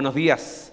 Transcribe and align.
Buenos 0.00 0.14
días. 0.14 0.72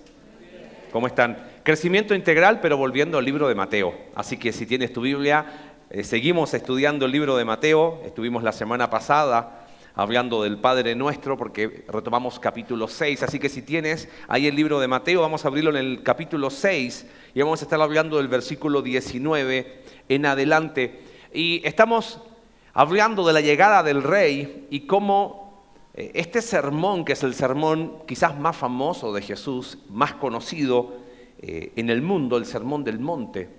¿Cómo 0.92 1.08
están? 1.08 1.44
Crecimiento 1.64 2.14
integral, 2.14 2.60
pero 2.62 2.78
volviendo 2.78 3.18
al 3.18 3.26
libro 3.26 3.48
de 3.48 3.56
Mateo. 3.56 3.98
Así 4.14 4.38
que 4.38 4.54
si 4.54 4.68
tienes 4.68 4.94
tu 4.94 5.02
Biblia, 5.02 5.74
eh, 5.90 6.04
seguimos 6.04 6.54
estudiando 6.54 7.08
el 7.08 7.12
libro 7.12 7.36
de 7.36 7.44
Mateo. 7.44 8.04
Estuvimos 8.06 8.44
la 8.44 8.52
semana 8.52 8.92
pasada 8.92 9.66
hablando 9.96 10.44
del 10.44 10.60
Padre 10.60 10.94
Nuestro 10.94 11.38
porque 11.38 11.86
retomamos 11.88 12.40
capítulo 12.40 12.88
6. 12.88 13.24
Así 13.24 13.40
que 13.40 13.50
si 13.50 13.64
tienes 13.64 14.10
ahí 14.28 14.46
el 14.46 14.56
libro 14.56 14.80
de 14.80 14.88
Mateo, 14.88 15.22
vamos 15.22 15.44
a 15.44 15.48
abrirlo 15.48 15.72
en 15.72 15.78
el 15.78 16.04
capítulo 16.04 16.52
6 16.52 17.08
y 17.34 17.42
vamos 17.42 17.64
a 17.64 17.66
estar 17.66 17.82
hablando 17.82 18.18
del 18.18 18.28
versículo 18.28 18.84
19 18.84 19.82
en 20.08 20.26
adelante. 20.28 21.02
Y 21.34 21.68
estamos 21.68 22.22
hablando 22.74 23.26
de 23.26 23.34
la 23.34 23.42
llegada 23.42 23.82
del 23.82 24.04
rey 24.04 24.68
y 24.70 24.82
cómo 24.82 25.45
este 25.96 26.42
sermón, 26.42 27.06
que 27.06 27.14
es 27.14 27.24
el 27.24 27.34
sermón 27.34 28.04
quizás 28.06 28.38
más 28.38 28.58
famoso 28.58 29.14
de 29.14 29.22
Jesús, 29.22 29.78
más 29.90 30.14
conocido 30.16 30.94
eh, 31.40 31.72
en 31.78 31.90
el 31.90 32.02
mundo, 32.02 32.38
el 32.38 32.46
sermón 32.46 32.84
del 32.84 33.00
monte, 33.00 33.50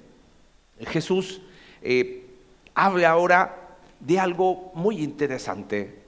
Jesús 0.81 1.41
eh, 1.81 2.27
habla 2.75 3.11
ahora 3.11 3.79
de 4.01 4.21
algo 4.21 4.71
muy 4.75 5.03
interesante. 5.03 6.03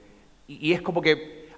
Y, 0.47 0.73
es 0.73 0.81
como 0.81 1.01
que 1.01 1.49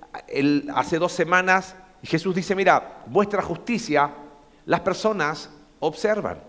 hace 0.74 1.00
dos 1.00 1.12
semanas 1.12 1.76
Jesús 2.04 2.34
dice, 2.34 2.56
mira, 2.56 3.04
vuestra 3.08 3.42
justicia 3.42 4.12
las 4.66 4.80
personas 4.80 5.50
observan. 5.80 6.42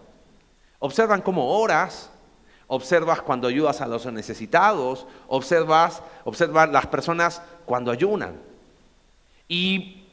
Observan 0.78 1.22
cómo 1.22 1.58
oras, 1.58 2.11
observas 2.74 3.20
cuando 3.20 3.48
ayudas 3.48 3.82
a 3.82 3.86
los 3.86 4.06
necesitados, 4.06 5.06
observas, 5.28 6.02
observas 6.24 6.70
las 6.70 6.86
personas 6.86 7.42
cuando 7.66 7.90
ayunan. 7.90 8.40
Y 9.46 10.04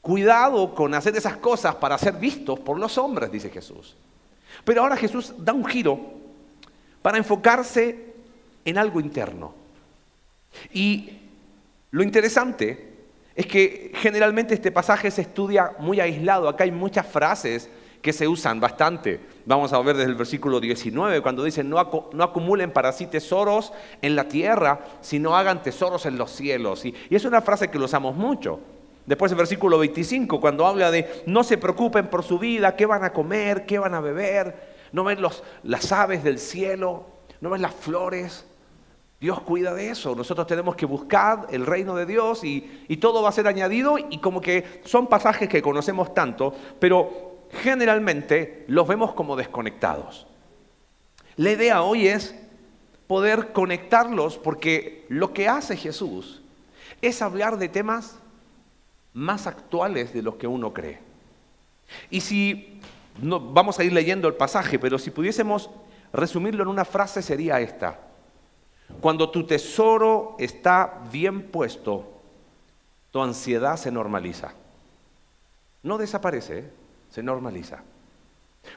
cuidado 0.00 0.74
con 0.74 0.94
hacer 0.94 1.14
esas 1.16 1.36
cosas 1.36 1.74
para 1.74 1.98
ser 1.98 2.14
vistos 2.14 2.58
por 2.60 2.78
los 2.78 2.96
hombres, 2.96 3.30
dice 3.30 3.50
Jesús. 3.50 3.94
Pero 4.64 4.80
ahora 4.80 4.96
Jesús 4.96 5.34
da 5.36 5.52
un 5.52 5.66
giro 5.66 6.00
para 7.02 7.18
enfocarse 7.18 8.14
en 8.64 8.78
algo 8.78 8.98
interno. 8.98 9.52
Y 10.72 11.10
lo 11.90 12.02
interesante 12.02 12.94
es 13.34 13.46
que 13.46 13.92
generalmente 13.96 14.54
este 14.54 14.72
pasaje 14.72 15.10
se 15.10 15.20
estudia 15.20 15.72
muy 15.78 16.00
aislado. 16.00 16.48
Acá 16.48 16.64
hay 16.64 16.70
muchas 16.70 17.06
frases 17.06 17.68
que 18.06 18.12
se 18.12 18.28
usan 18.28 18.60
bastante. 18.60 19.18
Vamos 19.46 19.72
a 19.72 19.80
ver 19.80 19.96
desde 19.96 20.10
el 20.10 20.16
versículo 20.16 20.60
19, 20.60 21.22
cuando 21.22 21.42
dice, 21.42 21.64
no, 21.64 21.76
acumulen 21.80 22.70
para 22.70 22.92
sí 22.92 23.08
tesoros 23.08 23.72
en 24.00 24.14
la 24.14 24.28
tierra, 24.28 24.78
sino 25.00 25.36
hagan 25.36 25.60
tesoros 25.60 26.06
en 26.06 26.16
los 26.16 26.30
cielos. 26.30 26.84
Y, 26.84 26.94
es 27.10 27.24
una 27.24 27.40
frase 27.40 27.68
que 27.68 27.80
lo 27.80 27.86
usamos 27.86 28.14
mucho. 28.14 28.60
Después 29.06 29.32
el 29.32 29.38
versículo 29.38 29.80
25, 29.80 30.40
cuando 30.40 30.68
habla 30.68 30.92
de, 30.92 31.24
no 31.26 31.42
se 31.42 31.58
preocupen 31.58 32.06
por 32.06 32.22
su 32.22 32.38
vida, 32.38 32.76
qué 32.76 32.86
van 32.86 33.02
a 33.02 33.12
comer, 33.12 33.66
qué 33.66 33.80
van 33.80 33.94
a 33.94 34.00
beber, 34.00 34.54
no 34.92 35.02
ven 35.02 35.20
los, 35.20 35.42
las 35.64 35.90
aves 35.90 36.22
del 36.22 36.38
cielo, 36.38 37.06
no 37.40 37.50
ven 37.50 37.62
las 37.62 37.74
flores. 37.74 38.46
Dios 39.20 39.40
cuida 39.40 39.74
de 39.74 39.90
eso. 39.90 40.14
Nosotros 40.14 40.46
tenemos 40.46 40.76
que 40.76 40.86
buscar 40.86 41.48
el 41.50 41.66
reino 41.66 41.96
de 41.96 42.06
Dios 42.06 42.44
y, 42.44 42.84
y, 42.86 42.98
todo 42.98 43.20
va 43.20 43.30
a 43.30 43.32
ser 43.32 43.48
añadido 43.48 43.96
y 43.98 44.18
como 44.18 44.40
que 44.40 44.80
son 44.84 45.08
pasajes 45.08 45.48
que 45.48 45.60
conocemos 45.60 46.14
tanto, 46.14 46.54
pero 46.78 47.35
generalmente 47.50 48.64
los 48.68 48.86
vemos 48.86 49.12
como 49.14 49.36
desconectados. 49.36 50.26
La 51.36 51.52
idea 51.52 51.82
hoy 51.82 52.08
es 52.08 52.34
poder 53.06 53.52
conectarlos 53.52 54.38
porque 54.38 55.06
lo 55.08 55.32
que 55.32 55.48
hace 55.48 55.76
Jesús 55.76 56.42
es 57.02 57.22
hablar 57.22 57.58
de 57.58 57.68
temas 57.68 58.18
más 59.12 59.46
actuales 59.46 60.12
de 60.12 60.22
los 60.22 60.36
que 60.36 60.46
uno 60.46 60.72
cree. 60.72 61.00
Y 62.10 62.20
si 62.20 62.80
vamos 63.20 63.78
a 63.78 63.84
ir 63.84 63.92
leyendo 63.92 64.28
el 64.28 64.34
pasaje, 64.34 64.78
pero 64.78 64.98
si 64.98 65.10
pudiésemos 65.10 65.70
resumirlo 66.12 66.62
en 66.62 66.68
una 66.68 66.84
frase 66.84 67.22
sería 67.22 67.60
esta. 67.60 68.00
Cuando 69.00 69.30
tu 69.30 69.46
tesoro 69.46 70.36
está 70.38 71.02
bien 71.10 71.50
puesto, 71.50 72.12
tu 73.10 73.20
ansiedad 73.20 73.76
se 73.76 73.90
normaliza. 73.90 74.54
No 75.82 75.98
desaparece, 75.98 76.58
¿eh? 76.58 76.70
Se 77.08 77.22
normaliza. 77.22 77.82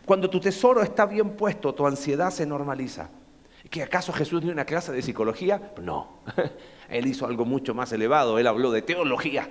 Cuando 0.05 0.29
tu 0.29 0.39
tesoro 0.39 0.81
está 0.81 1.05
bien 1.05 1.31
puesto, 1.31 1.73
tu 1.73 1.85
ansiedad 1.85 2.29
se 2.31 2.45
normaliza. 2.45 3.09
¿Que 3.69 3.83
acaso 3.83 4.13
Jesús 4.13 4.41
dio 4.41 4.51
una 4.51 4.65
clase 4.65 4.91
de 4.91 5.01
psicología? 5.01 5.73
No. 5.81 6.19
Él 6.89 7.07
hizo 7.07 7.25
algo 7.25 7.45
mucho 7.45 7.73
más 7.73 7.91
elevado. 7.91 8.39
Él 8.39 8.47
habló 8.47 8.71
de 8.71 8.81
teología. 8.81 9.49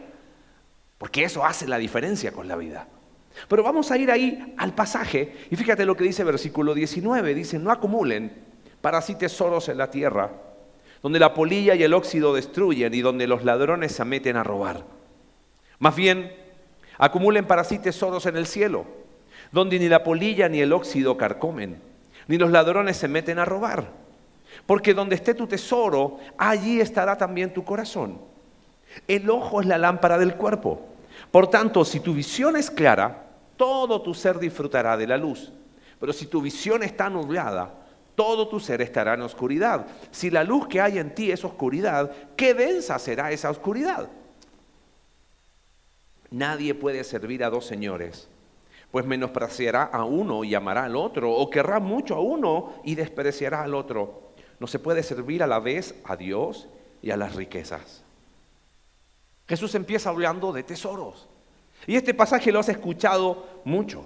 Porque 0.97 1.25
eso 1.25 1.45
hace 1.45 1.69
la 1.69 1.79
diferencia 1.79 2.33
con 2.33 2.49
la 2.49 2.57
vida. 2.57 2.89
Pero 3.47 3.63
vamos 3.63 3.91
a 3.91 3.99
ir 3.99 4.11
ahí 4.11 4.55
al 4.57 4.75
pasaje. 4.75 5.37
Y 5.51 5.57
fíjate 5.57 5.85
lo 5.85 5.97
que 5.97 6.05
dice 6.05 6.25
versículo 6.25 6.75
19. 6.75 7.35
Dice, 7.35 7.59
no 7.59 7.71
acumulen 7.71 8.33
para 8.81 9.01
sí 9.03 9.15
tesoros 9.15 9.69
en 9.69 9.79
la 9.79 9.91
tierra, 9.91 10.33
donde 11.03 11.19
la 11.19 11.35
polilla 11.35 11.75
y 11.75 11.83
el 11.83 11.95
óxido 11.95 12.35
destruyen 12.35 12.95
y 12.95 13.01
donde 13.01 13.27
los 13.27 13.45
ladrones 13.45 13.93
se 13.93 14.05
meten 14.05 14.37
a 14.37 14.45
robar. 14.45 14.85
Más 15.79 15.95
bien, 15.95 16.33
Acumulen 16.99 17.47
para 17.47 17.65
sí 17.65 17.79
tesoros 17.79 18.27
en 18.27 18.37
el 18.37 18.47
cielo, 18.47 18.85
donde 19.53 19.79
ni 19.79 19.89
la 19.89 20.03
polilla 20.03 20.49
ni 20.49 20.61
el 20.61 20.73
óxido 20.73 21.17
carcomen, 21.17 21.81
ni 22.27 22.37
los 22.37 22.51
ladrones 22.51 22.97
se 22.97 23.09
meten 23.09 23.39
a 23.39 23.45
robar. 23.45 23.91
Porque 24.67 24.95
donde 24.95 25.15
esté 25.15 25.35
tu 25.35 25.47
tesoro, 25.47 26.19
allí 26.37 26.81
estará 26.81 27.17
también 27.17 27.55
tu 27.55 27.65
corazón. 27.65 28.21
El 29.07 29.31
ojo 29.31 29.61
es 29.61 29.67
la 29.67 29.79
lámpara 29.79 30.19
del 30.19 30.35
cuerpo. 30.35 30.87
Por 31.31 31.49
tanto, 31.49 31.85
si 31.85 32.01
tu 32.01 32.15
visión 32.15 32.57
es 32.57 32.71
clara, 32.71 33.27
todo 33.57 34.03
tu 34.03 34.15
ser 34.15 34.39
disfrutará 34.39 34.97
de 34.97 35.07
la 35.07 35.17
luz. 35.17 35.53
Pero 36.01 36.13
si 36.13 36.27
tu 36.27 36.41
visión 36.41 36.83
está 36.83 37.09
nublada, 37.09 37.75
todo 38.15 38.49
tu 38.49 38.59
ser 38.59 38.83
estará 38.83 39.15
en 39.15 39.23
oscuridad. 39.23 39.87
Si 40.11 40.31
la 40.31 40.43
luz 40.43 40.67
que 40.67 40.81
hay 40.81 40.99
en 40.99 41.15
ti 41.15 41.31
es 41.31 41.45
oscuridad, 41.45 42.11
qué 42.37 42.55
densa 42.55 42.99
será 42.99 43.31
esa 43.31 43.51
oscuridad. 43.51 44.09
Nadie 46.31 46.75
puede 46.75 47.05
servir 47.05 47.43
a 47.43 47.51
dos 47.51 47.65
señores, 47.65 48.29
pues 48.91 49.07
menospreciará 49.07 49.85
a 49.85 50.05
uno 50.05 50.45
y 50.45 50.55
amará 50.55 50.85
al 50.85 50.97
otro, 50.97 51.33
o 51.33 51.49
querrá 51.51 51.81
mucho 51.81 52.15
a 52.15 52.21
uno 52.21 52.75
y 52.85 52.95
despreciará 52.95 53.63
al 53.63 53.75
otro. 53.75 54.33
No 54.61 54.67
se 54.67 54.79
puede 54.79 55.03
servir 55.03 55.43
a 55.43 55.47
la 55.47 55.61
vez 55.61 55.95
a 56.05 56.17
Dios 56.17 56.69
y 57.01 57.11
a 57.11 57.17
las 57.17 57.35
riquezas. 57.35 58.03
Jesús 59.47 59.75
empieza 59.75 60.11
hablando 60.11 60.53
de 60.53 60.63
tesoros. 60.63 61.29
Y 61.87 61.97
este 61.97 62.13
pasaje 62.13 62.53
lo 62.53 62.59
has 62.59 62.69
escuchado 62.69 63.47
mucho. 63.65 64.05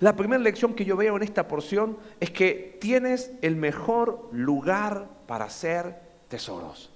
La 0.00 0.16
primera 0.16 0.42
lección 0.42 0.74
que 0.74 0.84
yo 0.84 0.96
veo 0.96 1.16
en 1.16 1.22
esta 1.22 1.46
porción 1.46 1.98
es 2.20 2.30
que 2.30 2.78
tienes 2.80 3.32
el 3.42 3.56
mejor 3.56 4.28
lugar 4.32 5.08
para 5.26 5.44
hacer 5.44 6.00
tesoros. 6.28 6.90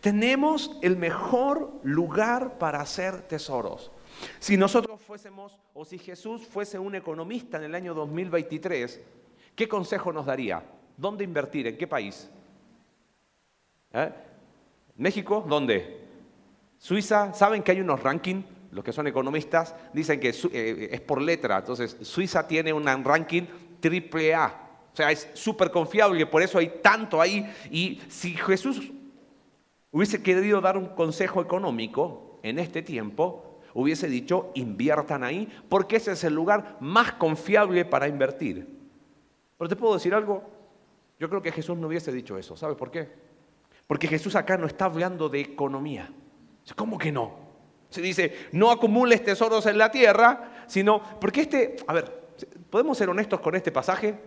Tenemos 0.00 0.78
el 0.82 0.96
mejor 0.96 1.80
lugar 1.82 2.58
para 2.58 2.80
hacer 2.80 3.22
tesoros. 3.22 3.90
Si 4.38 4.56
nosotros 4.56 5.00
fuésemos, 5.00 5.58
o 5.74 5.84
si 5.84 5.98
Jesús 5.98 6.46
fuese 6.46 6.78
un 6.78 6.94
economista 6.94 7.56
en 7.56 7.64
el 7.64 7.74
año 7.74 7.94
2023, 7.94 9.00
¿qué 9.54 9.68
consejo 9.68 10.12
nos 10.12 10.26
daría? 10.26 10.62
¿Dónde 10.96 11.24
invertir? 11.24 11.66
¿En 11.66 11.76
qué 11.76 11.86
país? 11.86 12.30
¿Eh? 13.92 14.12
¿México? 14.96 15.44
¿Dónde? 15.48 16.04
¿Suiza? 16.78 17.32
¿Saben 17.32 17.62
que 17.62 17.72
hay 17.72 17.80
unos 17.80 18.02
rankings? 18.02 18.44
Los 18.72 18.84
que 18.84 18.92
son 18.92 19.06
economistas 19.06 19.74
dicen 19.92 20.20
que 20.20 20.28
eh, 20.28 20.88
es 20.92 21.00
por 21.00 21.20
letra. 21.20 21.58
Entonces, 21.58 21.96
Suiza 22.02 22.46
tiene 22.46 22.72
un 22.72 22.86
ranking 23.04 23.42
triple 23.80 24.34
A. 24.34 24.68
O 24.92 24.96
sea, 24.96 25.10
es 25.10 25.28
súper 25.34 25.70
confiable, 25.70 26.26
por 26.26 26.42
eso 26.42 26.58
hay 26.58 26.68
tanto 26.82 27.20
ahí. 27.20 27.52
Y 27.70 28.00
si 28.08 28.34
Jesús 28.34 28.92
hubiese 29.92 30.22
querido 30.22 30.60
dar 30.60 30.76
un 30.76 30.86
consejo 30.86 31.40
económico 31.40 32.38
en 32.42 32.58
este 32.58 32.82
tiempo, 32.82 33.60
hubiese 33.74 34.08
dicho, 34.08 34.50
inviertan 34.54 35.24
ahí, 35.24 35.48
porque 35.68 35.96
ese 35.96 36.12
es 36.12 36.24
el 36.24 36.34
lugar 36.34 36.76
más 36.80 37.12
confiable 37.12 37.84
para 37.84 38.08
invertir. 38.08 38.66
Pero 39.58 39.68
te 39.68 39.76
puedo 39.76 39.94
decir 39.94 40.14
algo, 40.14 40.42
yo 41.18 41.28
creo 41.28 41.42
que 41.42 41.52
Jesús 41.52 41.76
no 41.76 41.88
hubiese 41.88 42.12
dicho 42.12 42.38
eso. 42.38 42.56
¿Sabes 42.56 42.76
por 42.76 42.90
qué? 42.90 43.08
Porque 43.86 44.08
Jesús 44.08 44.34
acá 44.36 44.56
no 44.56 44.66
está 44.66 44.86
hablando 44.86 45.28
de 45.28 45.40
economía. 45.40 46.10
¿Cómo 46.76 46.96
que 46.96 47.12
no? 47.12 47.50
Se 47.88 48.00
dice, 48.00 48.48
no 48.52 48.70
acumules 48.70 49.22
tesoros 49.24 49.66
en 49.66 49.76
la 49.76 49.90
tierra, 49.90 50.64
sino, 50.66 51.02
porque 51.20 51.42
este, 51.42 51.76
a 51.86 51.92
ver, 51.92 52.30
¿podemos 52.70 52.96
ser 52.96 53.10
honestos 53.10 53.40
con 53.40 53.56
este 53.56 53.72
pasaje? 53.72 54.18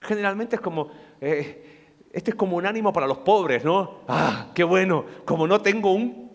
Generalmente 0.00 0.56
es 0.56 0.62
como, 0.62 0.90
eh, 1.20 1.75
este 2.16 2.30
es 2.30 2.34
como 2.34 2.56
un 2.56 2.64
ánimo 2.64 2.94
para 2.94 3.06
los 3.06 3.18
pobres, 3.18 3.62
¿no? 3.62 4.00
Ah, 4.08 4.46
qué 4.54 4.64
bueno, 4.64 5.04
como 5.26 5.46
no 5.46 5.60
tengo 5.60 5.92
un 5.92 6.32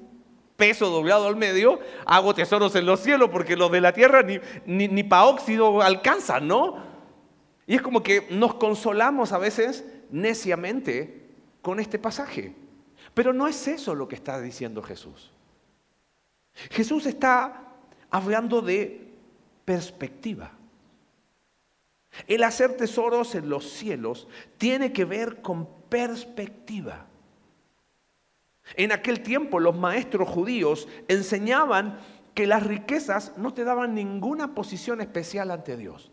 peso 0.56 0.92
doblado 0.92 1.28
al 1.28 1.36
medio, 1.36 1.80
hago 2.06 2.36
tesoros 2.36 2.76
en 2.76 2.86
los 2.86 3.00
cielos 3.00 3.32
porque 3.32 3.58
los 3.58 3.72
de 3.72 3.82
la 3.82 3.92
tierra 3.92 4.22
ni, 4.22 4.40
ni, 4.68 4.88
ni 4.88 5.02
para 5.02 5.26
óxido 5.26 5.82
alcanzan, 5.82 6.48
¿no? 6.48 6.78
Y 7.66 7.74
es 7.74 7.82
como 7.82 8.04
que 8.04 8.28
nos 8.30 8.54
consolamos 8.54 9.32
a 9.32 9.40
veces 9.40 9.84
neciamente 10.12 11.26
con 11.64 11.80
este 11.80 11.98
pasaje. 11.98 12.54
Pero 13.16 13.34
no 13.34 13.48
es 13.48 13.68
eso 13.68 13.96
lo 13.96 14.08
que 14.08 14.14
está 14.14 14.40
diciendo 14.40 14.84
Jesús. 14.84 15.32
Jesús 16.70 17.08
está 17.08 17.74
hablando 18.12 18.62
de 18.62 19.16
perspectiva. 19.66 20.52
El 22.28 22.44
hacer 22.44 22.76
tesoros 22.76 23.36
en 23.36 23.50
los 23.50 23.70
cielos 23.70 24.28
tiene 24.58 24.92
que 24.92 25.06
ver 25.06 25.42
con 25.42 25.68
perspectiva. 25.90 27.08
En 28.76 28.92
aquel 28.92 29.22
tiempo 29.22 29.60
los 29.60 29.78
maestros 29.78 30.30
judíos 30.30 30.88
enseñaban 31.08 32.00
que 32.34 32.48
las 32.48 32.64
riquezas 32.64 33.38
no 33.38 33.54
te 33.54 33.64
daban 33.64 33.94
ninguna 33.94 34.56
posición 34.56 35.02
especial 35.02 35.52
ante 35.52 35.78
Dios. 35.78 36.12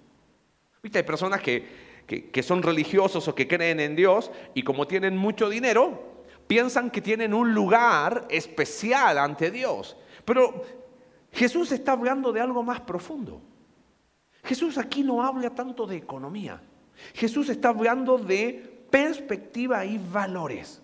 ¿Viste? 0.82 0.98
Hay 0.98 1.04
personas 1.04 1.40
que, 1.40 1.66
que, 2.06 2.42
son 2.42 2.62
religiosos 2.62 3.28
o 3.28 3.34
que 3.34 3.46
creen 3.46 3.80
en 3.80 3.94
Dios 3.94 4.30
y 4.54 4.62
como 4.62 4.86
tienen 4.86 5.16
mucho 5.16 5.48
dinero, 5.48 6.24
piensan 6.46 6.90
que 6.90 7.00
tienen 7.00 7.34
un 7.34 7.54
lugar 7.54 8.26
especial 8.30 9.18
ante 9.18 9.50
Dios. 9.50 9.96
Pero 10.24 10.62
Jesús 11.32 11.70
está 11.72 11.92
hablando 11.92 12.32
de 12.32 12.40
algo 12.40 12.62
más 12.62 12.80
profundo. 12.80 13.42
Jesús 14.44 14.78
aquí 14.78 15.02
no 15.02 15.22
habla 15.22 15.50
tanto 15.50 15.86
de 15.86 15.96
economía. 15.96 16.60
Jesús 17.14 17.48
está 17.48 17.68
hablando 17.68 18.18
de 18.18 18.86
perspectiva 18.90 19.84
y 19.84 19.98
valores. 19.98 20.82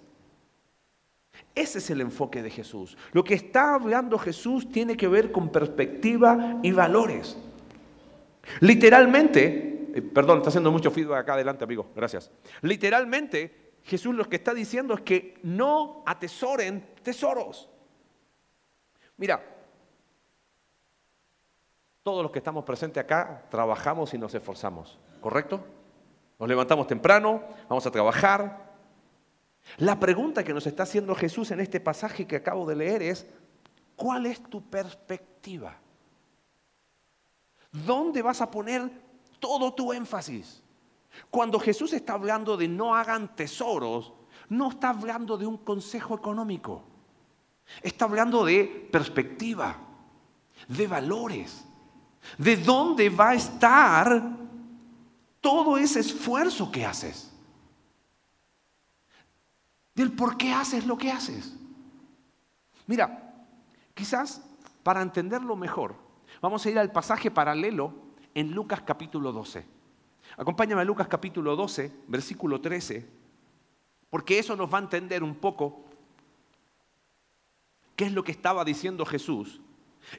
Ese 1.55 1.79
es 1.79 1.91
el 1.91 2.01
enfoque 2.01 2.43
de 2.43 2.51
Jesús. 2.51 2.97
Lo 3.13 3.25
que 3.25 3.35
está 3.35 3.75
hablando 3.75 4.19
Jesús 4.19 4.71
tiene 4.71 4.97
que 4.97 5.09
ver 5.09 5.33
con 5.33 5.51
perspectiva 5.51 6.59
y 6.63 6.73
valores. 6.73 7.37
Literalmente, 8.61 9.91
eh, 9.95 10.03
perdón, 10.03 10.39
está 10.39 10.49
haciendo 10.49 10.71
mucho 10.71 10.91
feedback 10.91 11.21
acá 11.21 11.35
adelante, 11.35 11.65
amigo, 11.65 11.91
gracias. 11.95 12.31
Literalmente, 12.63 13.75
Jesús 13.85 14.15
lo 14.15 14.29
que 14.29 14.37
está 14.37 14.53
diciendo 14.53 14.95
es 14.95 15.01
que 15.01 15.35
no 15.43 16.03
atesoren 16.07 16.85
tesoros. 17.03 17.71
Mira, 19.17 19.54
todos 22.05 22.23
los 22.23 22.31
que 22.31 22.39
estamos 22.39 22.65
presentes 22.65 23.03
acá 23.03 23.47
trabajamos 23.51 24.13
y 24.13 24.19
nos 24.19 24.35
esforzamos, 24.35 24.99
¿correcto? 25.23 25.65
Nos 26.39 26.49
levantamos 26.49 26.87
temprano, 26.87 27.43
vamos 27.67 27.87
a 27.87 27.91
trabajar, 27.91 28.75
la 29.79 29.99
pregunta 29.99 30.45
que 30.45 30.53
nos 30.53 30.67
está 30.67 30.83
haciendo 30.83 31.15
Jesús 31.15 31.51
en 31.51 31.61
este 31.61 31.81
pasaje 31.81 32.27
que 32.27 32.37
acabo 32.37 32.67
de 32.67 32.77
leer 32.77 33.03
es, 33.03 33.27
¿cuál 33.97 34.27
es 34.27 34.43
tu 34.43 34.63
perspectiva? 34.69 35.79
¿Dónde 37.73 38.21
vas 38.21 38.43
a 38.43 38.51
poner 38.51 38.91
todo 39.41 39.73
tu 39.73 39.95
énfasis? 39.95 40.63
Cuando 41.31 41.59
Jesús 41.59 41.95
está 41.95 42.13
hablando 42.13 42.59
de 42.59 42.69
no 42.69 42.95
hagan 42.95 43.35
tesoros, 43.35 44.13
no 44.51 44.69
está 44.69 44.91
hablando 44.91 45.39
de 45.39 45.47
un 45.47 45.57
consejo 45.57 46.15
económico. 46.15 46.85
Está 47.81 48.05
hablando 48.05 48.45
de 48.45 48.89
perspectiva, 48.93 49.79
de 50.69 50.87
valores, 50.87 51.65
de 52.39 52.57
dónde 52.57 53.09
va 53.09 53.31
a 53.31 53.35
estar 53.35 54.23
todo 55.41 55.77
ese 55.77 56.01
esfuerzo 56.01 56.71
que 56.71 56.87
haces 56.87 57.35
del 59.95 60.13
por 60.13 60.37
qué 60.37 60.53
haces 60.53 60.87
lo 60.87 60.99
que 60.99 61.11
haces. 61.11 61.55
Mira, 62.87 63.47
quizás 63.95 64.43
para 64.83 65.03
entenderlo 65.03 65.57
mejor, 65.57 65.95
vamos 66.41 66.65
a 66.67 66.71
ir 66.71 66.79
al 66.79 66.93
pasaje 66.93 67.31
paralelo 67.31 67.95
en 68.35 68.51
Lucas 68.53 68.83
capítulo 68.83 69.33
12. 69.33 69.65
Acompáñame 70.37 70.83
a 70.83 70.85
Lucas 70.85 71.07
capítulo 71.09 71.55
12, 71.55 71.93
versículo 72.09 72.61
13, 72.61 73.09
porque 74.11 74.39
eso 74.39 74.57
nos 74.57 74.73
va 74.73 74.79
a 74.79 74.83
entender 74.83 75.23
un 75.23 75.37
poco 75.37 75.85
qué 77.95 78.07
es 78.07 78.13
lo 78.13 78.25
que 78.25 78.33
estaba 78.33 78.65
diciendo 78.65 79.07
Jesús 79.07 79.61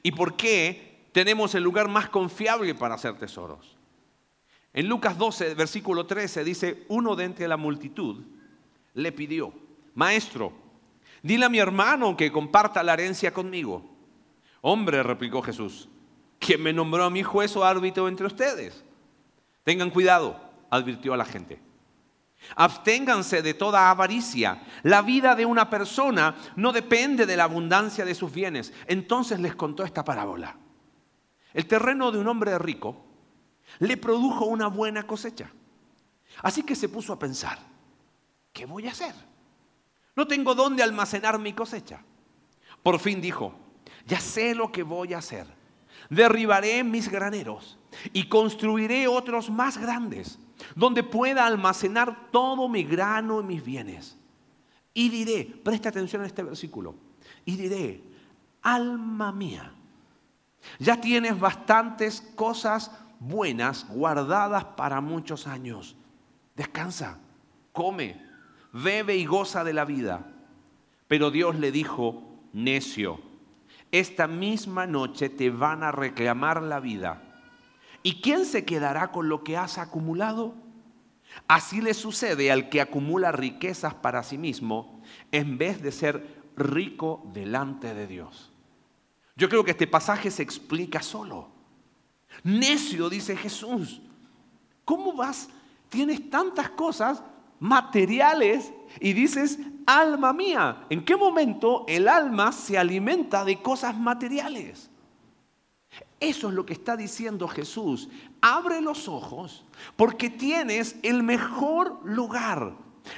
y 0.02 0.12
por 0.12 0.38
qué 0.38 0.94
tenemos 1.16 1.56
el 1.56 1.64
lugar 1.64 1.88
más 1.88 2.10
confiable 2.10 2.76
para 2.76 2.96
hacer 2.96 3.18
tesoros. 3.18 3.78
En 4.74 4.90
Lucas 4.90 5.18
12, 5.18 5.56
versículo 5.56 6.06
13 6.06 6.44
dice, 6.44 6.86
uno 6.90 7.16
de 7.16 7.24
entre 7.24 7.48
la 7.48 7.56
multitud 7.56 8.22
le 8.96 9.14
pidió, 9.14 9.54
Maestro, 9.94 10.52
dile 11.24 11.46
a 11.46 11.50
mi 11.50 11.58
hermano 11.58 12.18
que 12.18 12.34
comparta 12.34 12.84
la 12.84 12.92
herencia 12.96 13.34
conmigo. 13.34 13.82
Hombre, 14.60 15.04
replicó 15.04 15.42
Jesús, 15.42 15.88
¿quién 16.38 16.62
me 16.62 16.74
nombró 16.74 17.06
a 17.06 17.10
mi 17.10 17.24
juez 17.24 17.56
o 17.56 17.64
árbitro 17.64 18.10
entre 18.10 18.28
ustedes? 18.28 18.84
Tengan 19.64 19.92
cuidado, 19.92 20.38
advirtió 20.70 21.14
a 21.14 21.18
la 21.18 21.24
gente. 21.24 21.62
Absténganse 22.58 23.42
de 23.42 23.54
toda 23.54 23.90
avaricia. 23.90 24.64
La 24.84 25.02
vida 25.02 25.34
de 25.34 25.46
una 25.46 25.70
persona 25.70 26.36
no 26.58 26.74
depende 26.74 27.26
de 27.26 27.38
la 27.38 27.46
abundancia 27.46 28.04
de 28.04 28.16
sus 28.16 28.34
bienes. 28.34 28.74
Entonces 28.86 29.40
les 29.40 29.56
contó 29.56 29.86
esta 29.86 30.04
parábola. 30.04 30.58
El 31.56 31.68
terreno 31.68 32.12
de 32.12 32.19
un 32.19 32.28
hombre 32.28 32.60
rico 32.60 32.98
le 33.80 33.96
produjo 33.96 34.44
una 34.44 34.68
buena 34.68 35.07
cosecha. 35.07 35.50
Así 36.44 36.63
que 36.63 36.75
se 36.75 36.90
puso 36.90 37.13
a 37.13 37.18
pensar, 37.18 37.57
¿qué 38.52 38.66
voy 38.66 38.88
a 38.88 38.92
hacer? 38.92 39.16
No 40.18 40.28
tengo 40.28 40.54
dónde 40.54 40.84
almacenar 40.84 41.40
mi 41.40 41.54
cosecha. 41.54 42.04
Por 42.84 43.00
fin 43.00 43.22
dijo, 43.22 43.56
ya 44.06 44.19
sé 44.19 44.54
lo 44.54 44.69
que 44.69 44.84
voy 44.84 45.13
a 45.13 45.19
hacer. 45.19 45.48
Derribaré 46.10 46.84
mis 46.84 47.10
graneros 47.10 47.80
y 48.12 48.28
construiré 48.28 49.07
otros 49.07 49.50
más 49.50 49.78
grandes, 49.78 50.38
donde 50.75 51.04
pueda 51.04 51.46
almacenar 51.46 52.31
todo 52.31 52.68
mi 52.68 52.84
grano 52.84 53.40
y 53.40 53.46
mis 53.46 53.63
bienes. 53.63 54.18
Y 54.94 55.07
diré, 55.07 55.46
presta 55.63 55.88
atención 55.88 56.22
a 56.22 56.25
este 56.25 56.44
versículo, 56.44 56.96
y 57.46 57.56
diré, 57.56 58.04
alma 58.62 59.31
mía, 59.31 59.74
ya 60.80 61.00
tienes 61.02 61.40
bastantes 61.40 62.22
cosas 62.36 62.92
buenas 63.20 63.88
guardadas 63.90 64.66
para 64.66 65.02
muchos 65.02 65.48
años. 65.48 65.96
Descansa, 66.56 67.20
come, 67.72 68.22
bebe 68.72 69.16
y 69.16 69.26
goza 69.26 69.64
de 69.64 69.74
la 69.74 69.86
vida. 69.86 70.26
Pero 71.08 71.32
Dios 71.32 71.56
le 71.56 71.72
dijo, 71.72 72.24
necio, 72.54 73.20
esta 73.92 74.28
misma 74.28 74.88
noche 74.88 75.30
te 75.30 75.50
van 75.50 75.84
a 75.84 75.92
reclamar 75.92 76.62
la 76.62 76.80
vida. 76.80 77.22
¿Y 78.04 78.22
quién 78.22 78.46
se 78.46 78.66
quedará 78.66 79.12
con 79.12 79.30
lo 79.30 79.44
que 79.44 79.58
has 79.58 79.78
acumulado? 79.78 80.56
Así 81.48 81.82
le 81.82 81.94
sucede 81.94 82.52
al 82.52 82.70
que 82.70 82.82
acumula 82.82 83.32
riquezas 83.32 83.94
para 83.94 84.24
sí 84.24 84.38
mismo 84.38 85.02
en 85.32 85.58
vez 85.58 85.82
de 85.82 85.92
ser 85.92 86.44
rico 86.56 87.30
delante 87.34 87.94
de 87.94 88.08
Dios. 88.08 88.52
Yo 89.36 89.50
creo 89.50 89.64
que 89.64 89.72
este 89.72 89.88
pasaje 89.88 90.32
se 90.32 90.44
explica 90.44 91.02
solo. 91.02 91.50
Necio, 92.44 93.09
dice 93.09 93.36
Jesús. 93.36 94.02
¿Cómo 94.86 95.14
vas? 95.14 95.50
Tienes 95.90 96.30
tantas 96.30 96.69
cosas 96.69 97.21
materiales 97.59 98.71
y 99.00 99.14
dices, 99.14 99.59
alma 99.86 100.31
mía. 100.31 100.86
¿En 100.90 101.04
qué 101.04 101.16
momento 101.16 101.83
el 101.88 102.07
alma 102.07 102.52
se 102.52 102.78
alimenta 102.78 103.44
de 103.44 103.62
cosas 103.62 103.98
materiales? 103.98 104.90
Eso 106.19 106.48
es 106.50 106.54
lo 106.54 106.66
que 106.66 106.74
está 106.74 106.95
diciendo 106.95 107.48
Jesús. 107.48 108.09
Abre 108.42 108.81
los 108.81 109.07
ojos 109.07 109.66
porque 109.95 110.30
tienes 110.30 110.95
el 111.04 111.24
mejor 111.24 112.00
lugar, 112.04 112.74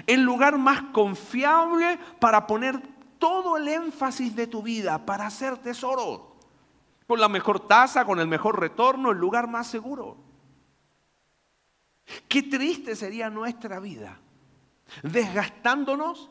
el 0.08 0.22
lugar 0.22 0.58
más 0.58 0.82
confiable 0.94 2.00
para 2.20 2.48
poner 2.48 2.82
todo 3.20 3.58
el 3.58 3.68
énfasis 3.68 4.36
de 4.36 4.48
tu 4.48 4.62
vida, 4.62 5.06
para 5.06 5.28
hacer 5.28 5.58
tesoro. 5.58 6.36
Con 7.08 7.20
la 7.20 7.30
mejor 7.30 7.68
tasa, 7.68 8.06
con 8.06 8.20
el 8.20 8.28
mejor 8.28 8.60
retorno, 8.60 9.12
el 9.12 9.18
lugar 9.18 9.48
más 9.48 9.68
seguro. 9.68 10.18
Qué 12.28 12.44
triste 12.44 12.96
sería 12.96 13.30
nuestra 13.30 13.80
vida 13.80 14.20
desgastándonos 15.04 16.30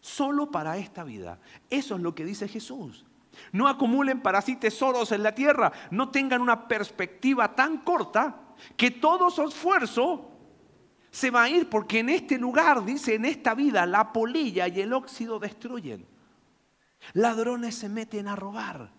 solo 0.00 0.50
para 0.50 0.76
esta 0.76 1.04
vida. 1.04 1.38
Eso 1.70 1.96
es 1.96 2.00
lo 2.00 2.14
que 2.14 2.24
dice 2.24 2.48
Jesús. 2.48 3.04
No 3.52 3.68
acumulen 3.68 4.20
para 4.20 4.40
sí 4.42 4.56
tesoros 4.56 5.12
en 5.12 5.22
la 5.22 5.34
tierra, 5.34 5.72
no 5.90 6.10
tengan 6.10 6.40
una 6.40 6.66
perspectiva 6.66 7.54
tan 7.54 7.78
corta 7.78 8.40
que 8.76 8.90
todo 8.90 9.30
su 9.30 9.42
esfuerzo 9.42 10.30
se 11.10 11.30
va 11.30 11.44
a 11.44 11.48
ir 11.48 11.68
porque 11.68 12.00
en 12.00 12.08
este 12.08 12.38
lugar, 12.38 12.84
dice, 12.84 13.14
en 13.14 13.24
esta 13.24 13.54
vida, 13.54 13.86
la 13.86 14.12
polilla 14.12 14.66
y 14.68 14.80
el 14.80 14.92
óxido 14.92 15.38
destruyen. 15.38 16.06
Ladrones 17.14 17.74
se 17.74 17.88
meten 17.88 18.28
a 18.28 18.36
robar. 18.36 18.92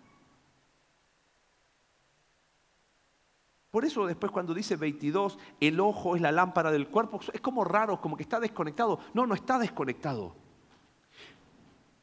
Por 3.71 3.85
eso 3.85 4.07
después 4.07 4.31
cuando 4.31 4.53
dice 4.53 4.75
22, 4.75 5.37
el 5.59 5.79
ojo 5.79 6.15
es 6.15 6.21
la 6.21 6.31
lámpara 6.31 6.71
del 6.71 6.87
cuerpo, 6.87 7.19
es 7.31 7.41
como 7.41 7.63
raro, 7.63 8.01
como 8.01 8.17
que 8.17 8.23
está 8.23 8.39
desconectado. 8.39 8.99
No, 9.13 9.27
no 9.27 9.35
está 9.35 9.59
desconectado. 9.59 10.35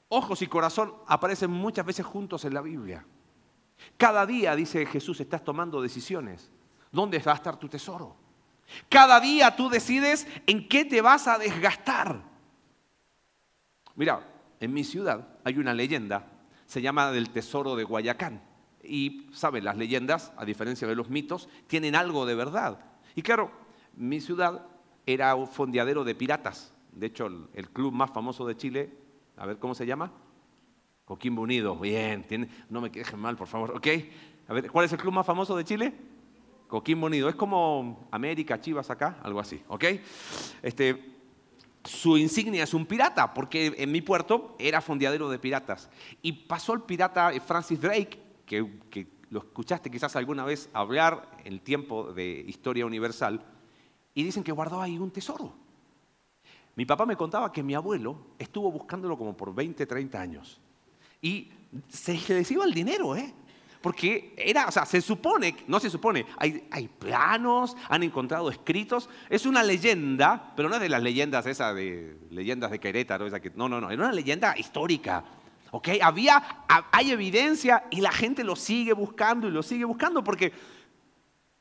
Ojos 0.09 0.43
y 0.43 0.47
corazón 0.47 0.95
aparecen 1.09 1.51
muchas 1.51 1.85
veces 1.85 2.07
juntos 2.07 2.45
en 2.45 2.55
la 2.55 2.61
Biblia. 2.61 3.05
Cada 3.97 4.25
día, 4.25 4.55
dice 4.55 4.87
Jesús, 4.87 5.21
estás 5.21 5.43
tomando 5.43 5.83
decisiones. 5.83 6.53
¿Dónde 6.93 7.19
va 7.19 7.33
a 7.33 7.37
estar 7.37 7.57
tu 7.57 7.69
tesoro? 7.69 8.17
Cada 8.89 9.19
día 9.21 9.55
tú 9.57 9.69
decides 9.69 10.27
en 10.47 10.69
qué 10.69 10.85
te 10.85 11.01
vas 11.01 11.27
a 11.27 11.39
desgastar. 11.39 12.23
Mira, 13.97 14.36
en 14.61 14.73
mi 14.73 14.85
ciudad 14.85 15.29
hay 15.45 15.59
una 15.59 15.75
leyenda 15.75 16.37
se 16.67 16.83
llama 16.83 17.13
del 17.13 17.31
tesoro 17.31 17.77
de 17.77 17.85
Guayacán. 17.85 18.43
Y, 18.83 19.29
¿saben? 19.33 19.65
Las 19.65 19.77
leyendas, 19.77 20.33
a 20.37 20.45
diferencia 20.45 20.87
de 20.87 20.95
los 20.95 21.09
mitos, 21.09 21.49
tienen 21.67 21.97
algo 21.97 22.27
de 22.27 22.35
verdad. 22.35 22.79
Y 23.15 23.23
claro, 23.23 23.51
mi 23.97 24.21
ciudad 24.21 24.67
era 25.07 25.35
un 25.35 25.49
fondeadero 25.49 26.05
de 26.05 26.15
piratas. 26.15 26.73
De 26.93 27.07
hecho, 27.07 27.27
el, 27.27 27.71
club 27.71 27.93
más 27.93 28.11
famoso 28.11 28.47
de 28.47 28.57
Chile, 28.57 28.93
a 29.37 29.47
ver 29.47 29.59
cómo 29.59 29.75
se 29.75 29.87
llama, 29.87 30.13
Coquimbo 31.05 31.43
Unido. 31.43 31.77
Bien, 31.77 32.27
no 32.69 32.81
me 32.81 32.91
quejen 32.91 33.19
mal, 33.19 33.37
por 33.37 33.49
favor, 33.49 33.77
¿ok? 33.77 33.87
A 34.49 34.53
ver, 34.53 34.71
¿cuál 34.71 34.87
es 34.87 34.93
el 34.93 34.99
club 34.99 35.13
más 35.13 35.27
famoso 35.27 35.57
de 35.57 35.65
Chile? 35.65 35.93
Coquimbo 36.69 37.07
Unido. 37.07 37.29
Es 37.29 37.35
como 37.35 38.09
América, 38.11 38.61
Chivas 38.61 38.91
acá, 38.91 39.19
algo 39.23 39.41
así, 39.41 39.63
¿ok? 39.69 39.85
Este, 40.63 41.16
su 41.87 42.17
insignia 42.17 42.65
es 42.65 42.75
un 42.75 42.87
pirata, 42.87 43.33
porque 43.33 43.75
en 43.79 43.93
mi 43.93 44.03
puerto 44.03 44.57
era 44.59 44.81
fondeadero 44.81 45.29
de 45.29 45.39
piratas. 45.39 45.89
Y 46.23 46.33
pasó 46.33 46.75
el 46.75 46.83
pirata 46.83 47.33
Francis 47.41 47.81
Drake, 47.81 48.21
que, 48.45 48.81
que 48.91 49.07
lo 49.31 49.41
escuchaste 49.41 49.91
quizás 49.91 50.17
alguna 50.17 50.45
vez 50.45 50.69
hablar 50.73 51.31
en 51.45 51.55
el 51.55 51.61
tiempo 51.61 52.13
de 52.13 52.45
Historia 52.47 52.87
Universal, 52.87 53.43
y 54.15 54.23
dicen 54.23 54.43
que 54.43 54.53
guardó 54.53 54.81
ahí 54.81 54.99
un 54.99 55.11
tesoro. 55.11 55.55
Mi 56.75 56.85
papá 56.85 57.07
me 57.07 57.17
contaba 57.17 57.51
que 57.53 57.63
mi 57.63 57.75
abuelo 57.75 58.19
estuvo 58.39 58.71
buscándolo 58.71 59.17
como 59.17 59.37
por 59.37 59.55
20, 59.55 59.87
30 59.87 60.21
años. 60.21 60.61
Y 61.23 61.51
se 61.89 62.15
les 62.29 62.51
iba 62.51 62.65
el 62.65 62.75
dinero, 62.75 63.17
¿eh? 63.17 63.35
Porque 63.87 64.35
era, 64.37 64.67
o 64.67 64.73
sea, 64.73 64.85
se 64.85 65.01
supone, 65.01 65.55
no 65.69 65.79
se 65.79 65.89
supone, 65.89 66.27
hay, 66.39 66.67
hay, 66.73 66.89
planos, 66.89 67.77
han 67.89 68.03
encontrado 68.03 68.51
escritos. 68.51 69.09
Es 69.31 69.47
una 69.47 69.63
leyenda, 69.63 70.53
pero 70.57 70.69
no 70.69 70.75
es 70.75 70.81
de 70.81 70.89
las 70.89 71.01
leyendas 71.01 71.47
esas 71.47 71.73
de 71.77 72.19
leyendas 72.31 72.73
de 72.73 72.81
Querétaro, 72.81 73.29
esa 73.29 73.39
que, 73.39 73.53
no, 73.55 73.69
no, 73.69 73.81
no, 73.81 73.89
es 73.89 73.97
una 73.97 74.11
leyenda 74.11 74.59
histórica. 74.59 75.23
¿ok? 75.71 75.89
Había, 76.03 76.65
hay 76.91 77.13
evidencia 77.13 77.85
y 77.89 78.01
la 78.01 78.11
gente 78.11 78.43
lo 78.43 78.57
sigue 78.57 78.93
buscando 78.93 79.47
y 79.47 79.53
lo 79.53 79.63
sigue 79.63 79.85
buscando 79.85 80.25
porque 80.25 80.53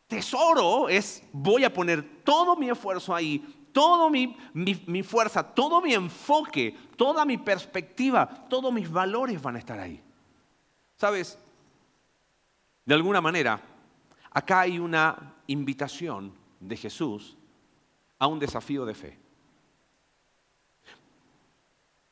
tesoro 0.08 0.89
es, 0.89 1.22
voy 1.32 1.63
a 1.63 1.72
poner 1.72 2.24
todo 2.24 2.55
mi 2.55 2.72
esfuerzo 2.72 3.13
ahí, 3.13 3.67
toda 3.72 4.10
mi, 4.10 4.36
mi, 4.55 5.03
fuerza, 5.03 5.44
todo 5.44 5.79
mi 5.79 5.94
enfoque, 5.94 6.75
toda 6.98 7.24
mi 7.24 7.38
perspectiva, 7.38 8.48
todos 8.50 8.74
mis 8.74 8.89
valores 8.89 9.39
van 9.39 9.58
a 9.58 9.60
estar 9.60 9.79
ahí. 9.79 10.01
¿Sabes? 10.96 11.38
De 12.86 12.94
alguna 12.94 13.20
manera, 13.20 13.60
acá 14.32 14.62
hay 14.62 14.80
una 14.80 15.34
invitación 15.48 16.34
de 16.60 16.77
Jesús 16.77 17.36
a 18.20 18.27
un 18.27 18.39
desafío 18.39 18.86
de 18.86 18.94
fe. 18.94 19.20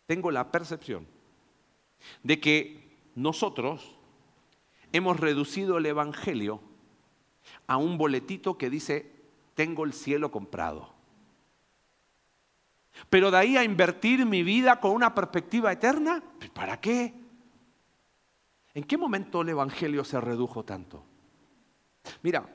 Tengo 0.08 0.32
la 0.32 0.52
percepción 0.52 1.08
de 2.24 2.40
que 2.40 2.98
nosotros 3.16 3.98
hemos 4.92 5.20
reducido 5.20 5.78
el 5.78 5.86
Evangelio 5.86 6.60
a 7.68 7.78
un 7.78 7.98
boletito 7.98 8.58
que 8.58 8.70
dice, 8.70 9.12
tengo 9.56 9.86
el 9.86 9.94
cielo 9.94 10.32
comprado. 10.32 10.92
Pero 13.10 13.32
de 13.32 13.38
ahí 13.38 13.58
a 13.58 13.64
invertir 13.64 14.26
mi 14.26 14.44
vida 14.44 14.80
con 14.80 14.92
una 14.92 15.14
perspectiva 15.14 15.72
eterna, 15.72 16.24
¿para 16.54 16.80
qué? 16.80 17.14
¿En 18.74 18.84
qué 18.84 18.98
momento 18.98 19.42
el 19.42 19.50
Evangelio 19.50 20.04
se 20.04 20.20
redujo 20.20 20.64
tanto? 20.64 21.04
Mira, 22.22 22.48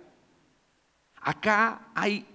acá 1.20 1.90
hay, 1.94 2.26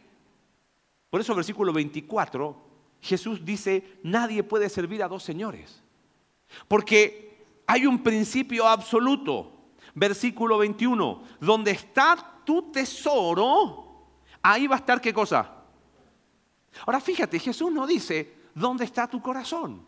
por 1.10 1.20
eso 1.20 1.36
versículo 1.36 1.74
24, 1.74 2.56
Jesús 3.02 3.44
dice, 3.44 4.00
nadie 4.04 4.44
puede 4.44 4.70
servir 4.70 5.04
a 5.04 5.08
dos 5.08 5.24
señores, 5.24 5.84
porque 6.68 7.46
hay 7.66 7.86
un 7.86 8.02
principio 8.02 8.68
absoluto. 8.68 9.50
Versículo 9.96 10.58
21, 10.58 11.24
donde 11.40 11.72
está 11.72 12.42
tu 12.44 12.72
tesoro, 12.72 14.08
ahí 14.42 14.66
va 14.66 14.76
a 14.76 14.80
estar 14.80 15.00
qué 15.00 15.14
cosa. 15.14 15.64
Ahora 16.86 17.00
fíjate, 17.00 17.38
Jesús 17.38 17.72
no 17.72 17.86
dice, 17.86 18.36
¿dónde 18.56 18.86
está 18.86 19.08
tu 19.08 19.22
corazón? 19.22 19.86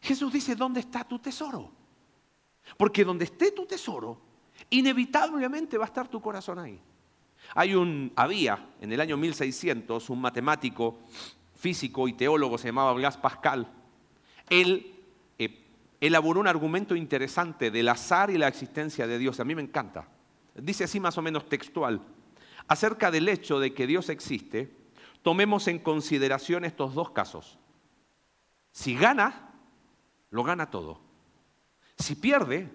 Jesús 0.00 0.32
dice, 0.32 0.56
¿dónde 0.56 0.80
está 0.80 1.04
tu 1.04 1.20
tesoro? 1.20 1.70
Porque 2.76 3.04
donde 3.04 3.24
esté 3.24 3.52
tu 3.52 3.66
tesoro, 3.66 4.20
inevitablemente 4.70 5.78
va 5.78 5.84
a 5.84 5.88
estar 5.88 6.08
tu 6.08 6.20
corazón 6.20 6.58
ahí. 6.58 6.80
Hay 7.54 7.74
un, 7.74 8.12
había 8.16 8.70
en 8.80 8.92
el 8.92 9.00
año 9.00 9.16
1600 9.16 10.10
un 10.10 10.20
matemático, 10.20 11.00
físico 11.54 12.08
y 12.08 12.12
teólogo, 12.12 12.58
se 12.58 12.68
llamaba 12.68 12.92
Blas 12.92 13.16
Pascal. 13.16 13.70
Él 14.48 14.94
eh, 15.38 15.66
elaboró 16.00 16.40
un 16.40 16.46
argumento 16.46 16.94
interesante 16.94 17.70
del 17.70 17.88
azar 17.88 18.30
y 18.30 18.38
la 18.38 18.48
existencia 18.48 19.06
de 19.06 19.18
Dios. 19.18 19.40
A 19.40 19.44
mí 19.44 19.54
me 19.54 19.62
encanta. 19.62 20.08
Dice 20.54 20.84
así 20.84 21.00
más 21.00 21.18
o 21.18 21.22
menos 21.22 21.48
textual. 21.48 22.00
Acerca 22.68 23.10
del 23.10 23.28
hecho 23.28 23.58
de 23.58 23.74
que 23.74 23.86
Dios 23.86 24.08
existe, 24.08 24.70
tomemos 25.22 25.66
en 25.68 25.78
consideración 25.78 26.64
estos 26.64 26.94
dos 26.94 27.10
casos. 27.10 27.58
Si 28.72 28.94
gana, 28.94 29.52
lo 30.30 30.44
gana 30.44 30.70
todo. 30.70 31.00
Si 32.00 32.14
pierde, 32.14 32.68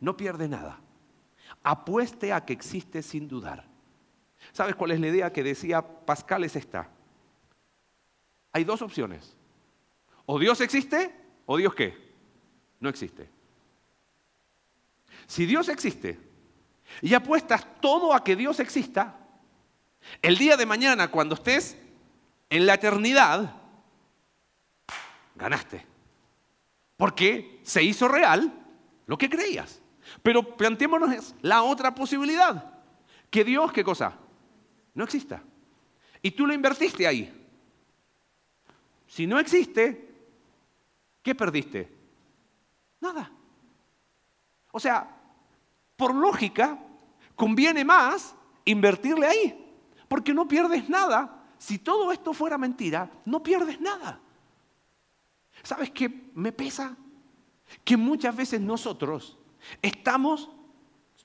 no 0.00 0.16
pierde 0.16 0.48
nada. 0.48 0.80
Apueste 1.64 2.32
a 2.32 2.44
que 2.44 2.52
existe 2.52 3.02
sin 3.02 3.26
dudar. 3.26 3.66
¿Sabes 4.52 4.76
cuál 4.76 4.92
es 4.92 5.00
la 5.00 5.08
idea 5.08 5.32
que 5.32 5.42
decía 5.42 5.82
Pascal? 5.82 6.44
Es 6.44 6.54
esta. 6.54 6.88
Hay 8.52 8.62
dos 8.62 8.80
opciones. 8.80 9.36
O 10.26 10.38
Dios 10.38 10.60
existe 10.60 11.14
o 11.44 11.56
Dios 11.56 11.74
qué? 11.74 12.14
No 12.78 12.88
existe. 12.88 13.28
Si 15.26 15.44
Dios 15.44 15.68
existe 15.68 16.18
y 17.02 17.14
apuestas 17.14 17.66
todo 17.80 18.14
a 18.14 18.22
que 18.22 18.36
Dios 18.36 18.60
exista, 18.60 19.18
el 20.22 20.38
día 20.38 20.56
de 20.56 20.66
mañana 20.66 21.10
cuando 21.10 21.34
estés 21.34 21.76
en 22.48 22.64
la 22.64 22.74
eternidad, 22.74 23.56
ganaste. 25.34 25.84
Porque 26.96 27.60
se 27.64 27.82
hizo 27.82 28.06
real 28.06 28.57
lo 29.08 29.18
que 29.18 29.28
creías. 29.28 29.82
Pero 30.22 30.56
planteémonos 30.56 31.34
la 31.42 31.62
otra 31.62 31.94
posibilidad. 31.94 32.72
Que 33.30 33.42
Dios, 33.42 33.72
¿qué 33.72 33.82
cosa? 33.82 34.16
No 34.94 35.02
exista. 35.02 35.42
Y 36.22 36.30
tú 36.30 36.46
lo 36.46 36.52
invertiste 36.54 37.06
ahí. 37.06 37.34
Si 39.06 39.26
no 39.26 39.38
existe, 39.38 40.14
¿qué 41.22 41.34
perdiste? 41.34 41.90
Nada. 43.00 43.30
O 44.70 44.78
sea, 44.78 45.08
por 45.96 46.14
lógica, 46.14 46.78
conviene 47.34 47.84
más 47.84 48.34
invertirle 48.66 49.26
ahí. 49.26 49.74
Porque 50.06 50.34
no 50.34 50.46
pierdes 50.46 50.88
nada. 50.88 51.46
Si 51.56 51.78
todo 51.78 52.12
esto 52.12 52.34
fuera 52.34 52.58
mentira, 52.58 53.10
no 53.24 53.42
pierdes 53.42 53.80
nada. 53.80 54.20
¿Sabes 55.62 55.90
qué 55.90 56.30
me 56.34 56.52
pesa? 56.52 56.94
Que 57.84 57.96
muchas 57.96 58.34
veces 58.34 58.60
nosotros 58.60 59.36
estamos 59.82 60.50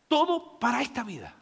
todo 0.07 0.59
para 0.59 0.81
esta 0.81 1.03
vida. 1.03 1.35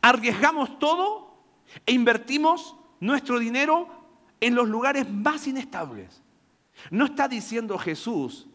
Arriesgamos 0.00 0.78
todo 0.78 1.36
e 1.84 1.92
invertimos 1.92 2.76
nuestro 3.00 3.38
dinero 3.38 3.88
en 4.40 4.54
los 4.54 4.68
lugares 4.68 5.08
más 5.10 5.46
inestables. 5.46 6.22
No 6.90 7.06
está 7.06 7.28
diciendo 7.28 7.78
Jesús, 7.78 8.46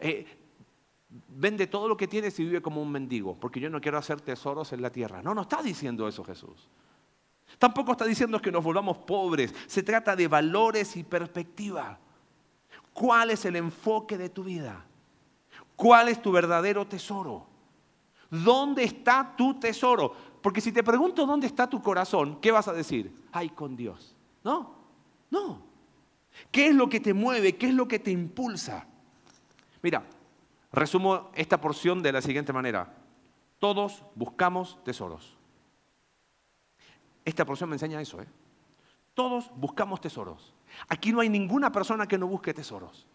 eh, 0.00 0.26
vende 1.28 1.66
todo 1.66 1.88
lo 1.88 1.96
que 1.96 2.08
tienes 2.08 2.38
y 2.38 2.44
vive 2.44 2.62
como 2.62 2.82
un 2.82 2.90
mendigo, 2.90 3.36
porque 3.38 3.60
yo 3.60 3.70
no 3.70 3.80
quiero 3.80 3.98
hacer 3.98 4.20
tesoros 4.20 4.72
en 4.72 4.82
la 4.82 4.90
tierra. 4.90 5.22
No, 5.22 5.34
no 5.34 5.42
está 5.42 5.62
diciendo 5.62 6.08
eso 6.08 6.24
Jesús. 6.24 6.68
Tampoco 7.58 7.92
está 7.92 8.04
diciendo 8.04 8.40
que 8.40 8.50
nos 8.50 8.64
volvamos 8.64 8.98
pobres. 8.98 9.54
Se 9.66 9.82
trata 9.82 10.16
de 10.16 10.28
valores 10.28 10.96
y 10.96 11.04
perspectiva. 11.04 11.98
¿Cuál 12.96 13.30
es 13.30 13.44
el 13.44 13.56
enfoque 13.56 14.16
de 14.16 14.30
tu 14.30 14.42
vida? 14.42 14.82
¿Cuál 15.76 16.08
es 16.08 16.22
tu 16.22 16.32
verdadero 16.32 16.86
tesoro? 16.86 17.46
¿Dónde 18.30 18.84
está 18.84 19.34
tu 19.36 19.60
tesoro? 19.60 20.14
Porque 20.40 20.62
si 20.62 20.72
te 20.72 20.82
pregunto 20.82 21.26
dónde 21.26 21.46
está 21.46 21.68
tu 21.68 21.82
corazón, 21.82 22.40
¿qué 22.40 22.50
vas 22.50 22.68
a 22.68 22.72
decir? 22.72 23.14
Ay, 23.32 23.50
con 23.50 23.76
Dios. 23.76 24.16
No, 24.42 24.76
no. 25.30 25.60
¿Qué 26.50 26.68
es 26.68 26.74
lo 26.74 26.88
que 26.88 26.98
te 26.98 27.12
mueve? 27.12 27.58
¿Qué 27.58 27.66
es 27.66 27.74
lo 27.74 27.86
que 27.86 27.98
te 27.98 28.10
impulsa? 28.10 28.86
Mira, 29.82 30.02
resumo 30.72 31.30
esta 31.34 31.60
porción 31.60 32.02
de 32.02 32.12
la 32.12 32.22
siguiente 32.22 32.54
manera. 32.54 32.94
Todos 33.58 34.04
buscamos 34.14 34.82
tesoros. 34.84 35.36
Esta 37.26 37.44
porción 37.44 37.68
me 37.68 37.76
enseña 37.76 38.00
eso. 38.00 38.22
¿eh? 38.22 38.26
Todos 39.12 39.50
buscamos 39.54 40.00
tesoros. 40.00 40.55
Aquí 40.88 41.12
no 41.12 41.20
hay 41.20 41.28
ninguna 41.28 41.72
persona 41.72 42.06
que 42.06 42.18
no 42.18 42.26
busque 42.26 42.54
tesoros. 42.54 43.06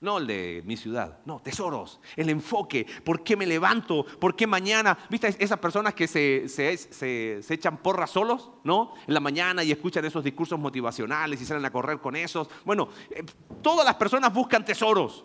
No 0.00 0.18
el 0.18 0.26
de 0.26 0.62
mi 0.66 0.76
ciudad, 0.76 1.20
no, 1.24 1.40
tesoros, 1.40 1.98
el 2.14 2.28
enfoque, 2.28 2.86
¿por 3.04 3.24
qué 3.24 3.38
me 3.38 3.46
levanto? 3.46 4.04
¿Por 4.04 4.36
qué 4.36 4.46
mañana? 4.46 4.98
¿Viste 5.08 5.34
esas 5.38 5.58
personas 5.58 5.94
que 5.94 6.06
se, 6.06 6.46
se, 6.46 7.40
echan 7.48 7.78
porras 7.78 8.10
solos, 8.10 8.50
¿no? 8.64 8.92
En 9.06 9.14
la 9.14 9.20
mañana 9.20 9.64
y 9.64 9.72
escuchan 9.72 10.04
esos 10.04 10.22
discursos 10.22 10.58
motivacionales 10.58 11.40
y 11.40 11.46
salen 11.46 11.64
a 11.64 11.70
correr 11.70 12.00
con 12.00 12.16
esos. 12.16 12.50
Bueno, 12.66 12.90
eh, 13.08 13.24
todas 13.62 13.86
las 13.86 13.94
personas 13.94 14.30
buscan 14.34 14.62
tesoros. 14.62 15.24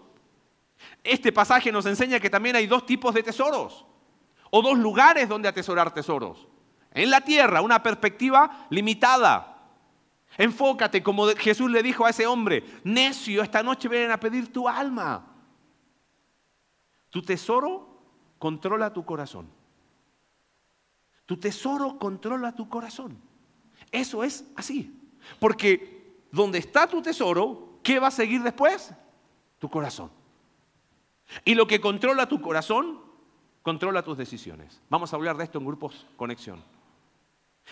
Este 1.03 1.33
pasaje 1.33 1.73
nos 1.73 1.85
enseña 1.85 2.21
que 2.21 2.29
también 2.29 2.55
hay 2.55 2.65
dos 2.65 2.85
tipos 2.85 3.13
de 3.13 3.23
tesoros 3.23 3.85
o 4.49 4.61
dos 4.61 4.77
lugares 4.77 5.27
donde 5.27 5.49
atesorar 5.49 5.93
tesoros. 5.93 6.47
En 6.93 7.09
la 7.09 7.19
tierra, 7.21 7.61
una 7.61 7.83
perspectiva 7.83 8.67
limitada. 8.69 9.58
Enfócate, 10.39 11.03
como 11.03 11.27
Jesús 11.35 11.69
le 11.69 11.83
dijo 11.83 12.05
a 12.05 12.11
ese 12.11 12.25
hombre, 12.25 12.63
necio, 12.85 13.43
esta 13.43 13.61
noche 13.61 13.89
vienen 13.89 14.09
a 14.09 14.19
pedir 14.21 14.53
tu 14.53 14.69
alma. 14.69 15.35
Tu 17.09 17.21
tesoro 17.21 17.99
controla 18.39 18.93
tu 18.93 19.03
corazón. 19.03 19.49
Tu 21.25 21.35
tesoro 21.35 21.99
controla 21.99 22.55
tu 22.55 22.69
corazón. 22.69 23.19
Eso 23.91 24.23
es 24.23 24.45
así. 24.55 24.97
Porque 25.41 26.23
donde 26.31 26.59
está 26.59 26.87
tu 26.87 27.01
tesoro, 27.01 27.81
¿qué 27.83 27.99
va 27.99 28.07
a 28.07 28.11
seguir 28.11 28.41
después? 28.41 28.93
Tu 29.59 29.69
corazón. 29.69 30.09
Y 31.43 31.53
lo 31.53 31.67
que 31.67 31.81
controla 31.81 32.29
tu 32.29 32.39
corazón, 32.39 33.01
controla 33.61 34.03
tus 34.03 34.17
decisiones. 34.17 34.81
Vamos 34.89 35.11
a 35.11 35.17
hablar 35.17 35.35
de 35.35 35.43
esto 35.43 35.59
en 35.59 35.65
grupos 35.65 36.07
conexión. 36.15 36.63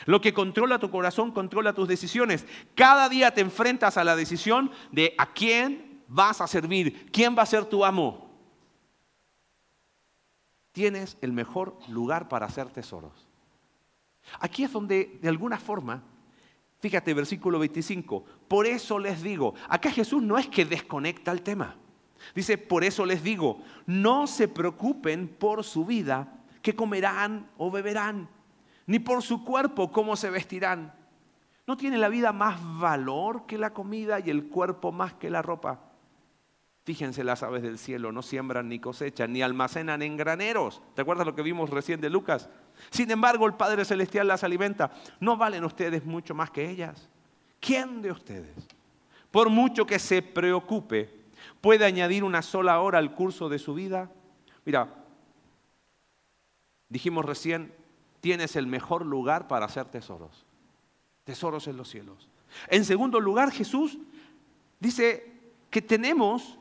Lo 0.05 0.21
que 0.21 0.33
controla 0.33 0.79
tu 0.79 0.91
corazón, 0.91 1.31
controla 1.31 1.73
tus 1.73 1.87
decisiones. 1.87 2.45
Cada 2.75 3.09
día 3.09 3.33
te 3.33 3.41
enfrentas 3.41 3.97
a 3.97 4.03
la 4.03 4.15
decisión 4.15 4.71
de 4.91 5.15
a 5.17 5.33
quién 5.33 6.03
vas 6.07 6.41
a 6.41 6.47
servir, 6.47 7.09
quién 7.11 7.35
va 7.37 7.43
a 7.43 7.47
ser 7.47 7.65
tu 7.65 7.83
amo. 7.83 8.27
Tienes 10.71 11.17
el 11.21 11.33
mejor 11.33 11.79
lugar 11.87 12.29
para 12.29 12.45
hacer 12.45 12.69
tesoros. 12.69 13.27
Aquí 14.39 14.63
es 14.63 14.71
donde, 14.71 15.17
de 15.21 15.29
alguna 15.29 15.57
forma, 15.57 16.03
fíjate, 16.79 17.13
versículo 17.13 17.59
25, 17.59 18.23
por 18.47 18.67
eso 18.67 18.99
les 18.99 19.23
digo, 19.23 19.55
acá 19.69 19.89
Jesús 19.89 20.21
no 20.21 20.37
es 20.37 20.47
que 20.47 20.65
desconecta 20.65 21.31
el 21.31 21.41
tema. 21.41 21.75
Dice, 22.35 22.57
por 22.57 22.83
eso 22.83 23.05
les 23.05 23.23
digo, 23.23 23.61
no 23.85 24.27
se 24.27 24.47
preocupen 24.47 25.27
por 25.27 25.63
su 25.63 25.85
vida, 25.85 26.41
qué 26.61 26.75
comerán 26.75 27.49
o 27.57 27.71
beberán, 27.71 28.29
ni 28.87 28.99
por 28.99 29.21
su 29.21 29.43
cuerpo, 29.43 29.91
cómo 29.91 30.15
se 30.15 30.29
vestirán. 30.29 30.93
¿No 31.67 31.75
tiene 31.77 31.97
la 31.97 32.09
vida 32.09 32.31
más 32.31 32.59
valor 32.79 33.45
que 33.45 33.57
la 33.57 33.73
comida 33.73 34.19
y 34.19 34.29
el 34.29 34.47
cuerpo 34.47 34.91
más 34.91 35.13
que 35.13 35.29
la 35.29 35.41
ropa? 35.41 35.81
Fíjense 36.85 37.25
las 37.25 37.43
aves 37.43 37.61
del 37.63 37.77
cielo, 37.77 38.13
no 38.13 38.21
siembran 38.21 38.69
ni 38.69 38.79
cosechan, 38.79 39.33
ni 39.33 39.41
almacenan 39.41 40.01
en 40.01 40.15
graneros. 40.15 40.81
¿Te 40.95 41.01
acuerdas 41.01 41.27
lo 41.27 41.35
que 41.35 41.41
vimos 41.41 41.69
recién 41.69 41.99
de 41.99 42.09
Lucas? 42.09 42.49
Sin 42.89 43.11
embargo, 43.11 43.45
el 43.45 43.55
Padre 43.55 43.83
Celestial 43.83 44.25
las 44.25 44.45
alimenta. 44.45 44.91
¿No 45.19 45.35
valen 45.35 45.65
ustedes 45.65 46.05
mucho 46.05 46.33
más 46.33 46.49
que 46.49 46.69
ellas? 46.69 47.09
¿Quién 47.59 48.01
de 48.01 48.11
ustedes, 48.11 48.69
por 49.31 49.49
mucho 49.49 49.85
que 49.85 49.99
se 49.99 50.21
preocupe, 50.21 51.13
puede 51.59 51.83
añadir 51.83 52.23
una 52.23 52.41
sola 52.41 52.79
hora 52.79 52.99
al 52.99 53.13
curso 53.13 53.49
de 53.49 53.59
su 53.59 53.73
vida? 53.73 54.09
Mira, 54.63 54.87
dijimos 56.87 57.25
recién, 57.25 57.73
tienes 58.21 58.55
el 58.55 58.67
mejor 58.67 59.05
lugar 59.05 59.47
para 59.47 59.65
hacer 59.65 59.85
tesoros. 59.85 60.45
Tesoros 61.23 61.67
en 61.67 61.77
los 61.77 61.89
cielos. 61.89 62.29
En 62.67 62.85
segundo 62.85 63.19
lugar, 63.19 63.51
Jesús 63.51 63.97
dice 64.79 65.33
que 65.69 65.81
tenemos 65.81 66.57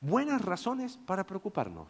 buenas 0.00 0.42
razones 0.42 0.98
para 1.06 1.26
preocuparnos. 1.26 1.88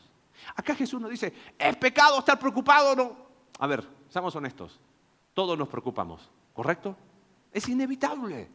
Acá 0.54 0.74
Jesús 0.74 1.00
nos 1.00 1.10
dice, 1.10 1.32
¿es 1.58 1.76
pecado 1.76 2.18
estar 2.18 2.38
preocupado 2.38 2.94
no? 2.94 3.16
A 3.58 3.66
ver, 3.66 3.86
seamos 4.08 4.34
honestos, 4.34 4.80
todos 5.32 5.56
nos 5.56 5.68
preocupamos, 5.68 6.28
¿correcto? 6.52 6.96
Es 7.52 7.68
inevitable. 7.68 8.48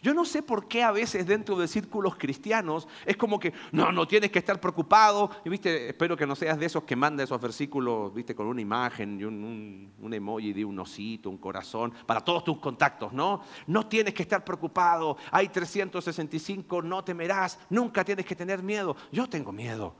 Yo 0.00 0.14
no 0.14 0.24
sé 0.24 0.44
por 0.44 0.68
qué 0.68 0.84
a 0.84 0.92
veces 0.92 1.26
dentro 1.26 1.56
de 1.56 1.66
círculos 1.66 2.14
cristianos 2.14 2.86
es 3.04 3.16
como 3.16 3.40
que, 3.40 3.52
no, 3.72 3.90
no 3.90 4.06
tienes 4.06 4.30
que 4.30 4.38
estar 4.38 4.60
preocupado. 4.60 5.28
Y 5.44 5.48
viste, 5.48 5.88
espero 5.88 6.16
que 6.16 6.24
no 6.24 6.36
seas 6.36 6.58
de 6.58 6.66
esos 6.66 6.84
que 6.84 6.94
manda 6.94 7.24
esos 7.24 7.40
versículos, 7.40 8.14
viste, 8.14 8.32
con 8.34 8.46
una 8.46 8.60
imagen 8.60 9.18
y 9.18 9.24
un, 9.24 9.92
un, 10.00 10.14
emoji 10.14 10.52
de 10.52 10.64
un 10.64 10.78
osito, 10.78 11.28
un 11.28 11.38
corazón, 11.38 11.92
para 12.06 12.20
todos 12.20 12.44
tus 12.44 12.58
contactos, 12.58 13.12
¿no? 13.12 13.42
No 13.66 13.88
tienes 13.88 14.14
que 14.14 14.22
estar 14.22 14.44
preocupado. 14.44 15.16
Hay 15.32 15.48
365, 15.48 16.80
no 16.80 17.02
temerás, 17.02 17.58
nunca 17.68 18.04
tienes 18.04 18.24
que 18.24 18.36
tener 18.36 18.62
miedo. 18.62 18.96
Yo 19.10 19.28
tengo 19.28 19.50
miedo. 19.50 19.96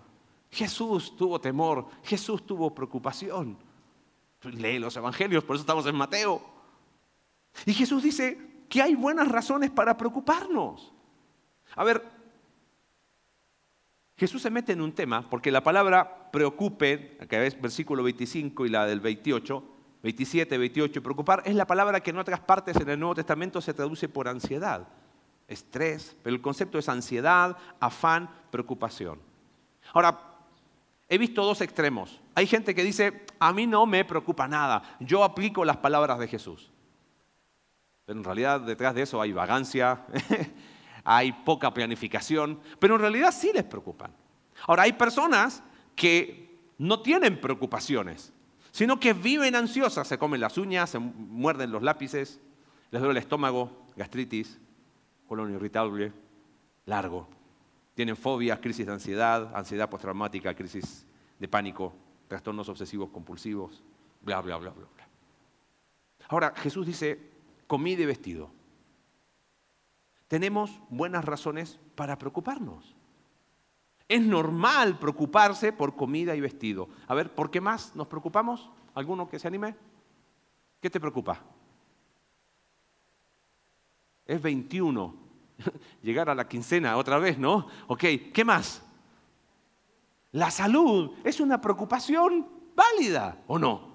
Jesús 0.51 1.17
tuvo 1.17 1.41
temor, 1.41 1.89
Jesús 2.05 2.47
tuvo 2.47 2.73
preocupación. 2.73 3.59
Lee 4.43 4.79
los 4.79 4.97
evangelios, 4.97 5.43
por 5.43 5.57
eso 5.57 5.63
estamos 5.63 5.87
en 5.87 5.97
Mateo. 5.97 6.41
Y 7.67 7.73
Jesús 7.73 8.03
dice, 8.03 8.48
que 8.69 8.83
hay 8.83 8.95
buenas 8.95 9.29
razones 9.29 9.71
para 9.71 9.97
preocuparnos. 9.97 10.93
A 11.75 11.85
ver, 11.85 12.03
Jesús 14.17 14.43
se 14.43 14.51
mete 14.51 14.73
en 14.73 14.81
un 14.81 14.93
tema, 14.93 15.29
porque 15.31 15.51
la 15.51 15.63
palabra 15.63 16.31
preocupe, 16.33 17.17
acá 17.21 17.39
versículo 17.39 18.03
25 18.03 18.67
y 18.67 18.69
la 18.69 18.85
del 18.85 19.01
28, 19.01 19.65
27, 20.03 20.59
28, 20.59 21.03
preocupar, 21.03 21.43
es 21.45 21.55
la 21.55 21.67
palabra 21.67 22.01
que 22.01 22.11
en 22.11 22.19
otras 22.19 22.41
partes 22.41 22.77
en 22.77 22.89
el 22.89 22.99
Nuevo 22.99 23.15
Testamento 23.15 23.61
se 23.61 23.75
traduce 23.75 24.09
por 24.09 24.29
ansiedad, 24.29 24.89
estrés, 25.47 26.17
pero 26.23 26.35
el 26.35 26.43
concepto 26.43 26.79
es 26.79 26.89
ansiedad, 26.89 27.57
afán, 27.81 28.29
preocupación. 28.51 29.21
Ahora, 29.93 30.19
he 31.09 31.17
visto 31.17 31.45
dos 31.45 31.61
extremos. 31.61 32.21
Hay 32.35 32.47
gente 32.47 32.75
que 32.75 32.83
dice, 32.85 33.25
a 33.39 33.53
mí 33.53 33.67
no 33.67 33.87
me 33.87 34.05
preocupa 34.05 34.49
nada, 34.49 34.83
yo 35.01 35.25
aplico 35.25 35.65
las 35.65 35.77
palabras 35.77 36.19
de 36.19 36.29
Jesús. 36.29 36.73
Pero 38.09 38.21
en 38.21 38.25
realidad 38.25 38.63
detrás 38.63 38.95
de 38.95 39.03
eso 39.03 39.21
hay 39.21 39.35
vagancia, 39.35 40.07
hay 41.05 41.31
poca 41.31 41.75
planificación, 41.75 42.59
pero 42.79 42.95
en 42.95 43.03
realidad 43.03 43.35
sí 43.37 43.51
les 43.53 43.65
preocupan. 43.65 44.11
Ahora, 44.67 44.85
hay 44.85 44.95
personas 44.95 45.63
que 45.95 46.59
no 46.79 47.03
tienen 47.03 47.39
preocupaciones, 47.39 48.33
sino 48.71 48.99
que 48.99 49.13
viven 49.13 49.55
ansiosas, 49.55 50.09
se 50.09 50.17
comen 50.17 50.41
las 50.41 50.57
uñas, 50.57 50.89
se 50.89 50.99
muerden 50.99 51.71
los 51.71 51.83
lápices, 51.83 52.41
les 52.91 53.03
duele 53.03 53.19
el 53.19 53.23
estómago, 53.23 53.85
gastritis, 53.95 54.59
colon 55.27 55.53
irritable, 55.53 56.15
largo. 56.87 57.29
Tienen 57.93 58.17
fobias, 58.17 58.59
crisis 58.61 58.87
de 58.87 58.93
ansiedad, 58.95 59.55
ansiedad 59.55 59.91
postraumática, 59.91 60.55
crisis 60.55 61.05
de 61.39 61.47
pánico, 61.47 61.93
trastornos 62.27 62.71
obsesivos 62.71 63.11
compulsivos, 63.11 63.83
bla, 64.23 64.41
bla, 64.41 64.57
bla, 64.57 64.71
bla, 64.71 64.87
bla. 64.97 65.09
Ahora, 66.31 66.55
Jesús 66.57 66.87
dice, 66.87 67.37
comida 67.69 68.03
y 68.03 68.07
vestido. 68.07 68.51
Tenemos 70.27 70.81
buenas 70.91 71.25
razones 71.25 71.79
para 71.95 72.19
preocuparnos. 72.19 72.97
Es 74.09 74.23
normal 74.23 74.99
preocuparse 74.99 75.73
por 75.73 75.95
comida 75.95 76.35
y 76.35 76.41
vestido. 76.41 76.89
A 77.07 77.15
ver, 77.15 77.33
¿por 77.33 77.51
qué 77.51 77.61
más 77.61 77.95
nos 77.95 78.09
preocupamos? 78.09 78.71
¿Alguno 78.95 79.29
que 79.29 79.39
se 79.39 79.47
anime? 79.47 79.77
¿Qué 80.81 80.91
te 80.91 80.99
preocupa? 80.99 81.41
Es 84.25 84.41
21. 84.41 85.15
Llegar 86.03 86.31
a 86.31 86.35
la 86.35 86.49
quincena 86.49 86.97
otra 86.97 87.19
vez, 87.19 87.39
¿no? 87.39 87.69
Ok, 87.87 88.05
¿qué 88.33 88.45
más? 88.45 88.83
La 90.33 90.51
salud 90.51 91.13
es 91.25 91.41
una 91.41 91.61
preocupación 91.61 92.47
válida, 92.75 93.43
¿o 93.47 93.59
no? 93.59 93.88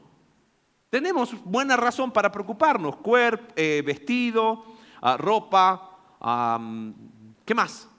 Tenemos 0.94 1.34
buena 1.44 1.76
razón 1.76 2.12
para 2.12 2.32
preocuparnos. 2.32 2.98
Cuerpo, 2.98 3.52
eh, 3.56 3.82
vestido, 3.84 4.64
ah, 5.02 5.18
ropa, 5.18 5.90
¿qué 7.44 7.56
más? 7.56 7.90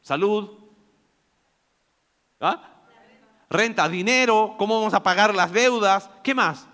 Salud. 0.00 0.50
¿Ah? 2.38 2.62
Renta, 3.50 3.88
dinero, 3.88 4.54
cómo 4.56 4.78
vamos 4.78 4.94
a 4.94 5.02
pagar 5.02 5.34
las 5.34 5.50
deudas. 5.50 6.08
¿Qué 6.22 6.36
más? 6.36 6.68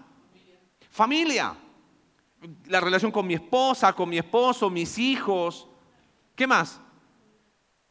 Familia. 0.90 1.56
La 2.66 2.80
relación 2.80 3.10
con 3.10 3.26
mi 3.26 3.32
esposa, 3.32 3.94
con 3.94 4.10
mi 4.10 4.18
esposo, 4.18 4.68
mis 4.68 4.98
hijos. 4.98 5.66
¿Qué 6.36 6.46
más? 6.46 6.82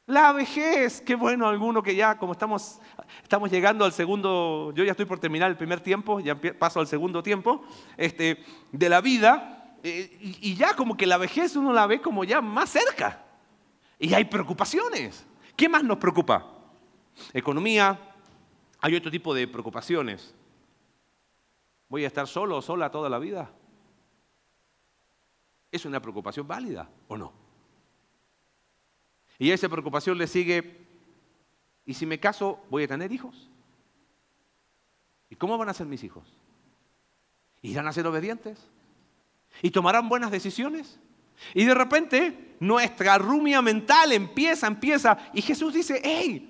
La 0.05 0.33
vejez, 0.33 1.01
qué 1.01 1.15
bueno 1.15 1.47
alguno 1.47 1.81
que 1.81 1.95
ya, 1.95 2.19
como 2.19 2.33
estamos, 2.33 2.79
estamos 3.23 3.51
llegando 3.51 3.85
al 3.85 3.93
segundo, 3.93 4.71
yo 4.75 4.83
ya 4.83 4.91
estoy 4.91 5.05
por 5.05 5.19
terminar 5.19 5.49
el 5.49 5.57
primer 5.57 5.79
tiempo, 5.79 6.19
ya 6.19 6.39
paso 6.57 6.79
al 6.79 6.87
segundo 6.87 7.23
tiempo 7.23 7.63
este, 7.97 8.43
de 8.71 8.89
la 8.89 9.01
vida, 9.01 9.77
eh, 9.83 10.17
y, 10.19 10.55
ya 10.55 10.75
como 10.75 10.95
que 10.95 11.07
la 11.07 11.17
vejez 11.17 11.55
uno 11.55 11.73
la 11.73 11.87
ve 11.87 12.01
como 12.01 12.23
ya 12.23 12.41
más 12.41 12.69
cerca. 12.69 13.23
Y 13.97 14.13
hay 14.13 14.25
preocupaciones. 14.25 15.25
¿Qué 15.55 15.67
más 15.67 15.83
nos 15.83 15.97
preocupa? 15.97 16.45
Economía, 17.33 17.99
hay 18.79 18.95
otro 18.95 19.11
tipo 19.11 19.33
de 19.33 19.47
preocupaciones. 19.47 20.33
¿Voy 21.87 22.03
a 22.03 22.07
estar 22.07 22.27
solo 22.27 22.57
o 22.57 22.61
sola 22.61 22.89
toda 22.89 23.09
la 23.09 23.19
vida? 23.19 23.51
¿Es 25.71 25.85
una 25.85 26.01
preocupación 26.01 26.47
válida 26.47 26.89
o 27.07 27.17
no? 27.17 27.33
Y 29.39 29.49
a 29.51 29.55
esa 29.55 29.69
preocupación 29.69 30.17
le 30.17 30.27
sigue, 30.27 30.85
¿y 31.85 31.93
si 31.93 32.05
me 32.05 32.19
caso 32.19 32.59
voy 32.69 32.83
a 32.83 32.87
tener 32.87 33.11
hijos? 33.11 33.49
¿Y 35.29 35.35
cómo 35.35 35.57
van 35.57 35.69
a 35.69 35.73
ser 35.73 35.87
mis 35.87 36.03
hijos? 36.03 36.23
¿Irán 37.61 37.87
a 37.87 37.93
ser 37.93 38.05
obedientes? 38.07 38.67
¿Y 39.61 39.71
tomarán 39.71 40.09
buenas 40.09 40.31
decisiones? 40.31 40.99
Y 41.53 41.65
de 41.65 41.73
repente 41.73 42.55
nuestra 42.59 43.17
rumia 43.17 43.61
mental 43.61 44.11
empieza, 44.11 44.67
empieza, 44.67 45.17
y 45.33 45.41
Jesús 45.41 45.73
dice, 45.73 46.01
hey, 46.03 46.47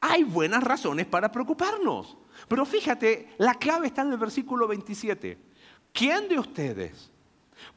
hay 0.00 0.24
buenas 0.24 0.62
razones 0.62 1.06
para 1.06 1.30
preocuparnos. 1.30 2.16
Pero 2.48 2.66
fíjate, 2.66 3.28
la 3.38 3.54
clave 3.54 3.86
está 3.86 4.02
en 4.02 4.12
el 4.12 4.18
versículo 4.18 4.66
27. 4.66 5.38
¿Quién 5.92 6.28
de 6.28 6.38
ustedes, 6.38 7.10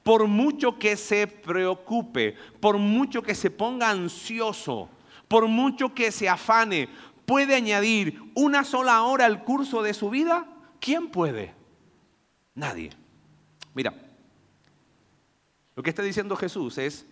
por 0.03 0.27
mucho 0.27 0.79
que 0.79 0.97
se 0.97 1.27
preocupe, 1.27 2.35
por 2.59 2.77
mucho 2.77 3.21
que 3.21 3.35
se 3.35 3.51
ponga 3.51 3.89
ansioso, 3.89 4.89
por 5.27 5.47
mucho 5.47 5.93
que 5.93 6.11
se 6.11 6.29
afane, 6.29 6.89
puede 7.25 7.55
añadir 7.55 8.21
una 8.35 8.63
sola 8.63 9.03
hora 9.03 9.25
al 9.25 9.43
curso 9.43 9.81
de 9.81 9.93
su 9.93 10.09
vida? 10.09 10.47
¿Quién 10.79 11.09
puede? 11.09 11.53
Nadie. 12.53 12.91
Mira, 13.73 13.93
lo 15.75 15.83
que 15.83 15.89
está 15.89 16.01
diciendo 16.01 16.35
Jesús 16.35 16.77
es, 16.77 17.05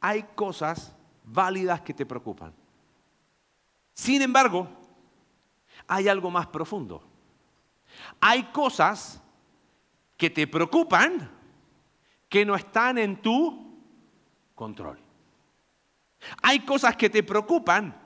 hay 0.00 0.22
cosas 0.34 0.94
válidas 1.24 1.80
que 1.80 1.94
te 1.94 2.06
preocupan. 2.06 2.52
Sin 3.94 4.22
embargo, 4.22 4.68
hay 5.86 6.08
algo 6.08 6.30
más 6.30 6.46
profundo. 6.46 7.02
Hay 8.20 8.44
cosas 8.44 9.22
que 10.16 10.30
te 10.30 10.46
preocupan 10.46 11.30
que 12.28 12.44
no 12.44 12.54
están 12.54 12.98
en 12.98 13.20
tu 13.20 13.80
control. 14.54 15.03
Hay 16.42 16.60
cosas 16.60 16.96
que 16.96 17.10
te 17.10 17.22
preocupan 17.22 18.04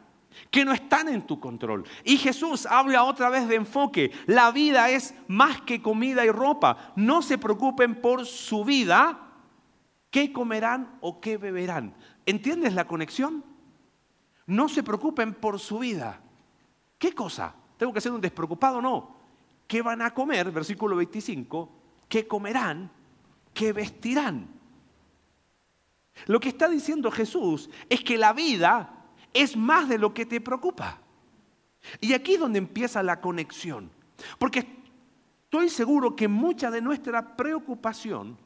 que 0.50 0.64
no 0.64 0.72
están 0.72 1.08
en 1.08 1.26
tu 1.26 1.40
control. 1.40 1.84
Y 2.04 2.16
Jesús 2.16 2.66
habla 2.66 3.04
otra 3.04 3.28
vez 3.28 3.48
de 3.48 3.56
enfoque. 3.56 4.12
La 4.26 4.50
vida 4.50 4.90
es 4.90 5.14
más 5.26 5.60
que 5.62 5.82
comida 5.82 6.24
y 6.24 6.30
ropa. 6.30 6.92
No 6.96 7.22
se 7.22 7.38
preocupen 7.38 8.00
por 8.00 8.26
su 8.26 8.64
vida, 8.64 9.18
qué 10.10 10.32
comerán 10.32 10.98
o 11.00 11.20
qué 11.20 11.36
beberán. 11.36 11.94
¿Entiendes 12.26 12.74
la 12.74 12.86
conexión? 12.86 13.44
No 14.46 14.68
se 14.68 14.82
preocupen 14.82 15.34
por 15.34 15.58
su 15.58 15.78
vida. 15.78 16.20
¿Qué 16.98 17.12
cosa? 17.12 17.54
¿Tengo 17.76 17.92
que 17.92 18.00
ser 18.00 18.12
un 18.12 18.20
despreocupado? 18.20 18.80
No. 18.80 19.16
¿Qué 19.66 19.82
van 19.82 20.02
a 20.02 20.12
comer? 20.12 20.50
Versículo 20.50 20.96
25. 20.96 21.70
¿Qué 22.08 22.26
comerán? 22.26 22.90
¿Qué 23.52 23.72
vestirán? 23.72 24.57
Lo 26.26 26.40
que 26.40 26.48
está 26.48 26.68
diciendo 26.68 27.10
Jesús 27.10 27.70
es 27.88 28.02
que 28.02 28.18
la 28.18 28.32
vida 28.32 29.04
es 29.32 29.56
más 29.56 29.88
de 29.88 29.98
lo 29.98 30.14
que 30.14 30.26
te 30.26 30.40
preocupa. 30.40 30.98
Y 32.00 32.12
aquí 32.12 32.34
es 32.34 32.40
donde 32.40 32.58
empieza 32.58 33.02
la 33.02 33.20
conexión. 33.20 33.90
Porque 34.38 34.66
estoy 35.44 35.68
seguro 35.68 36.16
que 36.16 36.28
mucha 36.28 36.70
de 36.70 36.80
nuestra 36.80 37.36
preocupación 37.36 38.36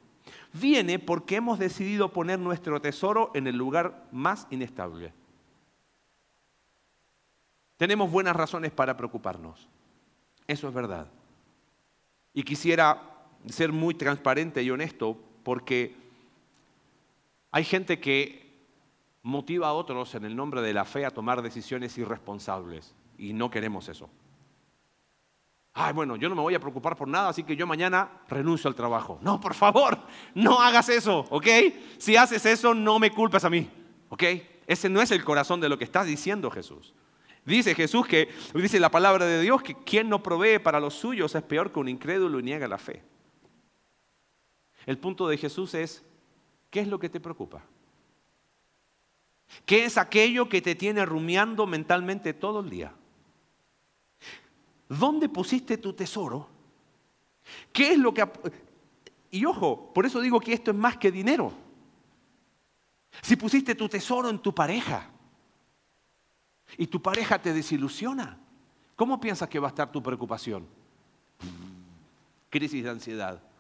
viene 0.52 0.98
porque 0.98 1.36
hemos 1.36 1.58
decidido 1.58 2.12
poner 2.12 2.38
nuestro 2.38 2.80
tesoro 2.80 3.30
en 3.34 3.46
el 3.46 3.56
lugar 3.56 4.06
más 4.12 4.46
inestable. 4.50 5.12
Tenemos 7.76 8.10
buenas 8.10 8.36
razones 8.36 8.70
para 8.70 8.96
preocuparnos. 8.96 9.68
Eso 10.46 10.68
es 10.68 10.74
verdad. 10.74 11.08
Y 12.34 12.42
quisiera 12.42 13.02
ser 13.46 13.72
muy 13.72 13.94
transparente 13.94 14.62
y 14.62 14.70
honesto 14.70 15.18
porque 15.42 15.96
hay 17.52 17.64
gente 17.64 18.00
que 18.00 18.42
motiva 19.22 19.68
a 19.68 19.72
otros 19.74 20.14
en 20.14 20.24
el 20.24 20.34
nombre 20.34 20.62
de 20.62 20.72
la 20.72 20.84
fe 20.84 21.04
a 21.04 21.10
tomar 21.10 21.42
decisiones 21.42 21.96
irresponsables. 21.98 22.94
Y 23.18 23.34
no 23.34 23.50
queremos 23.50 23.88
eso. 23.88 24.10
Ay, 25.74 25.92
bueno, 25.92 26.16
yo 26.16 26.28
no 26.28 26.34
me 26.34 26.42
voy 26.42 26.54
a 26.54 26.60
preocupar 26.60 26.96
por 26.96 27.08
nada, 27.08 27.28
así 27.28 27.44
que 27.44 27.54
yo 27.54 27.66
mañana 27.66 28.10
renuncio 28.28 28.68
al 28.68 28.74
trabajo. 28.74 29.18
No, 29.22 29.40
por 29.40 29.54
favor, 29.54 29.98
no 30.34 30.60
hagas 30.60 30.88
eso, 30.88 31.26
¿ok? 31.30 31.46
Si 31.98 32.16
haces 32.16 32.44
eso, 32.44 32.74
no 32.74 32.98
me 32.98 33.10
culpes 33.10 33.44
a 33.44 33.50
mí, 33.50 33.70
¿ok? 34.08 34.22
Ese 34.66 34.88
no 34.88 35.00
es 35.00 35.10
el 35.10 35.24
corazón 35.24 35.60
de 35.60 35.68
lo 35.68 35.78
que 35.78 35.84
está 35.84 36.04
diciendo 36.04 36.50
Jesús. 36.50 36.94
Dice 37.44 37.74
Jesús 37.74 38.06
que, 38.06 38.28
dice 38.54 38.80
la 38.80 38.90
palabra 38.90 39.26
de 39.26 39.40
Dios, 39.40 39.62
que 39.62 39.74
quien 39.74 40.08
no 40.08 40.22
provee 40.22 40.58
para 40.58 40.80
los 40.80 40.94
suyos 40.94 41.34
es 41.34 41.42
peor 41.42 41.72
que 41.72 41.80
un 41.80 41.88
incrédulo 41.88 42.38
y 42.38 42.42
niega 42.42 42.68
la 42.68 42.78
fe. 42.78 43.02
El 44.86 44.98
punto 44.98 45.28
de 45.28 45.36
Jesús 45.36 45.74
es, 45.74 46.04
¿qué 46.72 46.80
es 46.80 46.88
lo 46.88 46.98
que 46.98 47.10
te 47.10 47.20
preocupa? 47.20 47.62
¿Qué 49.66 49.84
es 49.84 49.98
aquello 49.98 50.48
que 50.48 50.62
te 50.62 50.74
tiene 50.74 51.04
rumiando 51.04 51.66
mentalmente 51.66 52.32
todo 52.32 52.60
el 52.60 52.70
día? 52.70 52.94
¿Dónde 54.88 55.28
pusiste 55.28 55.76
tu 55.76 55.92
tesoro? 55.92 56.48
¿Qué 57.72 57.92
es 57.92 57.98
lo 57.98 58.14
que... 58.14 58.26
Y 59.30 59.44
ojo, 59.44 59.92
por 59.92 60.06
eso 60.06 60.18
digo 60.22 60.40
que 60.40 60.54
esto 60.54 60.70
es 60.70 60.76
más 60.76 60.96
que 60.96 61.12
dinero. 61.12 61.52
Si 63.20 63.36
pusiste 63.36 63.74
tu 63.74 63.86
tesoro 63.86 64.30
en 64.30 64.38
tu 64.38 64.54
pareja 64.54 65.10
y 66.78 66.86
tu 66.86 67.02
pareja 67.02 67.40
te 67.40 67.52
desilusiona, 67.52 68.38
¿cómo 68.96 69.20
piensas 69.20 69.46
que 69.50 69.58
va 69.58 69.68
a 69.68 69.70
estar 69.70 69.92
tu 69.92 70.02
preocupación? 70.02 70.66
Crisis 72.48 72.82
de 72.82 72.90
ansiedad. 72.90 73.51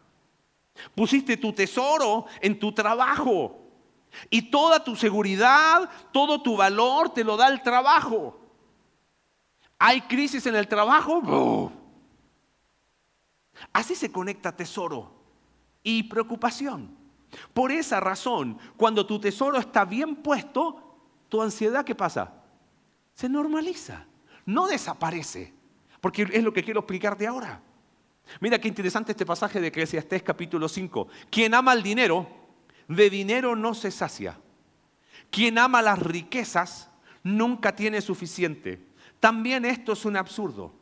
Pusiste 0.94 1.36
tu 1.36 1.52
tesoro 1.52 2.26
en 2.40 2.58
tu 2.58 2.72
trabajo 2.72 3.58
y 4.30 4.50
toda 4.50 4.82
tu 4.82 4.96
seguridad, 4.96 5.88
todo 6.12 6.42
tu 6.42 6.56
valor 6.56 7.10
te 7.10 7.24
lo 7.24 7.36
da 7.36 7.48
el 7.48 7.62
trabajo. 7.62 8.38
¿Hay 9.78 10.02
crisis 10.02 10.46
en 10.46 10.54
el 10.54 10.68
trabajo? 10.68 11.72
Así 13.72 13.94
se 13.94 14.12
conecta 14.12 14.54
tesoro 14.54 15.12
y 15.82 16.04
preocupación. 16.04 16.96
Por 17.54 17.72
esa 17.72 17.98
razón, 18.00 18.58
cuando 18.76 19.06
tu 19.06 19.18
tesoro 19.18 19.58
está 19.58 19.84
bien 19.84 20.16
puesto, 20.16 20.98
tu 21.28 21.40
ansiedad, 21.40 21.84
¿qué 21.84 21.94
pasa? 21.94 22.32
Se 23.14 23.28
normaliza, 23.28 24.06
no 24.44 24.66
desaparece. 24.66 25.54
Porque 26.00 26.28
es 26.30 26.42
lo 26.42 26.52
que 26.52 26.64
quiero 26.64 26.80
explicarte 26.80 27.26
ahora. 27.26 27.62
Mira 28.40 28.58
qué 28.58 28.68
interesante 28.68 29.12
este 29.12 29.26
pasaje 29.26 29.60
de 29.60 29.68
Eclesiastés 29.68 30.22
capítulo 30.22 30.68
5. 30.68 31.08
Quien 31.30 31.54
ama 31.54 31.72
el 31.72 31.82
dinero, 31.82 32.26
de 32.88 33.10
dinero 33.10 33.56
no 33.56 33.74
se 33.74 33.90
sacia. 33.90 34.38
Quien 35.30 35.58
ama 35.58 35.82
las 35.82 35.98
riquezas 35.98 36.90
nunca 37.22 37.74
tiene 37.74 38.00
suficiente. 38.00 38.86
También 39.20 39.64
esto 39.64 39.92
es 39.92 40.04
un 40.04 40.16
absurdo. 40.16 40.72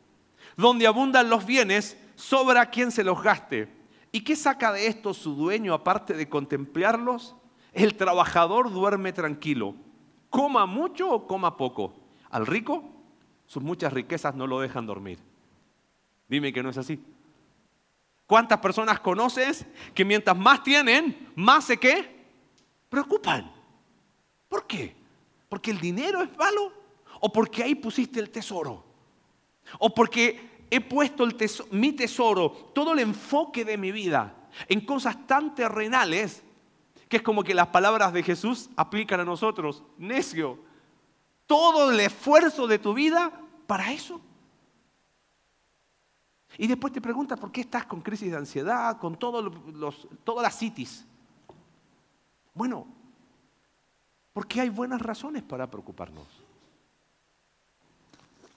Donde 0.57 0.87
abundan 0.87 1.29
los 1.29 1.45
bienes, 1.45 1.97
sobra 2.15 2.69
quien 2.69 2.91
se 2.91 3.03
los 3.03 3.21
gaste. 3.21 3.69
¿Y 4.11 4.21
qué 4.21 4.35
saca 4.35 4.71
de 4.73 4.87
esto 4.87 5.13
su 5.13 5.35
dueño 5.35 5.73
aparte 5.73 6.13
de 6.13 6.27
contemplarlos? 6.27 7.35
El 7.73 7.95
trabajador 7.95 8.71
duerme 8.71 9.13
tranquilo, 9.13 9.75
coma 10.29 10.65
mucho 10.65 11.09
o 11.09 11.27
coma 11.27 11.55
poco. 11.55 11.93
Al 12.29 12.45
rico, 12.45 12.83
sus 13.45 13.63
muchas 13.63 13.93
riquezas 13.93 14.35
no 14.35 14.47
lo 14.47 14.59
dejan 14.59 14.85
dormir. 14.85 15.19
Dime 16.27 16.51
que 16.51 16.63
no 16.63 16.69
es 16.69 16.77
así. 16.77 17.01
¿Cuántas 18.31 18.59
personas 18.59 19.01
conoces 19.01 19.65
que 19.93 20.05
mientras 20.05 20.37
más 20.37 20.63
tienen, 20.63 21.33
más 21.35 21.65
se 21.65 21.75
qué? 21.75 22.29
Preocupan. 22.87 23.51
¿Por 24.47 24.65
qué? 24.65 24.95
¿Porque 25.49 25.69
el 25.69 25.81
dinero 25.81 26.21
es 26.21 26.37
malo? 26.37 26.71
¿O 27.19 27.29
porque 27.29 27.61
ahí 27.61 27.75
pusiste 27.75 28.21
el 28.21 28.29
tesoro? 28.29 28.85
¿O 29.79 29.93
porque 29.93 30.63
he 30.69 30.79
puesto 30.79 31.25
el 31.25 31.35
mi 31.71 31.91
tesoro, 31.91 32.71
todo 32.73 32.93
el 32.93 32.99
enfoque 32.99 33.65
de 33.65 33.77
mi 33.77 33.91
vida 33.91 34.33
en 34.69 34.79
cosas 34.85 35.27
tan 35.27 35.53
terrenales 35.53 36.41
que 37.09 37.17
es 37.17 37.23
como 37.23 37.43
que 37.43 37.53
las 37.53 37.67
palabras 37.67 38.13
de 38.13 38.23
Jesús 38.23 38.69
aplican 38.77 39.19
a 39.19 39.25
nosotros? 39.25 39.83
Necio. 39.97 40.57
Todo 41.47 41.91
el 41.91 41.99
esfuerzo 41.99 42.65
de 42.65 42.79
tu 42.79 42.93
vida 42.93 43.41
para 43.67 43.91
eso. 43.91 44.21
Y 46.57 46.67
después 46.67 46.91
te 46.93 47.01
preguntas 47.01 47.39
por 47.39 47.51
qué 47.51 47.61
estás 47.61 47.85
con 47.85 48.01
crisis 48.01 48.29
de 48.29 48.37
ansiedad, 48.37 48.97
con 48.99 49.17
todas 49.17 50.43
las 50.43 50.57
citis. 50.57 51.05
Bueno, 52.53 52.85
porque 54.33 54.61
hay 54.61 54.69
buenas 54.69 55.01
razones 55.01 55.43
para 55.43 55.69
preocuparnos. 55.69 56.27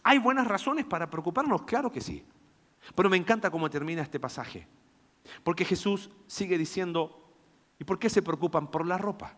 ¿Hay 0.02 0.18
buenas 0.18 0.46
razones 0.46 0.84
para 0.84 1.08
preocuparnos? 1.08 1.62
Claro 1.62 1.90
que 1.90 2.00
sí. 2.00 2.24
Pero 2.94 3.08
me 3.08 3.16
encanta 3.16 3.50
cómo 3.50 3.70
termina 3.70 4.02
este 4.02 4.20
pasaje. 4.20 4.66
Porque 5.42 5.64
Jesús 5.64 6.10
sigue 6.26 6.58
diciendo, 6.58 7.26
¿y 7.78 7.84
por 7.84 7.98
qué 7.98 8.10
se 8.10 8.20
preocupan 8.22 8.70
por 8.70 8.86
la 8.86 8.98
ropa? 8.98 9.34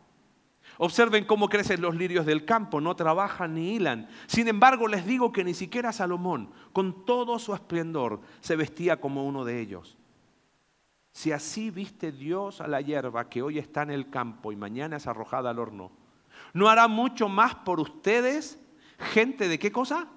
Observen 0.79 1.25
cómo 1.25 1.49
crecen 1.49 1.81
los 1.81 1.95
lirios 1.95 2.27
del 2.27 2.45
campo, 2.45 2.81
no 2.81 2.97
trabajan 2.97 3.55
ni 3.55 3.75
hilan. 3.75 4.09
Sin 4.27 4.47
embargo, 4.49 4.89
les 4.89 5.07
digo 5.07 5.33
que 5.33 5.45
ni 5.45 5.55
siquiera 5.55 5.93
Salomón, 5.93 6.53
con 6.73 7.05
todo 7.05 7.39
su 7.39 7.55
esplendor, 7.55 8.21
se 8.41 8.57
vestía 8.57 9.01
como 9.01 9.25
uno 9.25 9.45
de 9.45 9.61
ellos. 9.61 9.97
Si 11.13 11.33
así 11.33 11.71
viste 11.71 12.13
Dios 12.13 12.61
a 12.61 12.69
la 12.69 12.83
hierba 12.83 13.31
que 13.31 13.41
hoy 13.41 13.59
está 13.59 13.83
en 13.83 13.91
el 13.91 14.11
campo 14.11 14.53
y 14.53 14.57
mañana 14.57 14.99
es 14.99 15.07
arrojada 15.07 15.49
al 15.49 15.59
horno, 15.59 15.91
¿no 16.53 16.69
hará 16.69 16.89
mucho 16.89 17.27
más 17.29 17.55
por 17.55 17.81
ustedes, 17.81 18.59
gente 18.99 19.49
de 19.49 19.59
qué 19.59 19.73
cosa? 19.73 20.09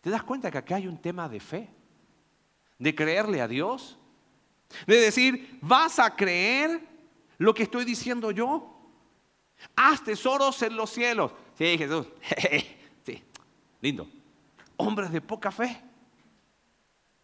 ¿Te 0.00 0.10
das 0.10 0.22
cuenta 0.22 0.52
que 0.52 0.58
acá 0.58 0.76
hay 0.76 0.86
un 0.86 1.02
tema 1.02 1.28
de 1.28 1.40
fe? 1.40 1.68
De 2.78 2.94
creerle 2.94 3.40
a 3.40 3.48
Dios. 3.48 3.98
De 4.86 5.00
decir, 5.00 5.58
vas 5.60 5.98
a 5.98 6.14
creer 6.14 6.86
lo 7.38 7.52
que 7.52 7.64
estoy 7.64 7.84
diciendo 7.84 8.30
yo. 8.30 8.75
Haz 9.74 10.02
tesoros 10.04 10.60
en 10.62 10.76
los 10.76 10.90
cielos. 10.90 11.32
Sí, 11.54 11.76
Jesús. 11.78 12.06
sí. 13.04 13.22
Lindo. 13.80 14.08
Hombres 14.76 15.10
de 15.10 15.20
poca 15.20 15.50
fe. 15.50 15.82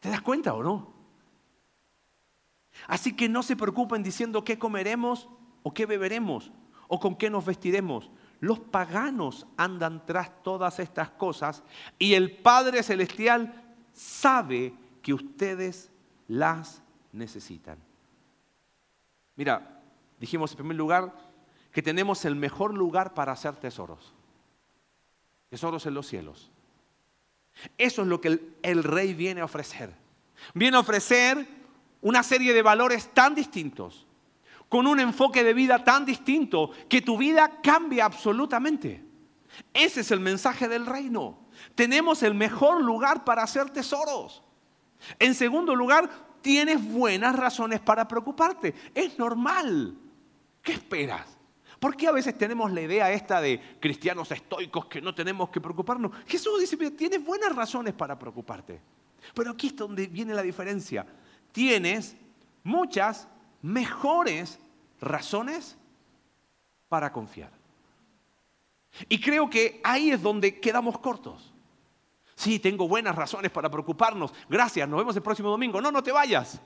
¿Te 0.00 0.08
das 0.08 0.22
cuenta 0.22 0.54
o 0.54 0.62
no? 0.62 0.92
Así 2.86 3.14
que 3.14 3.28
no 3.28 3.42
se 3.42 3.56
preocupen 3.56 4.02
diciendo 4.02 4.44
qué 4.44 4.58
comeremos 4.58 5.28
o 5.62 5.72
qué 5.72 5.86
beberemos 5.86 6.50
o 6.88 6.98
con 6.98 7.16
qué 7.16 7.30
nos 7.30 7.44
vestiremos. 7.44 8.10
Los 8.40 8.58
paganos 8.58 9.46
andan 9.56 10.04
tras 10.04 10.42
todas 10.42 10.80
estas 10.80 11.10
cosas 11.10 11.62
y 11.98 12.14
el 12.14 12.36
Padre 12.36 12.82
Celestial 12.82 13.76
sabe 13.92 14.74
que 15.00 15.14
ustedes 15.14 15.90
las 16.26 16.82
necesitan. 17.12 17.78
Mira, 19.36 19.80
dijimos 20.18 20.50
en 20.52 20.56
primer 20.56 20.76
lugar 20.76 21.31
que 21.72 21.82
tenemos 21.82 22.24
el 22.24 22.36
mejor 22.36 22.74
lugar 22.74 23.14
para 23.14 23.32
hacer 23.32 23.56
tesoros. 23.56 24.14
Tesoros 25.48 25.84
en 25.86 25.94
los 25.94 26.06
cielos. 26.06 26.50
Eso 27.78 28.02
es 28.02 28.08
lo 28.08 28.20
que 28.20 28.40
el, 28.62 28.84
rey 28.84 29.14
viene 29.14 29.40
a 29.40 29.46
ofrecer. 29.46 29.94
Viene 30.54 30.76
a 30.76 30.80
ofrecer 30.80 31.46
una 32.00 32.22
serie 32.22 32.52
de 32.52 32.62
valores 32.62 33.12
tan 33.12 33.34
distintos, 33.34 34.06
con 34.68 34.86
un 34.86 35.00
enfoque 35.00 35.44
de 35.44 35.54
vida 35.54 35.82
tan 35.84 36.04
distinto, 36.04 36.70
que 36.88 37.02
tu 37.02 37.16
vida 37.16 37.60
cambia 37.62 38.04
absolutamente. 38.04 39.04
Ese 39.72 40.00
es 40.00 40.10
el 40.10 40.20
mensaje 40.20 40.68
del 40.68 40.86
reino. 40.86 41.38
Tenemos 41.74 42.22
el 42.22 42.34
mejor 42.34 42.82
lugar 42.82 43.24
para 43.24 43.42
hacer 43.42 43.70
tesoros. 43.70 44.42
En 45.18 45.34
segundo 45.34 45.74
lugar, 45.74 46.08
tienes 46.40 46.82
buenas 46.82 47.36
razones 47.36 47.80
para 47.80 48.08
preocuparte. 48.08 48.74
Es 48.94 49.18
normal. 49.18 49.96
¿Qué 50.62 50.72
esperas? 50.72 51.41
¿Por 51.82 51.96
qué 51.96 52.06
a 52.06 52.12
veces 52.12 52.38
tenemos 52.38 52.70
la 52.70 52.80
idea 52.80 53.10
esta 53.10 53.40
de 53.40 53.60
cristianos 53.80 54.30
estoicos 54.30 54.86
que 54.86 55.00
no 55.00 55.12
tenemos 55.12 55.50
que 55.50 55.60
preocuparnos? 55.60 56.12
Jesús 56.28 56.60
dice, 56.60 56.76
tienes 56.92 57.24
buenas 57.24 57.56
razones 57.56 57.92
para 57.92 58.16
preocuparte. 58.16 58.80
Pero 59.34 59.50
aquí 59.50 59.66
es 59.66 59.74
donde 59.74 60.06
viene 60.06 60.32
la 60.32 60.42
diferencia. 60.42 61.04
Tienes 61.50 62.14
muchas 62.62 63.26
mejores 63.62 64.60
razones 65.00 65.76
para 66.88 67.12
confiar. 67.12 67.50
Y 69.08 69.20
creo 69.20 69.50
que 69.50 69.80
ahí 69.82 70.12
es 70.12 70.22
donde 70.22 70.60
quedamos 70.60 71.00
cortos. 71.00 71.52
Sí, 72.36 72.60
tengo 72.60 72.86
buenas 72.86 73.16
razones 73.16 73.50
para 73.50 73.68
preocuparnos. 73.68 74.32
Gracias, 74.48 74.88
nos 74.88 75.00
vemos 75.00 75.16
el 75.16 75.22
próximo 75.22 75.50
domingo. 75.50 75.80
No, 75.80 75.90
no 75.90 76.00
te 76.00 76.12
vayas. 76.12 76.62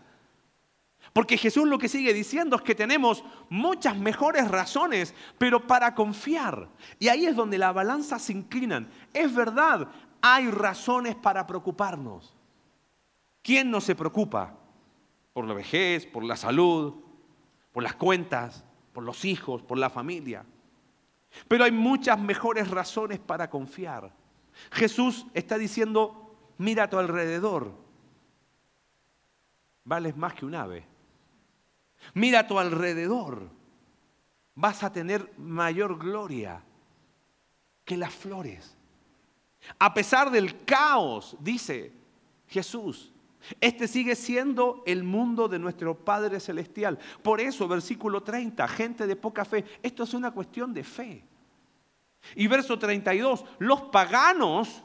Porque 1.17 1.39
Jesús 1.39 1.67
lo 1.67 1.79
que 1.79 1.89
sigue 1.89 2.13
diciendo 2.13 2.57
es 2.57 2.61
que 2.61 2.75
tenemos 2.75 3.25
muchas 3.49 3.97
mejores 3.97 4.51
razones, 4.51 5.15
pero 5.39 5.67
para 5.67 5.95
confiar. 5.95 6.69
Y 6.99 7.09
ahí 7.09 7.25
es 7.25 7.35
donde 7.35 7.57
la 7.57 7.73
balanza 7.73 8.19
se 8.19 8.35
inclinan. 8.35 8.87
Es 9.15 9.35
verdad, 9.35 9.89
hay 10.21 10.51
razones 10.51 11.15
para 11.15 11.47
preocuparnos. 11.47 12.37
¿Quién 13.41 13.71
no 13.71 13.81
se 13.81 13.95
preocupa? 13.95 14.59
Por 15.33 15.47
la 15.47 15.55
vejez, 15.55 16.05
por 16.05 16.23
la 16.23 16.37
salud, 16.37 16.97
por 17.73 17.83
las 17.83 17.95
cuentas, 17.95 18.63
por 18.93 19.03
los 19.03 19.25
hijos, 19.25 19.63
por 19.63 19.79
la 19.79 19.89
familia. 19.89 20.45
Pero 21.49 21.65
hay 21.65 21.73
muchas 21.73 22.21
mejores 22.21 22.71
razones 22.71 23.21
para 23.21 23.49
confiar. 23.49 24.13
Jesús 24.71 25.25
está 25.33 25.57
diciendo, 25.57 26.37
mira 26.59 26.83
a 26.83 26.91
tu 26.91 26.99
alrededor, 26.99 27.73
vales 29.83 30.15
más 30.15 30.35
que 30.35 30.45
un 30.45 30.55
ave. 30.55 30.96
Mira 32.15 32.41
a 32.41 32.47
tu 32.47 32.59
alrededor, 32.59 33.51
vas 34.55 34.83
a 34.83 34.93
tener 34.93 35.33
mayor 35.37 35.99
gloria 35.99 36.63
que 37.85 37.97
las 37.97 38.15
flores. 38.15 38.77
A 39.79 39.93
pesar 39.95 40.31
del 40.31 40.65
caos, 40.65 41.37
dice 41.41 41.93
Jesús, 42.49 43.13
este 43.61 43.87
sigue 43.87 44.17
siendo 44.17 44.83
el 44.87 45.05
mundo 45.05 45.49
de 45.49 45.59
nuestro 45.59 45.97
Padre 45.97 46.41
Celestial. 46.41 46.99
Por 47.23 47.41
eso, 47.41 47.69
versículo 47.69 48.23
30, 48.23 48.67
gente 48.69 49.07
de 49.07 49.17
poca 49.17 49.45
fe, 49.45 49.65
esto 49.83 50.03
es 50.03 50.15
una 50.15 50.31
cuestión 50.31 50.75
de 50.75 50.85
fe. 50.85 51.25
Y 52.35 52.47
verso 52.49 52.79
32, 52.79 53.45
los 53.59 53.83
paganos 53.83 54.83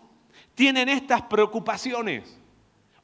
tienen 0.54 0.90
estas 0.90 1.24
preocupaciones. 1.24 2.38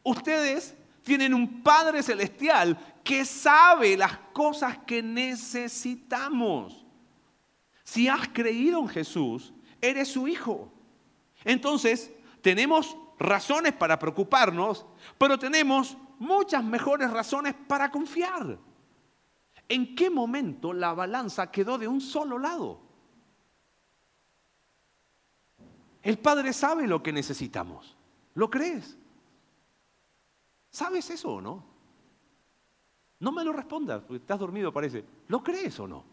Ustedes 0.03 0.75
tienen 1.03 1.33
un 1.33 1.63
Padre 1.63 2.03
Celestial 2.03 2.77
que 3.07 3.23
sabe 3.23 3.95
las 3.95 4.17
cosas 4.33 4.79
que 4.79 5.01
necesitamos. 5.01 6.85
Si 7.85 8.09
has 8.09 8.27
creído 8.27 8.79
en 8.81 8.89
Jesús, 8.89 9.53
eres 9.79 10.09
su 10.09 10.27
hijo. 10.27 10.69
Entonces, 11.45 12.11
tenemos 12.41 12.97
razones 13.17 13.71
para 13.71 13.97
preocuparnos, 13.97 14.85
pero 15.17 15.39
tenemos 15.39 15.95
muchas 16.19 16.61
mejores 16.61 17.09
razones 17.09 17.55
para 17.65 17.89
confiar. 17.89 18.59
¿En 19.69 19.95
qué 19.95 20.09
momento 20.09 20.73
la 20.73 20.93
balanza 20.93 21.49
quedó 21.49 21.77
de 21.77 21.87
un 21.87 22.01
solo 22.01 22.37
lado? 22.37 22.81
El 26.03 26.19
Padre 26.19 26.51
sabe 26.51 26.85
lo 26.85 27.01
que 27.01 27.13
necesitamos. 27.13 27.95
¿Lo 28.33 28.49
crees? 28.49 28.97
¿Sabes 30.69 31.09
eso 31.09 31.35
o 31.35 31.41
no? 31.41 31.76
No 33.19 33.31
me 33.31 33.43
lo 33.43 33.51
respondas, 33.51 34.01
porque 34.01 34.17
estás 34.17 34.39
dormido 34.39 34.71
parece. 34.71 35.03
¿Lo 35.27 35.43
crees 35.43 35.79
o 35.79 35.87
no? 35.87 36.03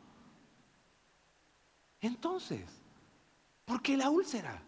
Entonces, 2.01 2.63
¿por 3.65 3.83
qué 3.83 3.97
la 3.97 4.11
úlcera? 4.11 4.63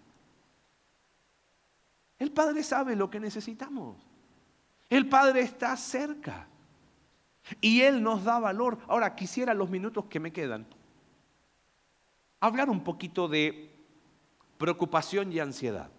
El 2.18 2.32
Padre 2.32 2.62
sabe 2.62 2.96
lo 2.96 3.10
que 3.10 3.20
necesitamos. 3.20 3.96
El 4.88 5.08
Padre 5.08 5.40
está 5.40 5.76
cerca. 5.76 6.46
Y 7.60 7.82
Él 7.82 8.02
nos 8.02 8.24
da 8.24 8.38
valor. 8.38 8.78
Ahora, 8.88 9.14
quisiera 9.14 9.54
los 9.54 9.70
minutos 9.70 10.06
que 10.06 10.20
me 10.20 10.32
quedan 10.32 10.66
hablar 12.40 12.70
un 12.70 12.82
poquito 12.82 13.28
de 13.28 13.70
preocupación 14.58 15.32
y 15.32 15.40
ansiedad. 15.40 15.90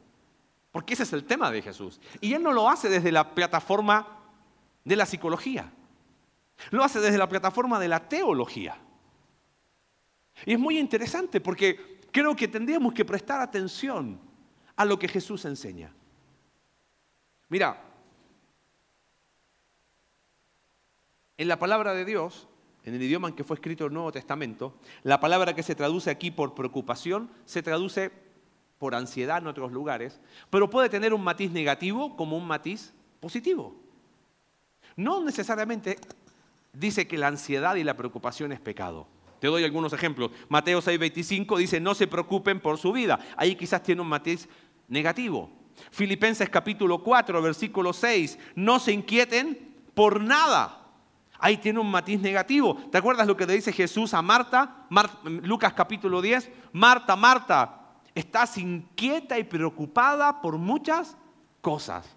Porque 0.71 0.93
ese 0.93 1.03
es 1.03 1.13
el 1.13 1.23
tema 1.23 1.51
de 1.51 1.61
Jesús. 1.61 1.99
Y 2.21 2.33
Él 2.33 2.43
no 2.43 2.51
lo 2.51 2.69
hace 2.69 2.89
desde 2.89 3.11
la 3.11 3.33
plataforma 3.33 4.07
de 4.83 4.95
la 4.95 5.05
psicología. 5.05 5.71
Lo 6.71 6.83
hace 6.83 6.99
desde 6.99 7.17
la 7.17 7.29
plataforma 7.29 7.79
de 7.79 7.87
la 7.87 8.07
teología. 8.07 8.77
Y 10.45 10.53
es 10.53 10.59
muy 10.59 10.77
interesante 10.77 11.41
porque 11.41 11.99
creo 12.11 12.35
que 12.35 12.47
tendríamos 12.47 12.93
que 12.93 13.05
prestar 13.05 13.41
atención 13.41 14.19
a 14.75 14.85
lo 14.85 14.99
que 14.99 15.07
Jesús 15.07 15.45
enseña. 15.45 15.93
Mira, 17.49 17.81
en 21.37 21.47
la 21.47 21.59
palabra 21.59 21.93
de 21.93 22.05
Dios, 22.05 22.47
en 22.83 22.93
el 22.93 23.01
idioma 23.01 23.29
en 23.29 23.35
que 23.35 23.43
fue 23.43 23.55
escrito 23.55 23.85
el 23.85 23.93
Nuevo 23.93 24.11
Testamento, 24.11 24.75
la 25.03 25.19
palabra 25.19 25.53
que 25.53 25.63
se 25.63 25.75
traduce 25.75 26.09
aquí 26.09 26.31
por 26.31 26.55
preocupación 26.55 27.29
se 27.45 27.63
traduce 27.63 28.11
por 28.79 28.95
ansiedad 28.95 29.39
en 29.39 29.47
otros 29.47 29.71
lugares, 29.71 30.19
pero 30.49 30.69
puede 30.69 30.89
tener 30.89 31.13
un 31.13 31.23
matiz 31.23 31.51
negativo 31.51 32.15
como 32.15 32.37
un 32.37 32.45
matiz 32.45 32.93
positivo. 33.19 33.75
No 34.95 35.23
necesariamente 35.23 35.97
dice 36.79 37.07
que 37.07 37.17
la 37.17 37.27
ansiedad 37.27 37.75
y 37.75 37.83
la 37.83 37.95
preocupación 37.95 38.51
es 38.51 38.59
pecado. 38.59 39.07
Te 39.39 39.47
doy 39.47 39.63
algunos 39.63 39.93
ejemplos. 39.93 40.31
Mateo 40.49 40.81
6:25 40.81 41.57
dice, 41.57 41.79
no 41.79 41.93
se 41.93 42.07
preocupen 42.07 42.59
por 42.59 42.77
su 42.77 42.91
vida. 42.91 43.19
Ahí 43.35 43.55
quizás 43.55 43.83
tiene 43.83 44.01
un 44.01 44.07
matiz 44.07 44.47
negativo. 44.87 45.49
Filipenses 45.91 46.49
capítulo 46.49 47.03
4, 47.03 47.41
versículo 47.41 47.93
6, 47.93 48.39
no 48.55 48.79
se 48.79 48.91
inquieten 48.91 49.75
por 49.93 50.19
nada. 50.21 50.85
Ahí 51.39 51.57
tiene 51.57 51.79
un 51.79 51.91
matiz 51.91 52.19
negativo. 52.19 52.75
¿Te 52.91 52.97
acuerdas 52.97 53.27
lo 53.27 53.37
que 53.37 53.45
le 53.45 53.53
dice 53.53 53.71
Jesús 53.71 54.15
a 54.15 54.23
Marta? 54.23 54.87
Lucas 55.23 55.73
capítulo 55.73 56.19
10, 56.19 56.49
Marta, 56.71 57.15
Marta, 57.15 57.91
estás 58.15 58.57
inquieta 58.57 59.37
y 59.37 59.43
preocupada 59.43 60.41
por 60.41 60.57
muchas 60.57 61.15
cosas. 61.61 62.16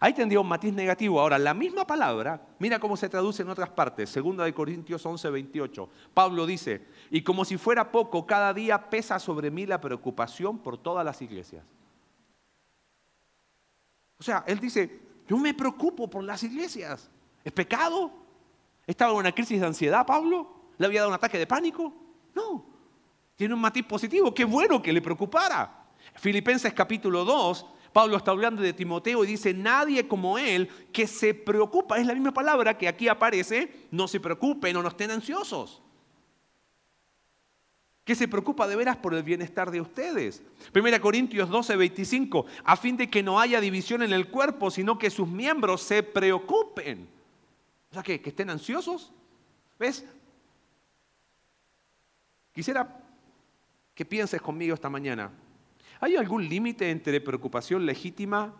Ahí 0.00 0.12
tendría 0.12 0.40
un 0.40 0.48
matiz 0.48 0.72
negativo. 0.72 1.20
Ahora, 1.20 1.38
la 1.38 1.54
misma 1.54 1.86
palabra, 1.86 2.46
mira 2.58 2.78
cómo 2.78 2.96
se 2.96 3.08
traduce 3.08 3.42
en 3.42 3.48
otras 3.48 3.70
partes. 3.70 4.10
Segunda 4.10 4.44
de 4.44 4.54
Corintios 4.54 5.04
11, 5.04 5.30
28. 5.30 5.88
Pablo 6.14 6.46
dice, 6.46 6.86
y 7.10 7.22
como 7.22 7.44
si 7.44 7.56
fuera 7.56 7.90
poco, 7.90 8.26
cada 8.26 8.52
día 8.52 8.90
pesa 8.90 9.18
sobre 9.18 9.50
mí 9.50 9.66
la 9.66 9.80
preocupación 9.80 10.58
por 10.58 10.78
todas 10.78 11.04
las 11.04 11.20
iglesias. 11.22 11.64
O 14.18 14.22
sea, 14.22 14.44
él 14.46 14.58
dice, 14.60 15.00
yo 15.26 15.38
me 15.38 15.54
preocupo 15.54 16.08
por 16.08 16.22
las 16.22 16.42
iglesias. 16.42 17.10
¿Es 17.44 17.52
pecado? 17.52 18.12
¿Estaba 18.86 19.12
en 19.12 19.18
una 19.18 19.32
crisis 19.32 19.60
de 19.60 19.66
ansiedad, 19.66 20.06
Pablo? 20.06 20.54
¿Le 20.76 20.86
había 20.86 21.00
dado 21.00 21.10
un 21.10 21.16
ataque 21.16 21.38
de 21.38 21.46
pánico? 21.46 21.92
No. 22.34 22.64
Tiene 23.36 23.54
un 23.54 23.60
matiz 23.60 23.84
positivo. 23.84 24.34
Qué 24.34 24.44
bueno 24.44 24.82
que 24.82 24.92
le 24.92 25.00
preocupara. 25.00 25.86
Filipenses 26.14 26.72
capítulo 26.72 27.24
2, 27.24 27.66
Pablo 27.92 28.16
está 28.16 28.30
hablando 28.30 28.62
de 28.62 28.72
Timoteo 28.72 29.24
y 29.24 29.26
dice, 29.26 29.54
nadie 29.54 30.06
como 30.06 30.38
él 30.38 30.68
que 30.92 31.06
se 31.06 31.34
preocupa. 31.34 31.98
Es 31.98 32.06
la 32.06 32.14
misma 32.14 32.32
palabra 32.32 32.76
que 32.76 32.88
aquí 32.88 33.08
aparece, 33.08 33.86
no 33.90 34.08
se 34.08 34.20
preocupen 34.20 34.76
o 34.76 34.82
no 34.82 34.88
estén 34.88 35.10
ansiosos. 35.10 35.82
que 38.04 38.14
se 38.14 38.26
preocupa 38.26 38.66
de 38.66 38.74
veras 38.74 38.96
por 38.96 39.12
el 39.12 39.22
bienestar 39.22 39.70
de 39.70 39.82
ustedes. 39.82 40.42
1 40.74 41.00
Corintios 41.02 41.50
12, 41.50 41.76
25, 41.76 42.46
a 42.64 42.74
fin 42.74 42.96
de 42.96 43.10
que 43.10 43.22
no 43.22 43.38
haya 43.38 43.60
división 43.60 44.02
en 44.02 44.14
el 44.14 44.28
cuerpo, 44.30 44.70
sino 44.70 44.98
que 44.98 45.10
sus 45.10 45.28
miembros 45.28 45.82
se 45.82 46.02
preocupen. 46.02 47.06
O 47.90 47.94
sea, 47.94 48.02
que, 48.02 48.18
que 48.18 48.30
estén 48.30 48.48
ansiosos. 48.48 49.12
¿Ves? 49.78 50.06
Quisiera 52.54 52.98
que 53.94 54.04
pienses 54.04 54.40
conmigo 54.40 54.74
esta 54.74 54.88
mañana. 54.88 55.30
¿Hay 56.00 56.16
algún 56.16 56.48
límite 56.48 56.90
entre 56.90 57.20
preocupación 57.20 57.84
legítima 57.84 58.54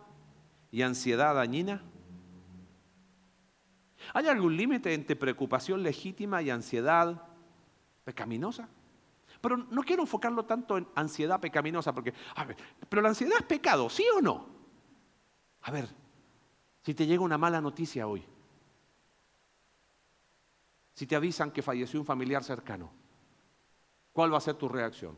y 0.71 0.81
ansiedad 0.81 1.35
dañina? 1.35 1.83
¿Hay 4.13 4.27
algún 4.27 4.57
límite 4.57 4.93
entre 4.93 5.15
preocupación 5.15 5.83
legítima 5.83 6.41
y 6.41 6.49
ansiedad 6.49 7.23
pecaminosa? 8.03 8.67
Pero 9.41 9.57
no 9.57 9.83
quiero 9.83 10.01
enfocarlo 10.01 10.43
tanto 10.43 10.77
en 10.77 10.87
ansiedad 10.95 11.39
pecaminosa, 11.39 11.93
porque, 11.93 12.13
a 12.35 12.43
ver, 12.43 12.57
pero 12.89 13.01
la 13.01 13.09
ansiedad 13.09 13.37
es 13.39 13.45
pecado, 13.45 13.89
¿sí 13.89 14.03
o 14.15 14.21
no? 14.21 14.47
A 15.61 15.71
ver, 15.71 15.87
si 16.81 16.93
te 16.93 17.05
llega 17.05 17.23
una 17.23 17.37
mala 17.37 17.61
noticia 17.61 18.07
hoy, 18.07 18.25
si 20.93 21.07
te 21.07 21.15
avisan 21.15 21.51
que 21.51 21.61
falleció 21.61 21.99
un 21.99 22.05
familiar 22.05 22.43
cercano, 22.43 22.91
¿cuál 24.11 24.33
va 24.33 24.37
a 24.37 24.41
ser 24.41 24.55
tu 24.55 24.67
reacción? 24.67 25.17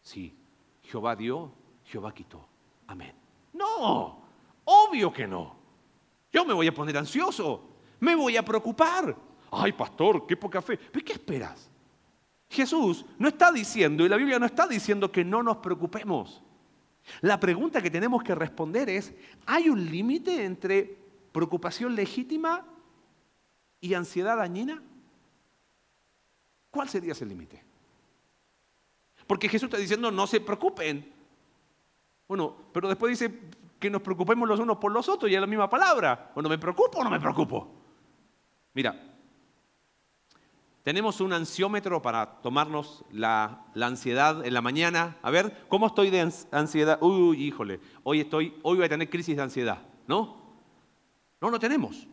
Sí, 0.00 0.36
Jehová 0.82 1.16
dio, 1.16 1.52
Jehová 1.84 2.12
quitó. 2.12 2.46
Amén. 2.86 3.14
No, 3.52 4.22
obvio 4.64 5.12
que 5.12 5.26
no. 5.26 5.56
Yo 6.32 6.44
me 6.44 6.54
voy 6.54 6.66
a 6.66 6.74
poner 6.74 6.96
ansioso, 6.96 7.62
me 8.00 8.14
voy 8.14 8.36
a 8.36 8.44
preocupar. 8.44 9.16
Ay, 9.50 9.72
pastor, 9.72 10.26
qué 10.26 10.36
poca 10.36 10.62
fe. 10.62 10.78
¿Pero 10.78 11.04
qué 11.04 11.12
esperas? 11.12 11.70
Jesús 12.48 13.04
no 13.18 13.28
está 13.28 13.50
diciendo, 13.50 14.04
y 14.04 14.08
la 14.08 14.16
Biblia 14.16 14.38
no 14.38 14.46
está 14.46 14.66
diciendo 14.66 15.10
que 15.10 15.24
no 15.24 15.42
nos 15.42 15.58
preocupemos. 15.58 16.42
La 17.20 17.40
pregunta 17.40 17.82
que 17.82 17.90
tenemos 17.90 18.22
que 18.22 18.34
responder 18.34 18.88
es, 18.88 19.14
¿hay 19.46 19.68
un 19.68 19.84
límite 19.90 20.44
entre 20.44 20.98
preocupación 21.32 21.94
legítima 21.94 22.66
y 23.80 23.94
ansiedad 23.94 24.36
dañina? 24.36 24.82
¿Cuál 26.70 26.88
sería 26.88 27.12
ese 27.12 27.26
límite? 27.26 27.62
Porque 29.32 29.48
Jesús 29.48 29.64
está 29.64 29.78
diciendo, 29.78 30.10
no 30.10 30.26
se 30.26 30.42
preocupen. 30.42 31.10
Bueno, 32.28 32.54
pero 32.70 32.86
después 32.86 33.18
dice 33.18 33.32
que 33.80 33.88
nos 33.88 34.02
preocupemos 34.02 34.46
los 34.46 34.60
unos 34.60 34.76
por 34.76 34.92
los 34.92 35.08
otros 35.08 35.30
y 35.30 35.34
es 35.34 35.40
la 35.40 35.46
misma 35.46 35.70
palabra. 35.70 36.32
Bueno, 36.34 36.50
¿me 36.50 36.58
preocupo 36.58 36.98
o 36.98 37.02
no 37.02 37.08
me 37.08 37.18
preocupo? 37.18 37.66
Mira, 38.74 38.94
tenemos 40.82 41.22
un 41.22 41.32
ansiómetro 41.32 42.02
para 42.02 42.42
tomarnos 42.42 43.06
la, 43.10 43.64
ansiedad 43.74 44.44
en 44.44 44.52
la 44.52 44.60
mañana. 44.60 45.16
A 45.22 45.30
ver, 45.30 45.64
¿cómo 45.66 45.86
estoy 45.86 46.10
de 46.10 46.30
ansiedad? 46.50 46.98
Uy, 47.00 47.42
híjole, 47.42 47.80
hoy, 48.02 48.20
estoy, 48.20 48.58
hoy 48.62 48.76
voy 48.76 48.84
a 48.84 48.90
tener 48.90 49.08
crisis 49.08 49.34
de 49.34 49.44
ansiedad. 49.44 49.78
¿No? 50.06 50.42
No 51.40 51.48
lo 51.48 51.58
tenemos. 51.58 52.06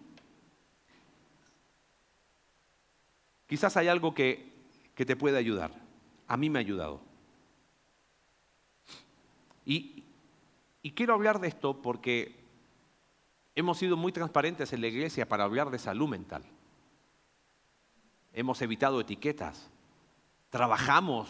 Quizás 3.45 3.75
hay 3.75 3.89
algo 3.89 4.13
que, 4.13 4.53
que 4.95 5.05
te 5.05 5.17
puede 5.17 5.37
ayudar. 5.37 5.71
A 6.29 6.37
mí 6.37 6.49
me 6.49 6.59
ha 6.59 6.61
ayudado. 6.61 7.08
Y, 9.69 10.03
quiero 10.95 11.13
hablar 11.13 11.39
de 11.39 11.47
esto 11.47 11.79
porque 11.79 12.35
hemos 13.53 13.77
sido 13.77 13.95
muy 13.95 14.11
transparentes 14.11 14.73
en 14.73 14.81
la 14.81 14.87
iglesia 14.87 15.29
para 15.29 15.43
hablar 15.43 15.69
de 15.69 15.77
salud 15.77 16.09
mental 16.09 16.43
hemos 18.33 18.61
evitado 18.61 19.01
etiquetas, 19.01 19.69
trabajamos, 20.49 21.29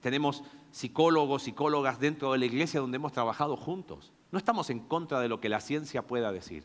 tenemos 0.00 0.42
psicólogos, 0.70 1.42
psicólogas 1.44 2.00
dentro 2.00 2.32
de 2.32 2.38
la 2.38 2.46
iglesia 2.46 2.80
donde 2.80 2.96
hemos 2.96 3.12
trabajado 3.12 3.56
juntos. 3.56 4.12
No 4.32 4.38
estamos 4.38 4.70
en 4.70 4.80
contra 4.80 5.20
de 5.20 5.28
lo 5.28 5.40
que 5.40 5.48
la 5.48 5.60
ciencia 5.60 6.06
pueda 6.06 6.32
decir. 6.32 6.64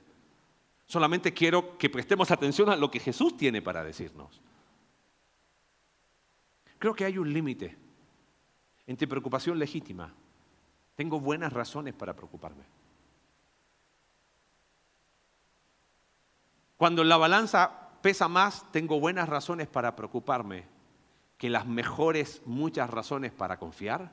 Solamente 0.86 1.34
quiero 1.34 1.78
que 1.78 1.90
prestemos 1.90 2.32
atención 2.32 2.70
a 2.70 2.76
lo 2.76 2.90
que 2.90 3.00
Jesús 3.00 3.36
tiene 3.38 3.62
para 3.62 3.84
decirnos. 3.84 4.42
Creo 6.80 6.94
que 6.94 7.06
hay 7.06 7.18
un 7.18 7.32
límite 7.32 7.78
entre 8.88 9.08
preocupación 9.08 9.60
legítima. 9.60 10.14
Tengo 10.96 11.20
buenas 11.20 11.54
razones 11.54 11.94
para 11.94 12.16
preocuparme. 12.16 12.64
Cuando 16.78 17.04
la 17.04 17.18
balanza 17.18 17.90
pesa 18.02 18.28
más, 18.28 18.72
tengo 18.72 19.00
buenas 19.00 19.30
razones 19.30 19.68
para 19.68 19.96
preocuparme 19.96 20.66
que 21.38 21.50
las 21.50 21.66
mejores 21.66 22.42
muchas 22.46 22.90
razones 22.90 23.32
para 23.32 23.58
confiar? 23.58 24.12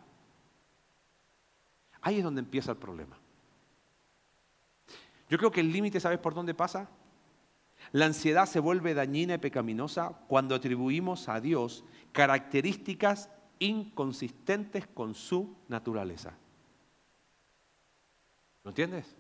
Ahí 2.01 2.19
es 2.19 2.25
donde 2.25 2.41
empieza 2.41 2.73
el 2.73 2.79
problema. 2.79 3.17
Yo 5.29 5.39
creo 5.39 5.51
que 5.51 5.61
el 5.61 5.73
límite, 5.73 6.01
¿sabes 6.01 6.19
por 6.19 6.35
dónde 6.35 6.55
pasa? 6.55 6.89
La 7.93 8.07
ansiedad 8.07 8.47
se 8.47 8.61
vuelve 8.61 8.95
dañina 8.95 9.35
y 9.35 9.39
pecaminosa 9.39 10.19
cuando 10.29 10.55
atribuimos 10.55 11.29
a 11.29 11.41
Dios 11.41 11.85
características 12.13 13.31
inconsistentes 13.59 14.87
con 14.87 15.15
su 15.15 15.57
naturaleza. 15.69 16.35
¿Lo 18.65 18.71
entiendes? 18.71 19.15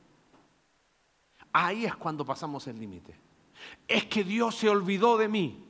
Ahí 1.52 1.84
es 1.84 1.94
cuando 1.96 2.24
pasamos 2.24 2.66
el 2.66 2.78
límite 2.78 3.14
es 3.88 4.04
que 4.06 4.24
Dios 4.24 4.56
se 4.56 4.68
olvidó 4.68 5.16
de 5.18 5.28
mí. 5.28 5.64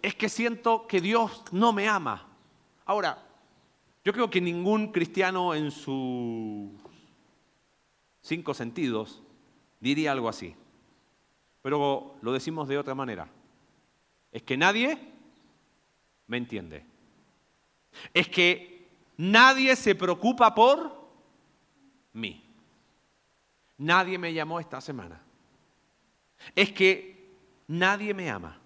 Es 0.00 0.14
que 0.14 0.28
siento 0.28 0.86
que 0.86 1.00
Dios 1.00 1.44
no 1.52 1.72
me 1.72 1.88
ama. 1.88 2.26
Ahora, 2.84 3.24
yo 4.04 4.12
creo 4.12 4.30
que 4.30 4.40
ningún 4.40 4.90
cristiano 4.90 5.54
en 5.54 5.70
sus 5.70 6.70
cinco 8.20 8.52
sentidos 8.52 9.22
diría 9.78 10.12
algo 10.12 10.28
así. 10.28 10.56
Pero 11.62 12.16
lo 12.20 12.32
decimos 12.32 12.66
de 12.66 12.78
otra 12.78 12.96
manera. 12.96 13.28
Es 14.32 14.42
que 14.42 14.56
nadie 14.56 14.98
me 16.26 16.36
entiende. 16.36 16.84
Es 18.12 18.28
que 18.28 18.71
nadie 19.16 19.74
se 19.76 19.94
preocupa 19.94 20.54
por 20.54 21.10
mí. 22.12 22.42
Nadie 23.78 24.18
me 24.18 24.32
llamó 24.32 24.60
esta 24.60 24.80
semana. 24.80 25.20
Es 26.54 26.72
que 26.72 27.30
nadie 27.66 28.14
me 28.14 28.30
ama. 28.30 28.58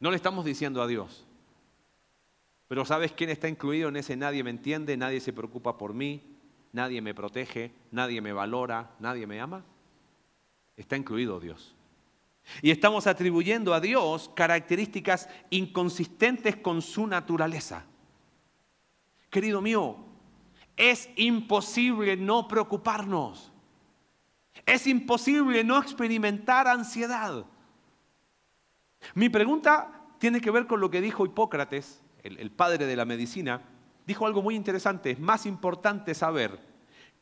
No 0.00 0.10
le 0.10 0.16
estamos 0.16 0.44
diciendo 0.44 0.82
a 0.82 0.86
Dios. 0.86 1.24
Pero 2.68 2.84
¿sabes 2.84 3.12
quién 3.12 3.30
está 3.30 3.48
incluido 3.48 3.88
en 3.88 3.96
ese 3.96 4.16
nadie 4.16 4.44
me 4.44 4.50
entiende, 4.50 4.96
nadie 4.96 5.20
se 5.20 5.32
preocupa 5.32 5.78
por 5.78 5.94
mí, 5.94 6.22
nadie 6.72 7.00
me 7.00 7.14
protege, 7.14 7.72
nadie 7.90 8.20
me 8.20 8.32
valora, 8.32 8.90
nadie 9.00 9.26
me 9.26 9.40
ama? 9.40 9.64
Está 10.76 10.96
incluido 10.96 11.40
Dios. 11.40 11.74
Y 12.62 12.70
estamos 12.70 13.06
atribuyendo 13.06 13.74
a 13.74 13.80
Dios 13.80 14.30
características 14.34 15.28
inconsistentes 15.50 16.56
con 16.56 16.82
su 16.82 17.06
naturaleza. 17.06 17.84
Querido 19.30 19.60
mío, 19.60 19.96
es 20.76 21.10
imposible 21.16 22.16
no 22.16 22.48
preocuparnos. 22.48 23.52
Es 24.64 24.86
imposible 24.86 25.64
no 25.64 25.78
experimentar 25.78 26.66
ansiedad. 26.66 27.44
Mi 29.14 29.28
pregunta 29.28 30.06
tiene 30.18 30.40
que 30.40 30.50
ver 30.50 30.66
con 30.66 30.80
lo 30.80 30.90
que 30.90 31.00
dijo 31.00 31.24
Hipócrates, 31.24 32.02
el, 32.22 32.50
padre 32.50 32.86
de 32.86 32.96
la 32.96 33.04
medicina. 33.04 33.62
Dijo 34.06 34.26
algo 34.26 34.42
muy 34.42 34.54
interesante. 34.54 35.10
Es 35.10 35.20
más 35.20 35.46
importante 35.46 36.14
saber 36.14 36.58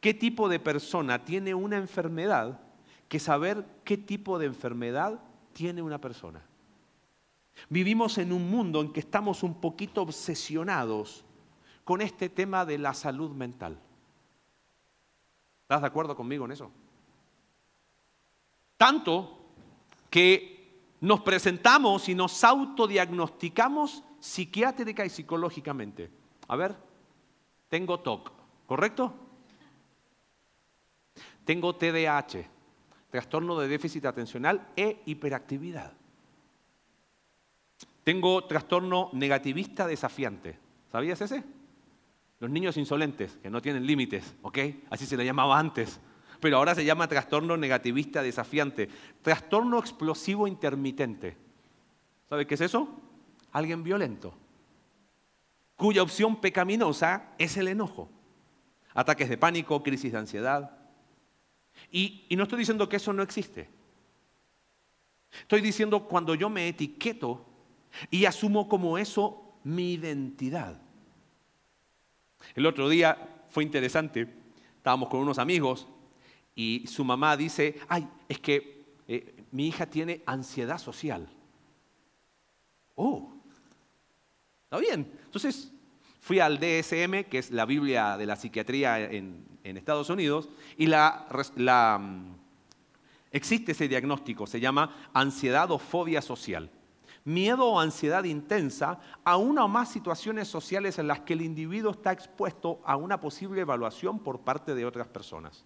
qué 0.01 0.15
tipo 0.15 0.49
de 0.49 0.61
persona 0.61 1.25
tiene 1.25 1.55
una 1.55 1.77
enfermedad 1.77 2.61
que 3.09 3.21
saber 3.21 3.65
qué 3.85 3.97
tipo 3.97 4.39
de 4.39 4.47
enfermedad 4.47 5.21
tiene 5.53 5.83
una 5.83 6.01
persona. 6.01 6.43
Vivimos 7.69 8.19
en 8.19 8.33
un 8.33 8.51
mundo 8.51 8.81
en 8.81 8.93
que 8.93 9.01
estamos 9.01 9.43
un 9.43 9.61
poquito 9.61 10.03
obsesionados 10.03 11.25
con 11.85 12.03
este 12.03 12.29
tema 12.29 12.65
de 12.65 12.79
la 12.79 12.95
salud 12.95 13.31
mental. 13.31 13.79
¿Estás 15.63 15.81
de 15.81 15.87
acuerdo 15.87 16.15
conmigo 16.15 16.45
en 16.45 16.53
eso? 16.53 16.71
Tanto 18.77 19.39
que 20.11 20.57
nos 21.01 21.21
presentamos 21.21 22.09
y 22.09 22.15
nos 22.15 22.45
autodiagnosticamos 22.45 24.03
psiquiátrica 24.21 25.05
y 25.05 25.11
psicológicamente. 25.11 26.11
A 26.49 26.57
ver, 26.57 26.77
tengo 27.69 28.01
TOC, 28.01 28.33
¿correcto? 28.67 29.15
Tengo 31.45 31.77
TDAH, 31.77 32.49
trastorno 33.11 33.59
de 33.59 33.69
déficit 33.69 34.05
atencional 34.05 34.69
e 34.77 35.03
hiperactividad. 35.07 35.93
Tengo 38.05 38.45
trastorno 38.45 39.11
negativista 39.13 39.87
desafiante. 39.87 40.59
¿Sabías 40.93 41.21
ese? 41.21 41.43
Los 42.39 42.51
niños 42.51 42.77
insolentes, 42.77 43.39
que 43.43 43.51
no 43.51 43.63
tienen 43.63 43.87
límites, 43.87 44.35
¿ok? 44.43 44.59
Así 44.91 45.07
se 45.07 45.17
le 45.17 45.25
llamaba 45.25 45.59
antes. 45.59 46.01
pero 46.41 46.59
ahora 46.59 46.75
se 46.75 46.85
llama 46.85 47.09
trastorno 47.09 47.57
negativista 47.57 48.23
desafiante. 48.23 48.89
Trastorno 49.23 49.79
explosivo 49.79 50.47
intermitente. 50.47 51.37
¿Sabe 52.29 52.47
qué 52.47 52.55
es 52.55 52.61
eso? 52.61 52.89
Alguien 53.53 53.83
violento, 53.83 54.35
cuya 55.77 56.03
opción 56.03 56.41
pecaminosa 56.41 57.33
es 57.39 57.57
el 57.57 57.69
enojo. 57.69 58.11
Ataques 58.95 59.29
de 59.29 59.39
pánico, 59.39 59.83
crisis 59.83 60.13
de 60.13 60.19
ansiedad. 60.19 60.76
Y, 61.91 62.27
no 62.31 62.45
estoy 62.45 62.59
diciendo 62.59 62.89
que 62.89 62.97
eso 62.97 63.13
no 63.13 63.23
existe. 63.23 63.69
Estoy 65.41 65.61
diciendo 65.61 66.07
cuando 66.07 66.35
yo 66.35 66.49
me 66.49 66.69
etiqueto 66.69 67.45
y 68.11 68.25
asumo 68.25 68.69
como 68.69 68.99
eso 68.99 69.55
mi 69.65 69.95
identidad. 69.95 70.81
El 72.55 72.67
otro 72.67 72.89
día 72.89 73.45
fue 73.51 73.65
interesante, 73.65 74.33
estábamos 74.77 75.09
con 75.09 75.21
unos 75.21 75.39
amigos 75.39 75.89
y 76.55 76.85
su 76.87 77.05
mamá 77.05 77.37
dice, 77.37 77.79
ay, 77.89 78.09
es 78.29 78.39
que 78.41 78.85
eh, 79.09 79.45
mi 79.51 79.69
hija 79.69 79.87
tiene 79.87 80.23
ansiedad 80.27 80.79
social. 80.79 81.29
Oh, 82.95 83.33
está 84.65 84.79
bien. 84.79 85.11
Entonces 85.25 85.73
fui 86.21 86.41
al 86.41 86.59
DSM, 86.59 87.25
que 87.31 87.39
es 87.39 87.51
la 87.51 87.67
Biblia 87.67 88.17
de 88.17 88.27
la 88.27 88.37
psiquiatría 88.37 89.01
en, 89.01 89.45
Estados 89.77 90.11
Unidos, 90.11 90.49
y 90.77 90.87
la, 90.87 91.27
mm, 91.99 92.35
existe 93.33 93.73
ese 93.73 93.89
diagnóstico, 93.89 94.47
se 94.47 94.61
llama 94.61 94.95
ansiedad 95.13 95.71
o 95.71 95.79
fobia 95.79 96.23
social 96.23 96.71
miedo 97.27 97.67
o 97.67 97.81
ansiedad 97.81 98.23
intensa 98.23 99.01
a 99.25 99.37
una 99.37 99.65
o 99.65 99.69
más 99.69 99.91
situaciones 99.91 100.47
sociales 100.47 100.99
en 100.99 101.09
las 101.09 101.21
que 101.21 101.33
el 101.33 101.43
individuo 101.43 101.91
está 101.91 102.13
expuesto 102.13 102.81
a 102.85 102.97
una 102.97 103.21
posible 103.21 103.61
evaluación 103.61 104.21
por 104.21 104.41
parte 104.41 104.77
de 104.77 104.87
otras 104.87 105.09
personas. 105.09 105.65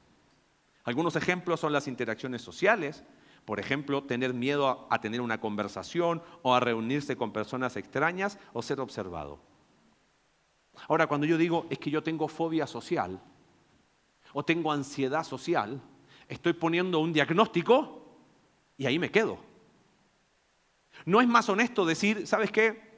Algunos 0.84 1.16
ejemplos 1.16 1.60
son 1.60 1.74
las 1.74 1.86
interacciones 1.86 2.40
sociales, 2.40 3.04
por 3.44 3.60
ejemplo, 3.60 4.04
tener 4.04 4.32
miedo 4.32 4.86
a, 4.90 5.00
tener 5.00 5.20
una 5.20 5.38
conversación 5.38 6.22
o 6.42 6.54
a 6.54 6.60
reunirse 6.60 7.16
con 7.16 7.32
personas 7.32 7.76
extrañas 7.76 8.38
o 8.54 8.62
ser 8.62 8.80
observado. 8.80 9.38
Ahora, 10.88 11.06
cuando 11.06 11.26
yo 11.26 11.36
digo 11.36 11.66
es 11.68 11.78
que 11.78 11.90
yo 11.90 12.02
tengo 12.02 12.26
fobia 12.26 12.66
social 12.66 13.20
o 14.32 14.44
tengo 14.44 14.72
ansiedad 14.72 15.24
social, 15.24 15.80
estoy 16.28 16.52
poniendo 16.52 16.98
un 17.00 17.12
diagnóstico 17.12 18.04
y 18.76 18.86
ahí 18.86 18.98
me 18.98 19.10
quedo. 19.10 19.38
¿No 21.04 21.20
es 21.20 21.28
más 21.28 21.48
honesto 21.48 21.84
decir, 21.84 22.26
¿sabes 22.26 22.50
qué? 22.50 22.90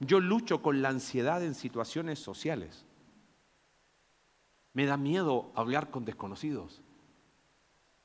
Yo 0.00 0.20
lucho 0.20 0.62
con 0.62 0.80
la 0.80 0.90
ansiedad 0.90 1.42
en 1.42 1.54
situaciones 1.54 2.18
sociales. 2.18 2.84
Me 4.72 4.86
da 4.86 4.96
miedo 4.96 5.50
hablar 5.54 5.90
con 5.90 6.04
desconocidos, 6.04 6.80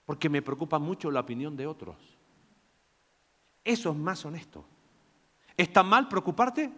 porque 0.05 0.29
me 0.29 0.41
preocupa 0.41 0.79
mucho 0.79 1.11
la 1.11 1.19
opinión 1.19 1.55
de 1.55 1.67
otros. 1.67 1.97
Eso 3.63 3.91
es 3.91 3.95
más 3.95 4.25
honesto. 4.25 4.65
¿Está 5.55 5.83
mal 5.83 6.07
preocuparte? 6.07 6.71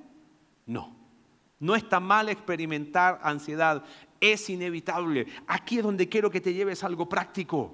No. 0.66 0.96
No 1.60 1.76
está 1.76 2.00
mal 2.00 2.30
experimentar 2.30 3.20
ansiedad. 3.24 3.86
Es 4.20 4.50
inevitable. 4.50 5.28
Aquí 5.48 5.78
es 5.78 5.84
donde 5.84 6.10
quiero 6.10 6.30
que 6.30 6.42
te 6.42 6.54
lleves 6.54 6.84
algo 6.84 7.08
práctico. 7.08 7.74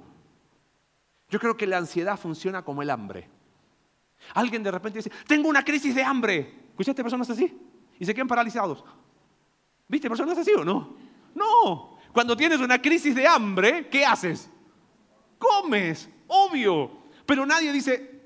Yo 1.30 1.40
creo 1.40 1.56
que 1.56 1.68
la 1.68 1.78
ansiedad 1.78 2.20
funciona 2.20 2.64
como 2.64 2.82
el 2.82 2.90
hambre. 2.90 3.30
Alguien 4.34 4.62
de 4.64 4.72
repente 4.72 5.00
dice, 5.00 5.12
tengo 5.28 5.50
una 5.50 5.64
crisis 5.64 5.96
de 5.96 6.04
hambre. 6.04 6.54
¿Escuchaste 6.70 7.04
personas 7.04 7.30
así? 7.30 7.58
Y 8.00 8.06
se 8.06 8.14
quedan 8.14 8.28
paralizados. 8.28 8.84
¿Viste 9.88 10.10
personas 10.10 10.38
así 10.38 10.52
o 10.52 10.64
no? 10.64 10.96
No. 11.36 11.98
Cuando 12.14 12.36
tienes 12.36 12.60
una 12.60 12.82
crisis 12.82 13.16
de 13.16 13.26
hambre, 13.26 13.88
¿qué 13.90 14.06
haces? 14.06 14.50
Comes, 15.38 16.10
obvio. 16.28 16.92
Pero 17.26 17.46
nadie 17.46 17.72
dice, 17.72 18.22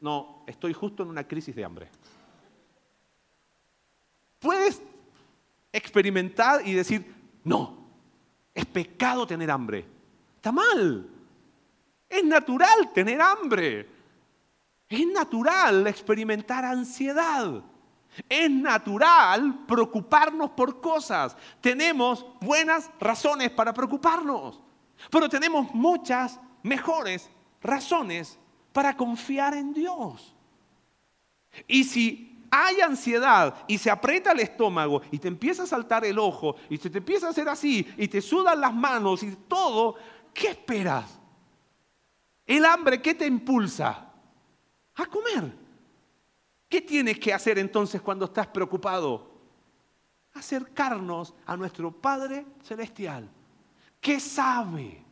no, 0.00 0.44
estoy 0.46 0.72
justo 0.72 1.02
en 1.02 1.10
una 1.10 1.26
crisis 1.26 1.54
de 1.54 1.64
hambre. 1.64 1.88
Puedes 4.38 4.82
experimentar 5.72 6.66
y 6.66 6.72
decir, 6.72 7.21
no, 7.44 7.78
es 8.54 8.66
pecado 8.66 9.26
tener 9.26 9.50
hambre. 9.50 9.86
Está 10.36 10.52
mal. 10.52 11.08
Es 12.08 12.24
natural 12.24 12.92
tener 12.92 13.20
hambre. 13.20 13.88
Es 14.88 15.06
natural 15.06 15.86
experimentar 15.86 16.64
ansiedad. 16.64 17.62
Es 18.28 18.50
natural 18.50 19.64
preocuparnos 19.66 20.50
por 20.50 20.80
cosas. 20.80 21.36
Tenemos 21.60 22.26
buenas 22.40 22.90
razones 23.00 23.50
para 23.50 23.72
preocuparnos, 23.72 24.60
pero 25.10 25.28
tenemos 25.28 25.72
muchas 25.74 26.38
mejores 26.62 27.30
razones 27.62 28.38
para 28.72 28.94
confiar 28.94 29.54
en 29.54 29.72
Dios. 29.72 30.34
Y 31.66 31.84
si 31.84 32.31
hay 32.52 32.80
ansiedad 32.82 33.64
y 33.66 33.78
se 33.78 33.90
aprieta 33.90 34.30
el 34.30 34.40
estómago 34.40 35.02
y 35.10 35.18
te 35.18 35.26
empieza 35.26 35.64
a 35.64 35.66
saltar 35.66 36.04
el 36.04 36.18
ojo 36.18 36.54
y 36.68 36.76
se 36.76 36.90
te 36.90 36.98
empieza 36.98 37.26
a 37.26 37.30
hacer 37.30 37.48
así 37.48 37.92
y 37.96 38.06
te 38.06 38.20
sudan 38.20 38.60
las 38.60 38.74
manos 38.74 39.22
y 39.22 39.34
todo, 39.48 39.96
¿qué 40.32 40.50
esperas? 40.50 41.18
El 42.46 42.64
hambre, 42.64 43.02
¿qué 43.02 43.14
te 43.14 43.26
impulsa? 43.26 44.12
a 44.94 45.06
comer. 45.06 45.52
¿Qué 46.68 46.80
tienes 46.80 47.18
que 47.18 47.32
hacer 47.32 47.58
entonces 47.58 48.00
cuando 48.00 48.26
estás 48.26 48.46
preocupado? 48.46 49.30
Acercarnos 50.34 51.34
a 51.46 51.56
nuestro 51.56 51.92
Padre 51.92 52.46
Celestial, 52.62 53.28
que 54.00 54.18
sabe 54.18 55.04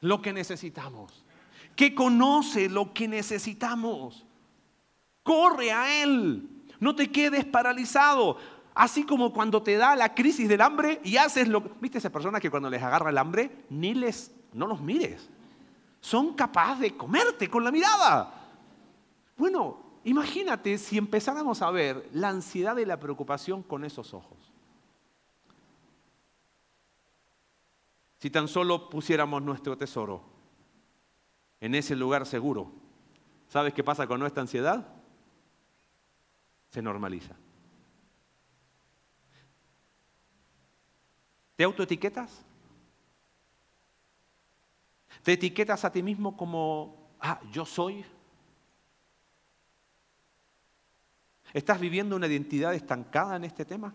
lo 0.00 0.20
que 0.20 0.32
necesitamos, 0.32 1.24
que 1.74 1.94
conoce 1.94 2.68
lo 2.68 2.92
que 2.92 3.08
necesitamos. 3.08 4.26
Corre 5.22 5.72
a 5.72 6.02
Él, 6.02 6.46
no 6.84 6.94
te 6.94 7.10
quedes 7.10 7.46
paralizado. 7.46 8.36
Así 8.74 9.04
como 9.04 9.32
cuando 9.32 9.62
te 9.62 9.76
da 9.76 9.96
la 9.96 10.14
crisis 10.14 10.48
del 10.48 10.60
hambre 10.60 11.00
y 11.02 11.16
haces 11.16 11.48
lo 11.48 11.60
¿Viste 11.80 11.98
esas 11.98 12.12
personas 12.12 12.40
que 12.40 12.50
cuando 12.50 12.68
les 12.68 12.82
agarra 12.82 13.10
el 13.10 13.18
hambre 13.18 13.64
ni 13.70 13.94
les 13.94 14.30
no 14.52 14.66
los 14.66 14.80
mires? 14.80 15.28
Son 16.00 16.34
capaces 16.34 16.80
de 16.80 16.96
comerte 16.96 17.48
con 17.48 17.64
la 17.64 17.72
mirada. 17.72 18.34
Bueno, 19.38 19.78
imagínate 20.04 20.76
si 20.76 20.98
empezáramos 20.98 21.62
a 21.62 21.70
ver 21.70 22.06
la 22.12 22.28
ansiedad 22.28 22.76
y 22.76 22.84
la 22.84 23.00
preocupación 23.00 23.62
con 23.62 23.84
esos 23.84 24.12
ojos. 24.12 24.36
Si 28.18 28.28
tan 28.28 28.48
solo 28.48 28.90
pusiéramos 28.90 29.42
nuestro 29.42 29.78
tesoro 29.78 30.22
en 31.60 31.74
ese 31.74 31.96
lugar 31.96 32.26
seguro, 32.26 32.70
¿sabes 33.48 33.72
qué 33.72 33.82
pasa 33.82 34.06
con 34.06 34.20
nuestra 34.20 34.42
ansiedad? 34.42 35.03
Se 36.74 36.82
normaliza. 36.82 37.36
¿Te 41.54 41.62
autoetiquetas? 41.62 42.42
¿Te 45.22 45.34
etiquetas 45.34 45.84
a 45.84 45.92
ti 45.92 46.02
mismo 46.02 46.36
como, 46.36 47.12
ah, 47.20 47.40
yo 47.52 47.64
soy 47.64 48.04
¿Estás 51.52 51.78
viviendo 51.78 52.16
una 52.16 52.26
identidad 52.26 52.74
estancada 52.74 53.36
en 53.36 53.44
este 53.44 53.64
tema? 53.64 53.94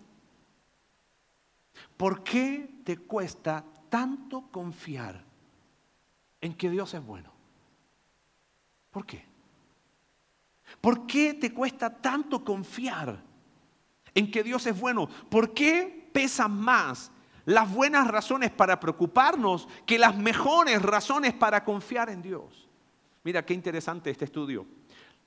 ¿Por 1.97 2.23
qué 2.23 2.82
te 2.86 2.99
cuesta 2.99 3.65
tanto 3.89 4.49
confiar 4.49 5.21
en 6.39 6.53
que 6.53 6.69
Dios 6.69 6.93
es 6.93 7.05
bueno? 7.05 7.34
¿Por 8.89 9.05
qué? 9.05 9.28
¿Por 10.82 11.05
qué 11.07 11.34
te 11.34 11.53
cuesta 11.53 11.89
tanto 11.89 12.43
confiar 12.43 13.22
en 14.13 14.32
que 14.32 14.43
Dios 14.43 14.65
es 14.65 14.80
bueno? 14.80 15.07
¿Por 15.30 15.53
qué 15.53 16.09
pesan 16.13 16.51
más 16.51 17.11
las 17.45 17.74
buenas 17.74 18.07
razones 18.07 18.51
para 18.51 18.80
preocuparnos 18.80 19.67
que 19.86 19.97
las 19.97 20.15
mejores 20.17 20.82
razones 20.82 21.34
para 21.34 21.63
confiar 21.63 22.09
en 22.09 22.22
Dios? 22.22 22.67
Mira 23.24 23.45
qué 23.45 23.53
interesante 23.53 24.09
este 24.09 24.26
estudio. 24.26 24.65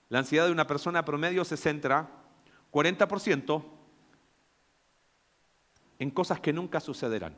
La 0.08 0.20
ansiedad 0.20 0.46
de 0.46 0.52
una 0.52 0.66
persona 0.66 1.04
promedio 1.04 1.44
se 1.44 1.56
centra 1.56 2.08
40% 2.70 3.64
en 5.98 6.10
cosas 6.10 6.40
que 6.40 6.52
nunca 6.52 6.80
sucederán. 6.80 7.36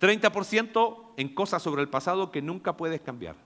30% 0.00 1.12
en 1.16 1.34
cosas 1.34 1.62
sobre 1.62 1.82
el 1.82 1.88
pasado 1.88 2.30
que 2.30 2.40
nunca 2.40 2.76
puedes 2.76 3.00
cambiar. 3.00 3.36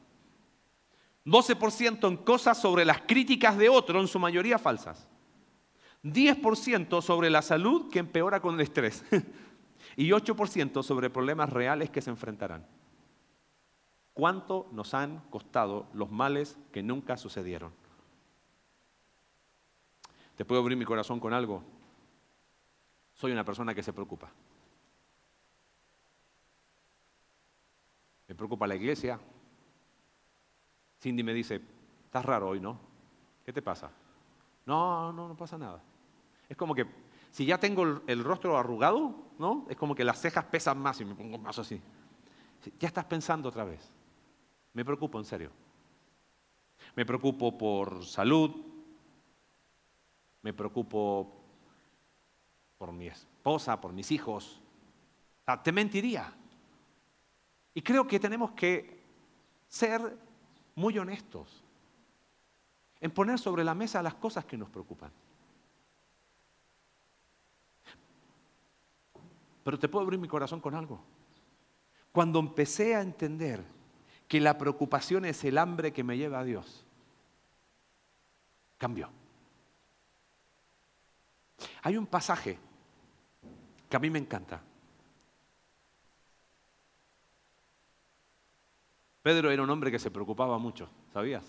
12% 1.24 2.08
en 2.08 2.16
cosas 2.18 2.60
sobre 2.60 2.84
las 2.84 3.02
críticas 3.02 3.56
de 3.56 3.68
otro, 3.68 4.00
en 4.00 4.08
su 4.08 4.18
mayoría 4.18 4.58
falsas. 4.58 5.08
10% 6.02 7.00
sobre 7.00 7.30
la 7.30 7.40
salud 7.40 7.90
que 7.90 7.98
empeora 7.98 8.40
con 8.40 8.56
el 8.56 8.60
estrés. 8.60 9.04
y 9.96 10.10
8% 10.10 10.82
sobre 10.82 11.10
problemas 11.10 11.50
reales 11.50 11.90
que 11.90 12.02
se 12.02 12.10
enfrentarán. 12.10 12.66
¿Cuánto 14.12 14.68
nos 14.72 14.94
han 14.94 15.20
costado 15.30 15.88
los 15.92 16.10
males 16.10 16.58
que 16.72 16.82
nunca 16.82 17.16
sucedieron? 17.16 17.72
¿Te 20.36 20.44
puedo 20.44 20.60
abrir 20.60 20.76
mi 20.76 20.84
corazón 20.84 21.20
con 21.20 21.32
algo? 21.32 21.62
Soy 23.14 23.32
una 23.32 23.44
persona 23.44 23.74
que 23.74 23.82
se 23.82 23.92
preocupa. 23.92 24.30
Me 28.28 28.34
preocupa 28.34 28.66
la 28.66 28.74
iglesia. 28.74 29.18
Cindy 31.04 31.22
me 31.22 31.34
dice, 31.34 31.60
estás 32.06 32.24
raro 32.24 32.48
hoy, 32.48 32.60
¿no? 32.60 32.80
¿Qué 33.44 33.52
te 33.52 33.60
pasa? 33.60 33.90
No, 34.64 35.12
no, 35.12 35.28
no 35.28 35.36
pasa 35.36 35.58
nada. 35.58 35.82
Es 36.48 36.56
como 36.56 36.74
que 36.74 36.86
si 37.30 37.44
ya 37.44 37.58
tengo 37.58 38.00
el, 38.06 38.24
rostro 38.24 38.56
arrugado, 38.56 39.14
¿no? 39.38 39.66
Es 39.68 39.76
como 39.76 39.94
que 39.94 40.02
las 40.02 40.18
cejas 40.18 40.46
pesan 40.46 40.78
más 40.78 40.98
y 41.02 41.04
me 41.04 41.14
pongo 41.14 41.36
más 41.36 41.58
así. 41.58 41.78
Ya 42.80 42.88
estás 42.88 43.04
pensando 43.04 43.50
otra 43.50 43.64
vez. 43.64 43.92
Me 44.72 44.82
preocupo, 44.82 45.18
en 45.18 45.26
serio. 45.26 45.50
Me 46.96 47.04
preocupo 47.04 47.58
por 47.58 48.02
salud. 48.06 48.50
Me 50.40 50.54
preocupo 50.54 51.30
por 52.78 52.92
mi 52.92 53.08
esposa, 53.08 53.78
por 53.78 53.92
mis 53.92 54.10
hijos. 54.10 54.58
te 55.62 55.70
mentiría. 55.70 56.32
Y 57.74 57.82
creo 57.82 58.06
que 58.06 58.18
tenemos 58.18 58.52
que 58.52 59.04
ser 59.68 60.32
muy 60.74 60.98
honestos 60.98 61.62
en 63.00 63.10
poner 63.10 63.38
sobre 63.38 63.64
la 63.64 63.74
mesa 63.74 64.02
las 64.02 64.14
cosas 64.14 64.44
que 64.44 64.56
nos 64.56 64.70
preocupan. 64.70 65.10
Pero 69.62 69.78
te 69.78 69.88
puedo 69.88 70.04
abrir 70.04 70.20
mi 70.20 70.28
corazón 70.28 70.60
con 70.60 70.74
algo. 70.74 71.00
Cuando 72.12 72.38
empecé 72.38 72.94
a 72.94 73.00
entender 73.00 73.64
que 74.28 74.40
la 74.40 74.56
preocupación 74.56 75.24
es 75.24 75.42
el 75.44 75.58
hambre 75.58 75.92
que 75.92 76.04
me 76.04 76.16
lleva 76.16 76.40
a 76.40 76.44
Dios, 76.44 76.84
cambió. 78.78 79.10
Hay 81.82 81.96
un 81.96 82.06
pasaje 82.06 82.58
que 83.88 83.96
a 83.96 84.00
mí 84.00 84.10
me 84.10 84.18
encanta. 84.18 84.60
Pedro 89.24 89.50
era 89.50 89.62
un 89.62 89.70
hombre 89.70 89.90
que 89.90 89.98
se 89.98 90.10
preocupaba 90.10 90.58
mucho, 90.58 90.86
¿sabías? 91.10 91.42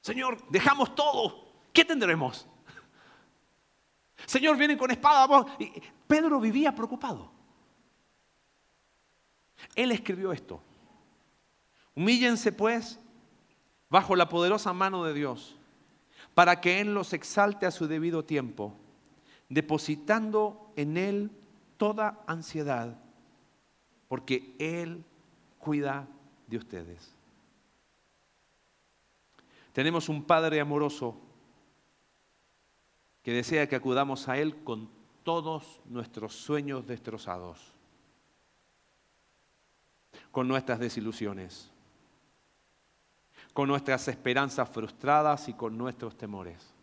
Señor, 0.00 0.38
dejamos 0.48 0.94
todo. 0.94 1.52
¿Qué 1.74 1.84
tendremos? 1.84 2.48
Señor, 4.24 4.56
vienen 4.56 4.78
con 4.78 4.90
espada. 4.90 5.44
Pedro 6.06 6.40
vivía 6.40 6.74
preocupado. 6.74 7.30
Él 9.74 9.92
escribió 9.92 10.32
esto. 10.32 10.62
Humíllense 11.94 12.50
pues 12.50 12.98
bajo 13.90 14.16
la 14.16 14.30
poderosa 14.30 14.72
mano 14.72 15.04
de 15.04 15.12
Dios, 15.12 15.58
para 16.32 16.62
que 16.62 16.80
Él 16.80 16.94
los 16.94 17.12
exalte 17.12 17.66
a 17.66 17.70
su 17.72 17.88
debido 17.88 18.24
tiempo, 18.24 18.74
depositando 19.50 20.72
en 20.76 20.96
Él 20.96 21.30
toda 21.76 22.24
ansiedad, 22.26 22.96
porque 24.08 24.56
Él 24.58 25.04
cuida 25.58 26.08
de 26.50 26.58
ustedes. 26.58 27.14
Tenemos 29.72 30.08
un 30.08 30.24
Padre 30.24 30.60
amoroso 30.60 31.16
que 33.22 33.32
desea 33.32 33.68
que 33.68 33.76
acudamos 33.76 34.28
a 34.28 34.36
Él 34.36 34.62
con 34.64 34.90
todos 35.22 35.80
nuestros 35.86 36.34
sueños 36.34 36.86
destrozados, 36.86 37.72
con 40.32 40.48
nuestras 40.48 40.80
desilusiones, 40.80 41.70
con 43.52 43.68
nuestras 43.68 44.08
esperanzas 44.08 44.68
frustradas 44.68 45.48
y 45.48 45.54
con 45.54 45.78
nuestros 45.78 46.16
temores. 46.16 46.74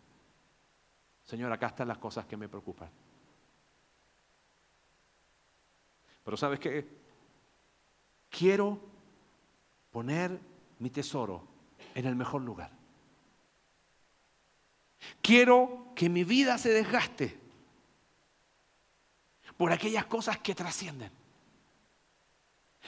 Señor, 1.24 1.52
acá 1.52 1.66
están 1.66 1.88
las 1.88 1.98
cosas 1.98 2.24
que 2.24 2.36
me 2.38 2.48
preocupan. 2.48 2.88
Pero 6.24 6.36
¿sabes 6.36 6.58
qué? 6.58 6.86
Quiero 8.30 8.78
poner 9.90 10.38
mi 10.78 10.90
tesoro 10.90 11.44
en 11.94 12.06
el 12.06 12.16
mejor 12.16 12.42
lugar. 12.42 12.70
Quiero 15.22 15.86
que 15.94 16.08
mi 16.08 16.24
vida 16.24 16.58
se 16.58 16.70
desgaste 16.70 17.38
por 19.56 19.72
aquellas 19.72 20.06
cosas 20.06 20.38
que 20.38 20.54
trascienden. 20.54 21.10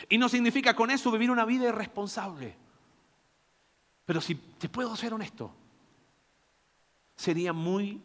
Y 0.09 0.19
no 0.19 0.29
significa 0.29 0.75
con 0.75 0.91
eso 0.91 1.11
vivir 1.11 1.31
una 1.31 1.45
vida 1.45 1.69
irresponsable. 1.69 2.57
Pero 4.05 4.21
si 4.21 4.35
te 4.35 4.69
puedo 4.69 4.97
ser 4.97 5.13
honesto, 5.15 5.53
sería 7.17 7.53
muy 7.53 8.01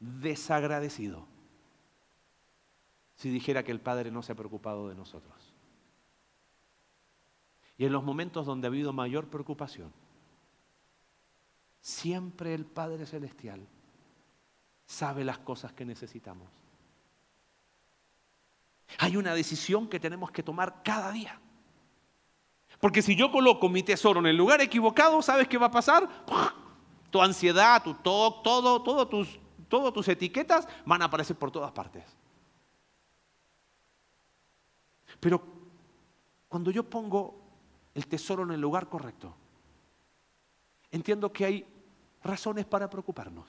desagradecido 0.00 1.26
si 3.16 3.30
dijera 3.30 3.62
que 3.62 3.70
el 3.70 3.80
Padre 3.80 4.10
no 4.10 4.22
se 4.22 4.32
ha 4.32 4.34
preocupado 4.34 4.88
de 4.88 4.96
nosotros. 4.96 5.51
Y 7.78 7.84
en 7.84 7.92
los 7.92 8.04
momentos 8.04 8.46
donde 8.46 8.66
ha 8.66 8.70
habido 8.70 8.92
mayor 8.92 9.28
preocupación, 9.28 9.92
siempre 11.80 12.54
el 12.54 12.64
Padre 12.64 13.06
Celestial 13.06 13.66
sabe 14.86 15.24
las 15.24 15.38
cosas 15.38 15.72
que 15.72 15.84
necesitamos. 15.84 16.48
Hay 18.98 19.16
una 19.16 19.34
decisión 19.34 19.88
que 19.88 19.98
tenemos 19.98 20.30
que 20.30 20.42
tomar 20.42 20.82
cada 20.82 21.10
día. 21.12 21.40
Porque 22.78 23.02
si 23.02 23.16
yo 23.16 23.30
coloco 23.30 23.68
mi 23.68 23.82
tesoro 23.82 24.20
en 24.20 24.26
el 24.26 24.36
lugar 24.36 24.60
equivocado, 24.60 25.22
¿sabes 25.22 25.48
qué 25.48 25.56
va 25.56 25.66
a 25.66 25.70
pasar? 25.70 26.08
Tu 27.10 27.22
ansiedad, 27.22 27.82
tu 27.82 27.94
todo, 27.94 28.42
todo, 28.42 29.08
tus, 29.08 29.38
todas 29.68 29.92
tus 29.92 30.08
etiquetas 30.08 30.68
van 30.84 31.02
a 31.02 31.06
aparecer 31.06 31.36
por 31.36 31.50
todas 31.50 31.72
partes. 31.72 32.04
Pero 35.20 35.42
cuando 36.48 36.70
yo 36.70 36.82
pongo 36.82 37.41
el 37.94 38.06
tesoro 38.06 38.42
en 38.44 38.52
el 38.52 38.60
lugar 38.60 38.88
correcto, 38.88 39.34
entiendo 40.90 41.32
que 41.32 41.44
hay 41.44 41.66
razones 42.22 42.64
para 42.64 42.88
preocuparnos. 42.88 43.46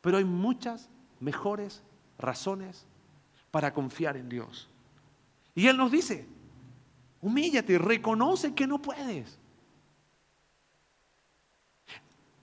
Pero 0.00 0.16
hay 0.16 0.24
muchas 0.24 0.88
mejores 1.18 1.82
razones 2.18 2.86
para 3.50 3.72
confiar 3.74 4.16
en 4.16 4.28
Dios. 4.28 4.68
Y 5.54 5.66
Él 5.66 5.76
nos 5.76 5.90
dice, 5.90 6.26
humíllate, 7.20 7.76
reconoce 7.78 8.54
que 8.54 8.66
no 8.66 8.80
puedes. 8.80 9.38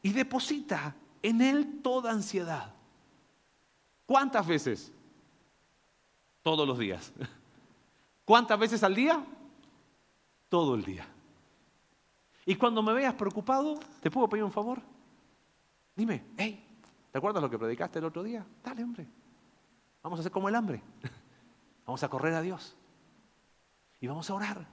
Y 0.01 0.11
deposita 0.11 0.95
en 1.23 1.41
Él 1.41 1.82
toda 1.82 2.11
ansiedad. 2.11 2.73
¿Cuántas 4.05 4.45
veces? 4.45 4.91
Todos 6.43 6.67
los 6.67 6.78
días. 6.78 7.11
¿Cuántas 8.25 8.59
veces 8.59 8.84
al 8.84 8.95
día? 8.95 9.25
Todo 10.49 10.75
el 10.75 10.83
día. 10.83 11.07
Y 12.45 12.55
cuando 12.55 12.81
me 12.81 12.93
veas 12.93 13.13
preocupado, 13.13 13.79
¿te 14.01 14.09
puedo 14.09 14.29
pedir 14.29 14.43
un 14.43 14.51
favor? 14.51 14.81
Dime, 15.95 16.23
hey, 16.37 16.63
¿te 17.11 17.17
acuerdas 17.17 17.43
lo 17.43 17.49
que 17.49 17.59
predicaste 17.59 17.99
el 17.99 18.05
otro 18.05 18.23
día? 18.23 18.45
Dale, 18.63 18.83
hombre. 18.83 19.07
Vamos 20.01 20.19
a 20.19 20.21
hacer 20.21 20.31
como 20.31 20.47
el 20.47 20.55
hambre. 20.55 20.81
Vamos 21.85 22.03
a 22.03 22.09
correr 22.09 22.33
a 22.33 22.41
Dios. 22.41 22.75
Y 23.99 24.07
vamos 24.07 24.29
a 24.29 24.35
orar. 24.35 24.67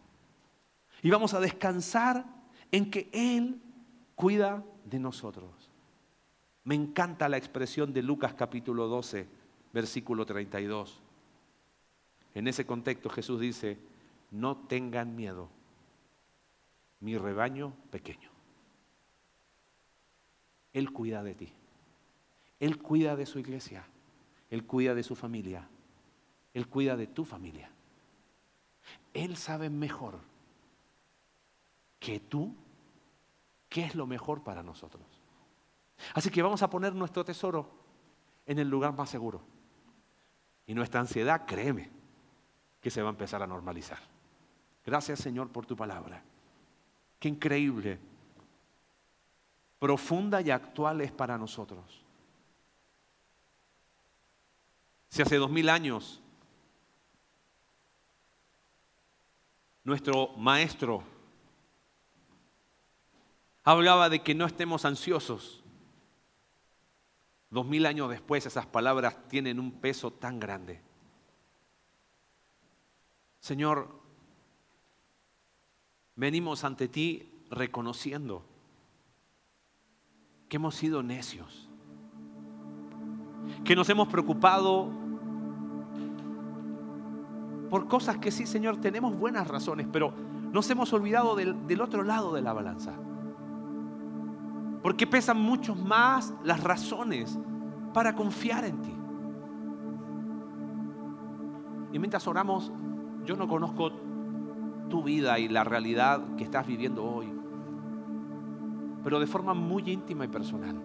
Y 1.01 1.11
vamos 1.11 1.33
a 1.33 1.41
descansar 1.41 2.25
en 2.73 2.91
que 2.91 3.09
Él 3.13 3.61
cuida 4.17 4.65
de 4.85 4.99
nosotros. 4.99 5.71
Me 6.65 6.75
encanta 6.75 7.29
la 7.29 7.37
expresión 7.37 7.93
de 7.93 8.03
Lucas 8.03 8.35
capítulo 8.35 8.89
12, 8.89 9.29
versículo 9.73 10.27
32. 10.27 11.01
En 12.35 12.49
ese 12.49 12.67
contexto 12.67 13.09
Jesús 13.11 13.41
dice, 13.41 13.79
no 14.31 14.57
tengan 14.57 15.15
miedo, 15.15 15.49
mi 17.05 17.19
rebaño 17.19 17.75
pequeño. 17.91 18.31
Él 20.73 20.91
cuida 20.91 21.23
de 21.23 21.35
ti. 21.35 21.53
Él 22.59 22.79
cuida 22.79 23.15
de 23.15 23.27
su 23.27 23.39
iglesia. 23.39 23.85
Él 24.49 24.65
cuida 24.65 24.95
de 24.95 25.03
su 25.03 25.15
familia. 25.15 25.69
Él 26.55 26.67
cuida 26.67 26.97
de 26.97 27.07
tu 27.07 27.27
familia. 27.27 27.71
Él 29.13 29.37
sabe 29.37 29.69
mejor 29.69 30.19
que 32.01 32.21
tú 32.21 32.55
qué 33.69 33.85
es 33.85 33.95
lo 33.95 34.07
mejor 34.07 34.43
para 34.43 34.63
nosotros. 34.63 35.05
Así 36.15 36.31
que 36.31 36.43
vamos 36.43 36.63
a 36.63 36.71
poner 36.71 36.95
nuestro 36.95 37.23
tesoro 37.23 37.69
en 38.47 38.59
el 38.59 38.69
lugar 38.69 38.95
más 38.95 39.11
seguro. 39.11 39.43
Y 40.67 40.73
nuestra 40.73 41.01
ansiedad, 41.01 41.45
créeme, 41.47 41.91
que 42.81 42.91
se 42.91 43.03
va 43.03 43.09
a 43.09 43.13
empezar 43.13 43.43
a 43.43 43.47
normalizar. 43.47 43.99
Gracias 44.87 45.19
Señor 45.19 45.51
por 45.51 45.67
tu 45.67 45.77
palabra. 45.77 46.23
Qué 47.25 47.31
increíble, 47.31 47.99
profunda 49.79 50.43
y 50.43 50.51
actual 50.51 51.01
es 51.01 51.11
para 51.11 51.39
nosotros. 51.39 52.05
Si 55.09 55.23
hace 55.23 55.37
dos 55.37 55.49
mil 55.49 55.71
años 55.71 56.21
nuestro 59.85 60.37
maestro 60.37 61.03
hablaba 63.63 64.11
de 64.11 64.23
que 64.23 64.35
no 64.35 64.45
estemos 64.45 64.85
ansiosos, 64.85 65.65
dos 67.49 67.65
mil 67.65 67.87
años 67.87 68.11
después 68.11 68.45
esas 68.45 68.67
palabras 68.67 69.17
tienen 69.29 69.59
un 69.59 69.73
peso 69.73 70.11
tan 70.11 70.39
grande. 70.39 70.83
Señor, 73.41 74.04
venimos 76.17 76.65
ante 76.65 76.89
ti 76.89 77.29
reconociendo 77.51 78.43
que 80.49 80.57
hemos 80.57 80.75
sido 80.75 81.03
necios, 81.03 81.69
que 83.65 83.75
nos 83.75 83.89
hemos 83.89 84.09
preocupado 84.09 84.91
por 87.71 87.89
cosas 87.89 88.19
que 88.19 88.31
sí, 88.31 88.47
Señor, 88.47 88.77
tenemos 88.77 89.19
buenas 89.19 89.49
razones, 89.49 89.89
pero 89.91 90.13
nos 90.53 90.71
hemos 90.71 90.93
olvidado 90.93 91.35
del, 91.35 91.81
otro 91.81 92.05
lado 92.05 92.33
de 92.33 92.41
la 92.41 92.53
balanza. 92.53 92.93
Porque 94.81 95.07
pesan 95.07 95.41
mucho 95.41 95.75
más 95.75 96.33
las 96.45 96.63
razones 96.63 97.37
para 97.93 98.15
confiar 98.15 98.65
en 98.65 98.81
ti. 98.81 98.95
Y 101.93 101.99
mientras 101.99 102.29
oramos, 102.29 102.71
yo 103.25 103.35
no 103.35 103.49
conozco 103.49 103.91
tu 104.89 105.03
vida 105.03 105.39
y 105.39 105.49
la 105.49 105.65
realidad 105.65 106.37
que 106.37 106.45
estás 106.45 106.67
viviendo 106.67 107.05
hoy, 107.05 107.33
pero 109.03 109.21
de 109.21 109.27
forma 109.27 109.55
muy 109.55 109.83
íntima 109.91 110.25
y 110.25 110.29
personal. 110.29 110.81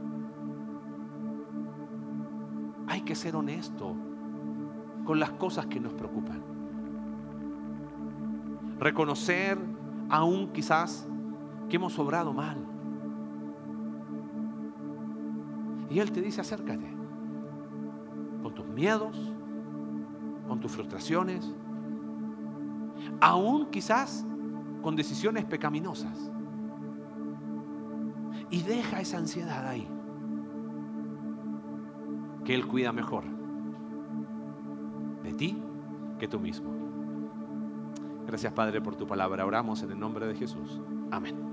Hay 2.88 3.02
que 3.02 3.16
ser 3.16 3.36
honesto 3.36 3.96
con 5.06 5.20
las 5.20 5.32
cosas 5.32 5.66
que 5.68 5.80
nos 5.80 5.94
preocupan. 5.94 6.42
Reconocer 8.80 9.58
aún 10.10 10.52
quizás 10.54 11.08
que 11.70 11.76
hemos 11.76 11.98
obrado 12.00 12.34
mal. 12.34 12.58
Y 15.90 16.00
Él 16.00 16.12
te 16.12 16.22
dice, 16.22 16.42
acércate 16.42 17.00
con 18.42 18.54
tus 18.54 18.66
miedos, 18.66 19.18
con 20.48 20.60
tus 20.60 20.72
frustraciones, 20.72 21.54
aún 23.22 23.68
quizás 23.68 24.26
con 24.82 24.96
decisiones 24.96 25.46
pecaminosas. 25.46 26.32
Y 28.50 28.64
deja 28.64 29.00
esa 29.00 29.18
ansiedad 29.18 29.68
ahí, 29.68 29.88
que 32.44 32.56
Él 32.56 32.66
cuida 32.68 32.92
mejor 32.92 33.24
de 35.24 35.34
ti 35.34 35.62
que 36.18 36.28
tú 36.28 36.40
mismo. 36.40 36.72
Gracias 38.26 38.54
Padre 38.54 38.82
por 38.82 38.96
tu 38.96 39.08
palabra. 39.08 39.46
Oramos 39.46 39.84
en 39.84 39.92
el 39.92 40.00
nombre 40.00 40.28
de 40.28 40.36
Jesús. 40.36 40.80
Amén. 41.12 41.49